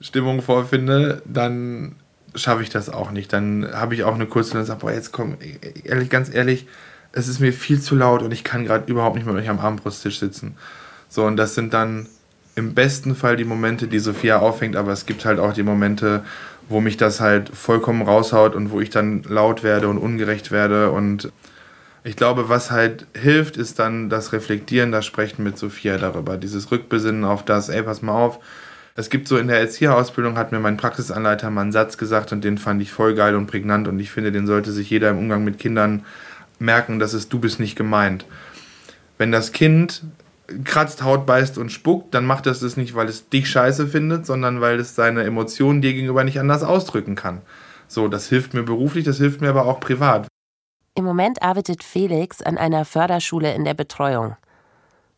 Stimmung 0.00 0.42
vorfinde, 0.42 1.22
dann 1.24 1.96
schaffe 2.36 2.62
ich 2.62 2.70
das 2.70 2.88
auch 2.88 3.10
nicht. 3.10 3.32
Dann 3.32 3.68
habe 3.72 3.94
ich 3.94 4.04
auch 4.04 4.14
eine 4.14 4.26
kurze 4.26 4.58
und 4.58 4.64
sage, 4.64 4.80
boah, 4.80 4.92
jetzt 4.92 5.12
komm, 5.12 5.36
ehrlich, 5.84 6.10
ganz 6.10 6.32
ehrlich, 6.32 6.66
es 7.12 7.28
ist 7.28 7.40
mir 7.40 7.52
viel 7.52 7.80
zu 7.80 7.96
laut 7.96 8.22
und 8.22 8.32
ich 8.32 8.44
kann 8.44 8.64
gerade 8.64 8.90
überhaupt 8.90 9.16
nicht 9.16 9.26
mit 9.26 9.34
euch 9.34 9.48
am 9.48 9.58
Abendbrotstisch 9.58 10.18
sitzen. 10.18 10.56
So, 11.08 11.24
und 11.24 11.36
das 11.36 11.54
sind 11.54 11.72
dann 11.72 12.08
im 12.54 12.74
besten 12.74 13.14
Fall 13.14 13.36
die 13.36 13.44
Momente, 13.44 13.86
die 13.86 13.98
Sophia 13.98 14.38
auffängt, 14.38 14.76
aber 14.76 14.92
es 14.92 15.06
gibt 15.06 15.24
halt 15.24 15.38
auch 15.38 15.52
die 15.52 15.62
Momente, 15.62 16.24
wo 16.68 16.80
mich 16.80 16.96
das 16.96 17.20
halt 17.20 17.50
vollkommen 17.50 18.02
raushaut 18.02 18.54
und 18.54 18.70
wo 18.70 18.80
ich 18.80 18.90
dann 18.90 19.22
laut 19.22 19.62
werde 19.62 19.88
und 19.88 19.98
ungerecht 19.98 20.50
werde. 20.50 20.90
Und 20.90 21.30
ich 22.02 22.16
glaube, 22.16 22.48
was 22.48 22.70
halt 22.70 23.06
hilft, 23.14 23.56
ist 23.56 23.78
dann 23.78 24.10
das 24.10 24.32
Reflektieren, 24.32 24.92
das 24.92 25.06
Sprechen 25.06 25.42
mit 25.42 25.58
Sophia 25.58 25.98
darüber. 25.98 26.36
Dieses 26.36 26.70
Rückbesinnen 26.70 27.24
auf 27.24 27.44
das, 27.44 27.68
ey, 27.68 27.82
pass 27.82 28.02
mal 28.02 28.12
auf, 28.14 28.40
es 28.96 29.10
gibt 29.10 29.28
so 29.28 29.36
in 29.36 29.48
der 29.48 29.60
Erzieherausbildung, 29.60 30.38
hat 30.38 30.52
mir 30.52 30.58
mein 30.58 30.78
Praxisanleiter 30.78 31.50
mal 31.50 31.60
einen 31.60 31.72
Satz 31.72 31.98
gesagt 31.98 32.32
und 32.32 32.42
den 32.42 32.56
fand 32.56 32.80
ich 32.80 32.90
voll 32.90 33.14
geil 33.14 33.36
und 33.36 33.46
prägnant 33.46 33.88
und 33.88 34.00
ich 34.00 34.10
finde, 34.10 34.32
den 34.32 34.46
sollte 34.46 34.72
sich 34.72 34.88
jeder 34.88 35.10
im 35.10 35.18
Umgang 35.18 35.44
mit 35.44 35.58
Kindern 35.58 36.06
merken, 36.58 36.98
dass 36.98 37.12
es 37.12 37.28
du 37.28 37.38
bist 37.38 37.60
nicht 37.60 37.76
gemeint. 37.76 38.24
Wenn 39.18 39.32
das 39.32 39.52
Kind 39.52 40.02
kratzt, 40.64 41.02
Haut 41.02 41.26
beißt 41.26 41.58
und 41.58 41.70
spuckt, 41.70 42.14
dann 42.14 42.24
macht 42.24 42.46
es 42.46 42.60
das 42.60 42.78
nicht, 42.78 42.94
weil 42.94 43.08
es 43.08 43.28
dich 43.28 43.50
scheiße 43.50 43.86
findet, 43.86 44.24
sondern 44.24 44.62
weil 44.62 44.80
es 44.80 44.94
seine 44.94 45.24
Emotionen 45.24 45.82
dir 45.82 45.92
gegenüber 45.92 46.24
nicht 46.24 46.40
anders 46.40 46.62
ausdrücken 46.62 47.16
kann. 47.16 47.42
So, 47.88 48.08
das 48.08 48.28
hilft 48.28 48.54
mir 48.54 48.62
beruflich, 48.62 49.04
das 49.04 49.18
hilft 49.18 49.42
mir 49.42 49.50
aber 49.50 49.66
auch 49.66 49.78
privat. 49.78 50.26
Im 50.94 51.04
Moment 51.04 51.42
arbeitet 51.42 51.84
Felix 51.84 52.40
an 52.40 52.56
einer 52.56 52.86
Förderschule 52.86 53.52
in 53.54 53.66
der 53.66 53.74
Betreuung. 53.74 54.36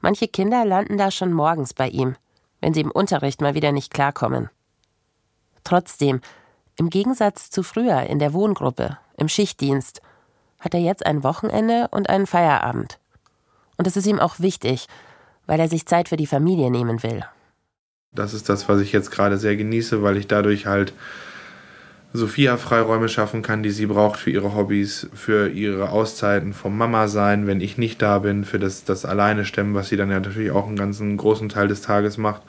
Manche 0.00 0.26
Kinder 0.26 0.64
landen 0.64 0.98
da 0.98 1.12
schon 1.12 1.32
morgens 1.32 1.74
bei 1.74 1.88
ihm 1.88 2.16
wenn 2.60 2.74
sie 2.74 2.80
im 2.80 2.90
Unterricht 2.90 3.40
mal 3.40 3.54
wieder 3.54 3.72
nicht 3.72 3.92
klarkommen. 3.92 4.50
Trotzdem, 5.64 6.20
im 6.76 6.90
Gegensatz 6.90 7.50
zu 7.50 7.62
früher 7.62 8.02
in 8.04 8.18
der 8.18 8.32
Wohngruppe, 8.32 8.98
im 9.16 9.28
Schichtdienst, 9.28 10.00
hat 10.60 10.74
er 10.74 10.80
jetzt 10.80 11.04
ein 11.06 11.22
Wochenende 11.22 11.88
und 11.90 12.08
einen 12.08 12.26
Feierabend. 12.26 12.98
Und 13.76 13.86
das 13.86 13.96
ist 13.96 14.06
ihm 14.06 14.20
auch 14.20 14.40
wichtig, 14.40 14.86
weil 15.46 15.60
er 15.60 15.68
sich 15.68 15.86
Zeit 15.86 16.08
für 16.08 16.16
die 16.16 16.26
Familie 16.26 16.70
nehmen 16.70 17.02
will. 17.02 17.24
Das 18.12 18.34
ist 18.34 18.48
das, 18.48 18.68
was 18.68 18.80
ich 18.80 18.92
jetzt 18.92 19.10
gerade 19.10 19.38
sehr 19.38 19.56
genieße, 19.56 20.02
weil 20.02 20.16
ich 20.16 20.26
dadurch 20.26 20.66
halt 20.66 20.92
Sophia 22.12 22.56
Freiräume 22.56 23.08
schaffen 23.08 23.42
kann, 23.42 23.62
die 23.62 23.70
sie 23.70 23.86
braucht 23.86 24.18
für 24.18 24.30
ihre 24.30 24.54
Hobbys, 24.54 25.08
für 25.14 25.48
ihre 25.48 25.90
Auszeiten 25.90 26.54
vom 26.54 26.76
Mama 26.76 27.06
sein, 27.06 27.46
wenn 27.46 27.60
ich 27.60 27.76
nicht 27.76 28.00
da 28.00 28.18
bin, 28.20 28.44
für 28.44 28.58
das, 28.58 28.84
das 28.84 29.04
Alleine 29.04 29.44
stemmen, 29.44 29.74
was 29.74 29.90
sie 29.90 29.96
dann 29.96 30.10
ja 30.10 30.18
natürlich 30.18 30.50
auch 30.50 30.66
einen 30.66 30.76
ganzen 30.76 31.16
großen 31.18 31.50
Teil 31.50 31.68
des 31.68 31.82
Tages 31.82 32.16
macht. 32.16 32.42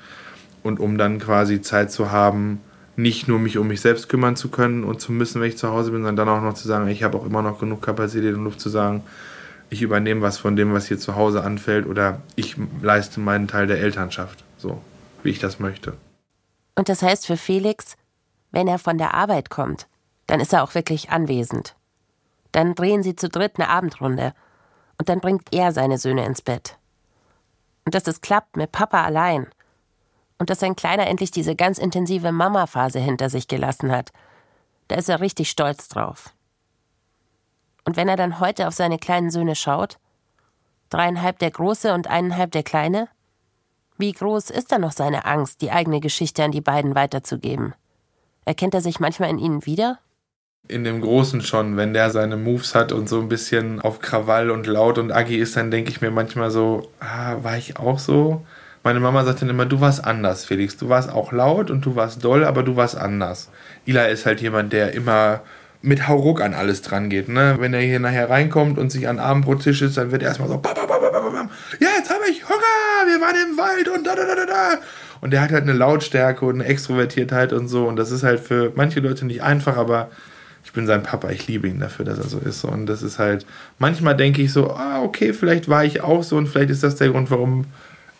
Und 0.64 0.80
um 0.80 0.98
dann 0.98 1.20
quasi 1.20 1.62
Zeit 1.62 1.92
zu 1.92 2.12
haben, 2.12 2.62
nicht 2.96 3.28
nur 3.28 3.40
mich 3.40 3.58
um 3.58 3.68
mich 3.68 3.82
selbst 3.82 4.10
kümmern 4.10 4.36
zu 4.36 4.50
können 4.50 4.84
und 4.84 5.02
zu 5.02 5.12
müssen, 5.12 5.42
wenn 5.42 5.50
ich 5.50 5.58
zu 5.58 5.70
Hause 5.70 5.92
bin, 5.92 6.04
sondern 6.04 6.28
dann 6.28 6.38
auch 6.38 6.42
noch 6.42 6.54
zu 6.54 6.68
sagen, 6.68 6.88
ich 6.88 7.04
habe 7.04 7.18
auch 7.18 7.26
immer 7.26 7.42
noch 7.42 7.60
genug 7.60 7.82
Kapazität 7.82 8.36
und 8.36 8.44
Luft 8.44 8.62
zu 8.62 8.70
sagen, 8.70 9.04
ich 9.70 9.82
übernehme 9.82 10.22
was 10.22 10.38
von 10.38 10.56
dem, 10.56 10.74
was 10.74 10.88
hier 10.88 11.00
zu 11.00 11.16
Hause 11.16 11.44
anfällt 11.44 11.86
oder 11.86 12.22
ich 12.36 12.56
leiste 12.82 13.20
meinen 13.20 13.48
Teil 13.48 13.68
der 13.68 13.80
Elternschaft, 13.80 14.44
so 14.58 14.82
wie 15.24 15.30
ich 15.30 15.40
das 15.40 15.60
möchte. 15.60 15.94
Und 16.76 16.90
das 16.90 17.02
heißt 17.02 17.28
für 17.28 17.38
Felix, 17.38 17.96
wenn 18.52 18.68
er 18.68 18.80
von 18.80 18.98
der 18.98 19.14
Arbeit 19.14 19.50
kommt, 19.50 19.88
dann 20.28 20.40
ist 20.40 20.54
er 20.54 20.64
auch 20.64 20.76
wirklich 20.76 21.10
anwesend. 21.10 21.76
Dann 22.52 22.76
drehen 22.76 23.04
sie 23.04 23.16
zu 23.16 23.30
dritt 23.30 23.60
eine 23.60 23.70
Abendrunde 23.70 24.34
und 24.98 25.10
dann 25.10 25.20
bringt 25.20 25.54
er 25.54 25.72
seine 25.72 25.98
Söhne 25.98 26.26
ins 26.26 26.42
Bett. 26.42 26.78
Und 27.86 27.96
dass 27.96 28.08
es 28.08 28.22
klappt 28.22 28.58
mit 28.58 28.72
Papa 28.72 29.04
allein. 29.04 29.48
Und 30.38 30.50
dass 30.50 30.60
sein 30.60 30.76
Kleiner 30.76 31.08
endlich 31.08 31.32
diese 31.32 31.56
ganz 31.56 31.78
intensive 31.78 32.32
Mama-Phase 32.32 33.00
hinter 33.00 33.30
sich 33.30 33.48
gelassen 33.48 33.92
hat. 33.92 34.12
Da 34.88 34.96
ist 34.96 35.10
er 35.10 35.20
richtig 35.20 35.50
stolz 35.50 35.90
drauf. 35.90 36.34
Und 37.86 37.98
wenn 37.98 38.08
er 38.08 38.16
dann 38.16 38.40
heute 38.40 38.68
auf 38.68 38.74
seine 38.74 39.00
kleinen 39.00 39.32
Söhne 39.32 39.56
schaut, 39.56 39.98
dreieinhalb 40.90 41.40
der 41.40 41.52
Große 41.52 41.94
und 41.94 42.08
eineinhalb 42.08 42.52
der 42.52 42.64
Kleine, 42.64 43.10
wie 43.98 44.12
groß 44.12 44.50
ist 44.50 44.72
dann 44.72 44.82
noch 44.82 44.92
seine 44.92 45.26
Angst, 45.26 45.62
die 45.62 45.72
eigene 45.72 46.00
Geschichte 46.00 46.44
an 46.44 46.52
die 46.52 46.62
beiden 46.62 46.96
weiterzugeben? 46.96 47.74
Erkennt 48.46 48.74
er 48.74 48.82
sich 48.82 49.00
manchmal 49.00 49.30
in 49.30 49.40
ihnen 49.40 49.66
wieder? 49.66 50.00
In 50.68 50.84
dem 50.84 51.02
Großen 51.02 51.42
schon, 51.42 51.78
wenn 51.78 51.94
der 51.94 52.10
seine 52.12 52.38
Moves 52.38 52.76
hat 52.76 52.92
und 52.92 53.10
so 53.10 53.20
ein 53.20 53.30
bisschen 53.30 53.82
auf 53.82 54.00
Krawall 54.00 54.52
und 54.52 54.68
laut 54.68 54.98
und 54.98 55.12
aggy 55.12 55.38
ist, 55.38 55.56
dann 55.56 55.72
denke 55.72 55.90
ich 55.90 56.02
mir 56.02 56.12
manchmal 56.12 56.52
so, 56.52 56.90
ah, 57.00 57.38
war 57.42 57.58
ich 57.58 57.78
auch 57.78 57.98
so? 57.98 58.46
Meine 58.84 59.00
Mama 59.00 59.26
sagt 59.26 59.42
dann 59.42 59.50
immer, 59.50 59.66
du 59.66 59.82
warst 59.82 60.06
anders, 60.06 60.46
Felix. 60.46 60.78
Du 60.78 60.90
warst 60.90 61.12
auch 61.12 61.32
laut 61.32 61.70
und 61.70 61.86
du 61.86 61.96
warst 61.96 62.24
doll, 62.24 62.46
aber 62.46 62.64
du 62.64 62.76
warst 62.76 62.98
anders. 62.98 63.50
Ila 63.86 64.06
ist 64.06 64.26
halt 64.26 64.42
jemand, 64.42 64.72
der 64.72 64.94
immer 64.94 65.42
mit 65.82 66.08
Hauruck 66.08 66.42
an 66.42 66.54
alles 66.54 66.82
dran 66.82 67.10
geht. 67.10 67.30
Ne? 67.30 67.58
Wenn 67.60 67.74
er 67.74 67.82
hier 67.82 68.00
nachher 68.00 68.30
reinkommt 68.30 68.78
und 68.78 68.92
sich 68.92 69.08
an 69.08 69.20
Abendbrottisch 69.20 69.82
ist, 69.82 69.98
dann 69.98 70.12
wird 70.12 70.22
er 70.24 70.30
erstmal 70.30 70.50
so, 70.50 70.62
ja, 71.80 71.88
jetzt 71.98 72.10
habe 72.10 72.24
ich 72.30 72.48
Hunger, 72.48 73.06
wir 73.06 73.22
waren 73.22 73.36
im 73.50 73.58
Wald 73.58 73.88
und 73.90 74.06
da, 74.06 74.16
da, 74.16 74.24
da, 74.24 74.46
da. 74.46 74.78
Und 75.22 75.32
der 75.32 75.42
hat 75.42 75.52
halt 75.52 75.64
eine 75.64 75.74
Lautstärke 75.74 76.46
und 76.46 76.56
eine 76.56 76.66
Extrovertiertheit 76.66 77.54
und 77.54 77.68
so. 77.68 77.88
Und 77.88 77.96
das 77.96 78.12
ist 78.12 78.24
halt 78.24 78.40
für 78.40 78.72
manche 78.76 79.00
Leute 79.00 79.26
nicht 79.26 79.44
einfach, 79.44 79.78
aber 79.78 80.10
ich 80.64 80.74
bin 80.74 80.88
sein 80.88 81.04
Papa, 81.04 81.30
ich 81.30 81.48
liebe 81.48 81.68
ihn 81.68 81.80
dafür, 81.80 82.06
dass 82.06 82.20
er 82.20 82.28
so 82.28 82.40
ist. 82.40 82.64
Und 82.64 82.86
das 82.86 83.02
ist 83.02 83.20
halt, 83.20 83.46
manchmal 83.78 84.16
denke 84.16 84.42
ich 84.42 84.52
so, 84.52 84.72
ah, 84.72 85.02
okay, 85.02 85.34
vielleicht 85.34 85.70
war 85.70 85.84
ich 85.84 86.02
auch 86.02 86.24
so 86.24 86.38
und 86.38 86.48
vielleicht 86.48 86.70
ist 86.70 86.84
das 86.84 86.96
der 86.96 87.10
Grund, 87.10 87.32
warum 87.32 87.66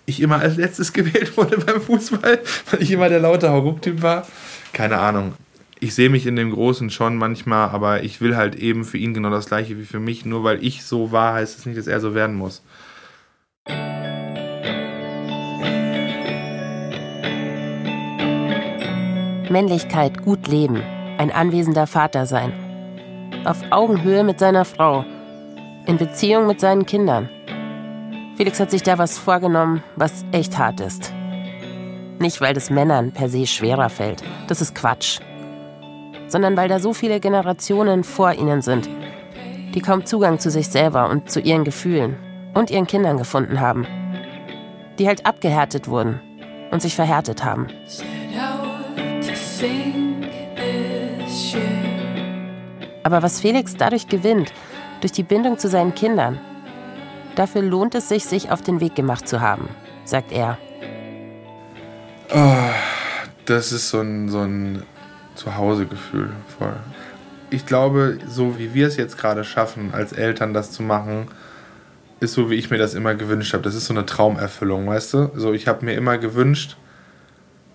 ich 0.06 0.22
immer 0.22 0.40
als 0.40 0.58
letztes 0.58 0.94
gewählt 0.94 1.38
wurde 1.38 1.58
beim 1.58 1.82
Fußball, 1.82 2.40
weil 2.72 2.82
ich 2.82 2.92
immer 2.92 3.10
der 3.10 3.20
laute 3.20 3.50
Hauruck-Typ 3.50 4.02
war. 4.02 4.28
Keine 4.74 4.98
Ahnung 4.98 5.34
ich 5.80 5.96
sehe 5.96 6.10
mich 6.10 6.26
in 6.26 6.36
dem 6.36 6.52
Großen 6.52 6.90
schon 6.90 7.16
manchmal, 7.16 7.70
aber 7.70 8.04
ich 8.04 8.20
will 8.22 8.36
halt 8.36 8.56
eben 8.56 8.84
für 8.84 8.98
ihn 8.98 9.14
genau 9.14 9.30
das 9.30 9.48
gleiche 9.48 9.78
wie 9.78 9.86
für 9.86 10.00
mich. 10.00 10.26
Nur 10.26 10.44
weil 10.44 10.64
ich 10.64 10.84
so 10.84 11.12
war, 11.12 11.36
heißt 11.36 11.52
es 11.52 11.58
das 11.58 11.66
nicht, 11.66 11.78
dass 11.78 11.88
er 11.88 12.00
so 12.00 12.14
werden 12.14 12.36
muss. 12.36 12.62
Männlichkeit 19.50 20.24
gut 20.24 20.48
leben, 20.48 20.82
ein 21.18 21.32
anwesender 21.32 21.88
Vater 21.88 22.26
sein. 22.26 22.54
Auf 23.46 23.58
Augenhöhe 23.72 24.24
mit 24.24 24.40
seiner 24.40 24.66
Frau, 24.66 25.06
in 25.86 25.98
Beziehung 25.98 26.48
mit 26.48 26.60
seinen 26.60 26.86
Kindern. 26.86 27.30
Felix 28.36 28.60
hat 28.60 28.72
sich 28.72 28.84
da 28.84 28.98
was 28.98 29.18
vorgenommen, 29.18 29.84
was 29.96 30.26
echt 30.32 30.58
hart 30.58 30.80
ist. 30.80 31.14
Nicht, 32.20 32.42
weil 32.42 32.56
es 32.56 32.70
Männern 32.70 33.12
per 33.12 33.30
se 33.30 33.48
schwerer 33.48 33.90
fällt. 33.90 34.24
Das 34.48 34.62
ist 34.62 34.76
Quatsch 34.76 35.20
sondern 36.30 36.56
weil 36.56 36.70
da 36.70 36.80
so 36.80 36.94
viele 36.94 37.20
Generationen 37.20 38.04
vor 38.04 38.34
ihnen 38.34 38.62
sind, 38.62 38.90
die 39.74 39.82
kaum 39.82 40.06
Zugang 40.06 40.40
zu 40.40 40.50
sich 40.50 40.70
selber 40.70 41.10
und 41.10 41.30
zu 41.30 41.40
ihren 41.40 41.64
Gefühlen 41.64 42.18
und 42.54 42.72
ihren 42.72 42.88
Kindern 42.88 43.18
gefunden 43.18 43.60
haben. 43.60 43.86
Die 44.98 45.08
halt 45.08 45.26
abgehärtet 45.26 45.88
wurden 45.88 46.22
und 46.72 46.82
sich 46.82 46.96
verhärtet 46.96 47.44
haben. 47.44 47.68
Aber 53.04 53.24
was 53.24 53.42
Felix 53.42 53.76
dadurch 53.76 54.08
gewinnt, 54.08 54.54
durch 55.02 55.12
die 55.12 55.24
Bindung 55.24 55.58
zu 55.58 55.68
seinen 55.68 55.96
Kindern, 55.96 56.40
dafür 57.36 57.62
lohnt 57.62 57.96
es 57.96 58.08
sich, 58.08 58.26
sich 58.26 58.52
auf 58.52 58.62
den 58.62 58.80
Weg 58.82 58.96
gemacht 58.96 59.28
zu 59.28 59.42
haben, 59.42 59.68
sagt 60.06 60.32
er. 60.32 60.58
Oh, 62.32 62.70
das 63.46 63.72
ist 63.72 63.90
so 63.90 64.00
ein, 64.00 64.30
so 64.30 64.42
ein 64.42 64.84
Zuhausegefühl 65.36 66.30
voll. 66.58 66.76
Ich 67.50 67.66
glaube, 67.66 68.20
so 68.28 68.60
wie 68.60 68.74
wir 68.74 68.88
es 68.88 68.96
jetzt 68.96 69.18
gerade 69.18 69.44
schaffen, 69.44 69.94
als 69.94 70.12
Eltern 70.14 70.54
das 70.54 70.72
zu 70.72 70.84
machen, 70.84 71.28
ist 72.20 72.34
so, 72.34 72.50
wie 72.52 72.56
ich 72.56 72.70
mir 72.70 72.78
das 72.78 72.94
immer 72.94 73.16
gewünscht 73.16 73.54
habe. 73.54 73.64
Das 73.64 73.74
ist 73.74 73.86
so 73.86 73.94
eine 73.94 74.06
Traumerfüllung, 74.06 74.86
weißt 74.88 75.14
du? 75.14 75.32
So, 75.36 75.54
ich 75.54 75.68
habe 75.68 75.84
mir 75.84 75.94
immer 75.94 76.18
gewünscht, 76.18 76.78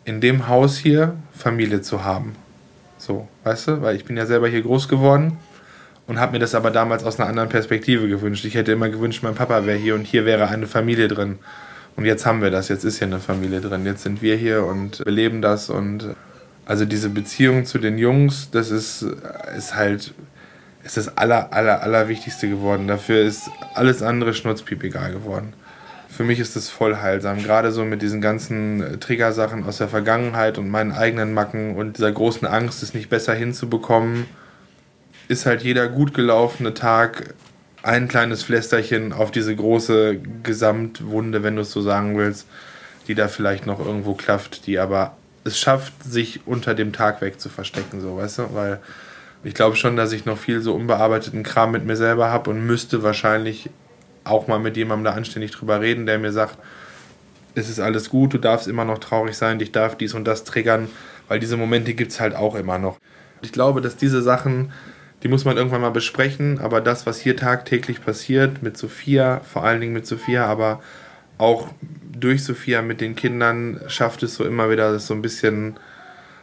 in 0.05 0.21
dem 0.21 0.49
Haus 0.49 0.77
hier 0.77 1.15
Familie 1.33 1.81
zu 1.83 2.05
haben. 2.05 2.37
So, 2.99 3.29
weißt 3.45 3.69
du? 3.69 3.83
Weil 3.83 3.97
ich 3.97 4.05
bin 4.05 4.17
ja 4.17 4.27
selber 4.27 4.49
hier 4.49 4.63
groß 4.63 4.89
geworden 4.89 5.39
und 6.07 6.19
habe 6.19 6.33
mir 6.33 6.39
das 6.39 6.55
aber 6.55 6.71
damals 6.71 7.05
aus 7.05 7.19
einer 7.19 7.29
anderen 7.29 7.49
Perspektive 7.49 8.09
gewünscht. 8.09 8.45
Ich 8.45 8.55
hätte 8.55 8.73
immer 8.73 8.89
gewünscht, 8.89 9.23
mein 9.23 9.35
Papa 9.35 9.67
wäre 9.67 9.79
hier 9.79 9.95
und 9.95 10.07
hier 10.07 10.25
wäre 10.25 10.49
eine 10.49 10.67
Familie 10.67 11.09
drin. 11.09 11.39
Und 11.97 12.05
jetzt 12.05 12.27
haben 12.27 12.43
wir 12.43 12.51
das, 12.51 12.69
jetzt 12.69 12.85
ist 12.85 12.99
hier 12.99 13.07
eine 13.07 13.21
Familie 13.21 13.61
drin. 13.61 13.87
Jetzt 13.87 14.03
sind 14.03 14.21
wir 14.21 14.37
hier 14.37 14.65
und 14.65 15.05
wir 15.05 15.13
leben 15.13 15.43
das 15.43 15.71
und 15.71 16.15
also 16.67 16.85
diese 16.85 17.11
Beziehung 17.11 17.67
zu 17.67 17.79
den 17.79 17.99
Jungs, 17.99 18.51
das 18.51 18.71
ist, 18.71 19.07
ist 19.57 19.77
halt 19.77 20.15
ist 20.85 20.99
das 20.99 21.17
aller, 21.17 21.53
aller, 21.53 21.83
aller 21.83 22.09
Wichtigste 22.09 22.49
geworden. 22.49 22.87
Dafür 22.87 23.23
ist 23.23 23.51
alles 23.75 24.03
andere 24.03 24.35
schnurzpiep 24.35 24.85
egal 24.85 25.13
geworden. 25.13 25.55
Für 26.17 26.23
mich 26.23 26.39
ist 26.39 26.55
das 26.55 26.69
voll 26.69 26.97
heilsam, 26.99 27.43
gerade 27.43 27.73
so 27.73 27.85
mit 27.85 28.01
diesen 28.01 28.21
ganzen 28.21 29.01
Triggersachen 29.01 29.65
aus 29.65 29.79
der 29.79 29.89
Vergangenheit 29.89 30.59
und 30.59 30.71
meinen 30.71 30.93
eigenen 30.93 31.35
Macken 31.35 31.75
und 31.75 31.97
dieser 31.97 32.13
großen 32.13 32.47
Angst, 32.47 32.85
es 32.85 32.95
nicht 32.95 33.11
besser 33.11 33.35
hinzubekommen, 33.35 34.27
ist 35.27 35.45
halt 35.45 35.63
jeder 35.63 35.89
gut 35.89 36.15
gelaufene 36.15 36.73
Tag 36.73 37.35
ein 37.83 38.07
kleines 38.07 38.45
Flästerchen 38.45 39.13
auf 39.13 39.33
diese 39.33 39.57
große 39.57 40.21
Gesamtwunde, 40.45 41.43
wenn 41.43 41.57
du 41.57 41.63
es 41.63 41.73
so 41.73 41.83
sagen 41.83 42.17
willst, 42.17 42.47
die 43.09 43.17
da 43.17 43.27
vielleicht 43.27 43.67
noch 43.67 43.85
irgendwo 43.85 44.15
klafft, 44.15 44.69
die 44.69 44.79
aber 44.79 45.17
es 45.43 45.59
schafft, 45.59 45.93
sich 46.05 46.47
unter 46.47 46.75
dem 46.75 46.93
Tag 46.93 47.23
weg 47.23 47.41
zu 47.41 47.49
verstecken, 47.49 48.01
so, 48.01 48.19
weißt 48.19 48.39
du? 48.39 48.55
Weil 48.55 48.79
ich 49.43 49.55
glaube 49.55 49.75
schon, 49.75 49.97
dass 49.97 50.13
ich 50.13 50.27
noch 50.27 50.39
viel 50.39 50.61
so 50.61 50.75
unbearbeiteten 50.75 51.43
Kram 51.43 51.73
mit 51.73 51.85
mir 51.85 51.97
selber 51.97 52.31
habe 52.31 52.51
und 52.51 52.65
müsste 52.65 53.03
wahrscheinlich 53.03 53.69
auch 54.25 54.49
mal 54.49 54.59
mit 54.59 54.77
jemandem 54.77 55.05
da 55.05 55.13
anständig 55.13 55.53
drüber 55.53 55.81
reden, 55.81 56.07
der 56.07 56.19
mir 56.19 56.33
sagt, 56.33 56.59
es 57.55 57.69
ist 57.69 57.81
alles 57.81 58.11
gut, 58.11 58.35
du 58.35 58.39
darfst 58.39 58.67
immer 58.67 58.85
noch 58.85 58.99
traurig 58.99 59.37
sein, 59.37 59.59
dich 59.59 59.73
darf 59.73 59.97
dies 59.97 60.15
und 60.15 60.25
das 60.25 60.45
triggern, 60.45 60.89
weil 61.29 61.39
diese 61.39 61.57
Momente 61.57 61.95
gibt 61.95 62.13
es 62.13 62.21
halt 62.21 62.35
auch 62.35 62.55
immer 62.55 62.79
noch. 62.79 62.99
Ich 63.43 63.53
glaube, 63.53 63.81
dass 63.81 63.97
diese 63.97 64.23
Sachen, 64.23 64.73
die 65.23 65.29
muss 65.29 65.45
man 65.45 65.57
irgendwann 65.57 65.83
mal 65.83 65.91
besprechen, 65.91 66.59
aber 66.59 66.81
das, 66.81 67.07
was 67.07 67.21
hier 67.21 67.37
tagtäglich 67.37 68.05
passiert, 68.05 68.63
mit 68.63 68.77
Sophia, 68.77 69.41
vor 69.41 69.65
allen 69.65 69.81
Dingen 69.81 69.93
mit 69.93 70.07
Sophia, 70.07 70.47
aber 70.47 70.83
auch 71.39 71.69
durch 72.13 72.45
Sophia 72.45 72.83
mit 72.83 73.01
den 73.01 73.17
Kindern 73.17 73.81
schafft 73.89 74.23
es 74.23 74.35
so 74.35 74.45
immer 74.45 74.71
wieder, 74.71 74.93
das 74.93 75.07
so 75.07 75.15
ein 75.15 75.23
bisschen 75.23 75.77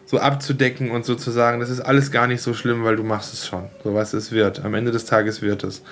so 0.05 0.19
abzudecken 0.19 0.91
und 0.91 1.05
sozusagen, 1.05 1.59
das 1.59 1.69
ist 1.69 1.79
alles 1.79 2.11
gar 2.11 2.27
nicht 2.27 2.41
so 2.41 2.53
schlimm, 2.53 2.83
weil 2.83 2.97
du 2.97 3.03
machst 3.03 3.33
es 3.33 3.47
schon. 3.47 3.69
So 3.83 3.93
was 3.93 4.13
es 4.13 4.31
wird. 4.31 4.63
Am 4.65 4.73
Ende 4.73 4.91
des 4.91 5.05
Tages 5.05 5.41
wird 5.41 5.63
es. 5.63 5.83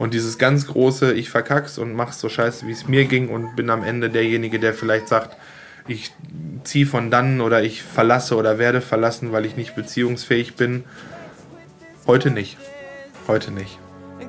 Und 0.00 0.14
dieses 0.14 0.38
ganz 0.38 0.66
große, 0.66 1.12
ich 1.12 1.28
verkack's 1.28 1.76
und 1.76 1.92
mach's 1.92 2.20
so 2.20 2.30
scheiße, 2.30 2.66
wie 2.66 2.72
es 2.72 2.88
mir 2.88 3.04
ging 3.04 3.28
und 3.28 3.54
bin 3.54 3.68
am 3.68 3.84
Ende 3.84 4.08
derjenige, 4.08 4.58
der 4.58 4.72
vielleicht 4.72 5.08
sagt, 5.08 5.36
ich 5.86 6.10
ziehe 6.64 6.86
von 6.86 7.10
dann 7.10 7.42
oder 7.42 7.62
ich 7.62 7.82
verlasse 7.82 8.36
oder 8.36 8.58
werde 8.58 8.80
verlassen, 8.80 9.30
weil 9.30 9.44
ich 9.44 9.58
nicht 9.58 9.74
beziehungsfähig 9.74 10.56
bin. 10.56 10.84
Heute 12.06 12.30
nicht. 12.30 12.56
Heute 13.28 13.50
nicht. 13.50 13.78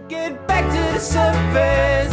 Get 0.10 0.46
back 0.46 0.68
to 0.68 0.78
the 0.94 1.00
surface. 1.00 2.12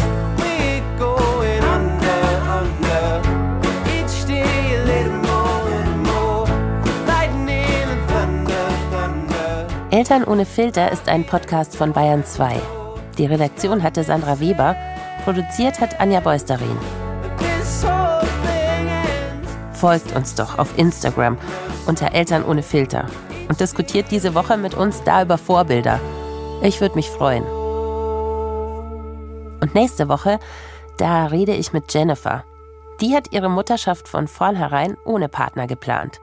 Eltern 9.90 10.22
ohne 10.22 10.44
Filter 10.44 10.92
ist 10.92 11.08
ein 11.08 11.24
Podcast 11.24 11.74
von 11.74 11.92
Bayern 11.92 12.24
2. 12.24 12.77
Die 13.18 13.26
Redaktion 13.26 13.82
hatte 13.82 14.04
Sandra 14.04 14.38
Weber, 14.38 14.76
produziert 15.24 15.80
hat 15.80 16.00
Anja 16.00 16.20
Beusterin. 16.20 16.78
Folgt 19.72 20.14
uns 20.14 20.34
doch 20.34 20.58
auf 20.58 20.78
Instagram 20.78 21.36
unter 21.86 22.14
Eltern 22.14 22.44
ohne 22.44 22.62
Filter 22.62 23.06
und 23.48 23.60
diskutiert 23.60 24.06
diese 24.10 24.34
Woche 24.34 24.56
mit 24.56 24.74
uns 24.74 25.02
da 25.02 25.22
über 25.22 25.36
Vorbilder. 25.36 26.00
Ich 26.62 26.80
würde 26.80 26.94
mich 26.94 27.10
freuen. 27.10 27.44
Und 29.60 29.74
nächste 29.74 30.08
Woche, 30.08 30.38
da 30.96 31.26
rede 31.26 31.54
ich 31.54 31.72
mit 31.72 31.92
Jennifer. 31.92 32.44
Die 33.00 33.14
hat 33.14 33.32
ihre 33.32 33.48
Mutterschaft 33.48 34.08
von 34.08 34.28
vornherein 34.28 34.96
ohne 35.04 35.28
Partner 35.28 35.66
geplant. 35.66 36.20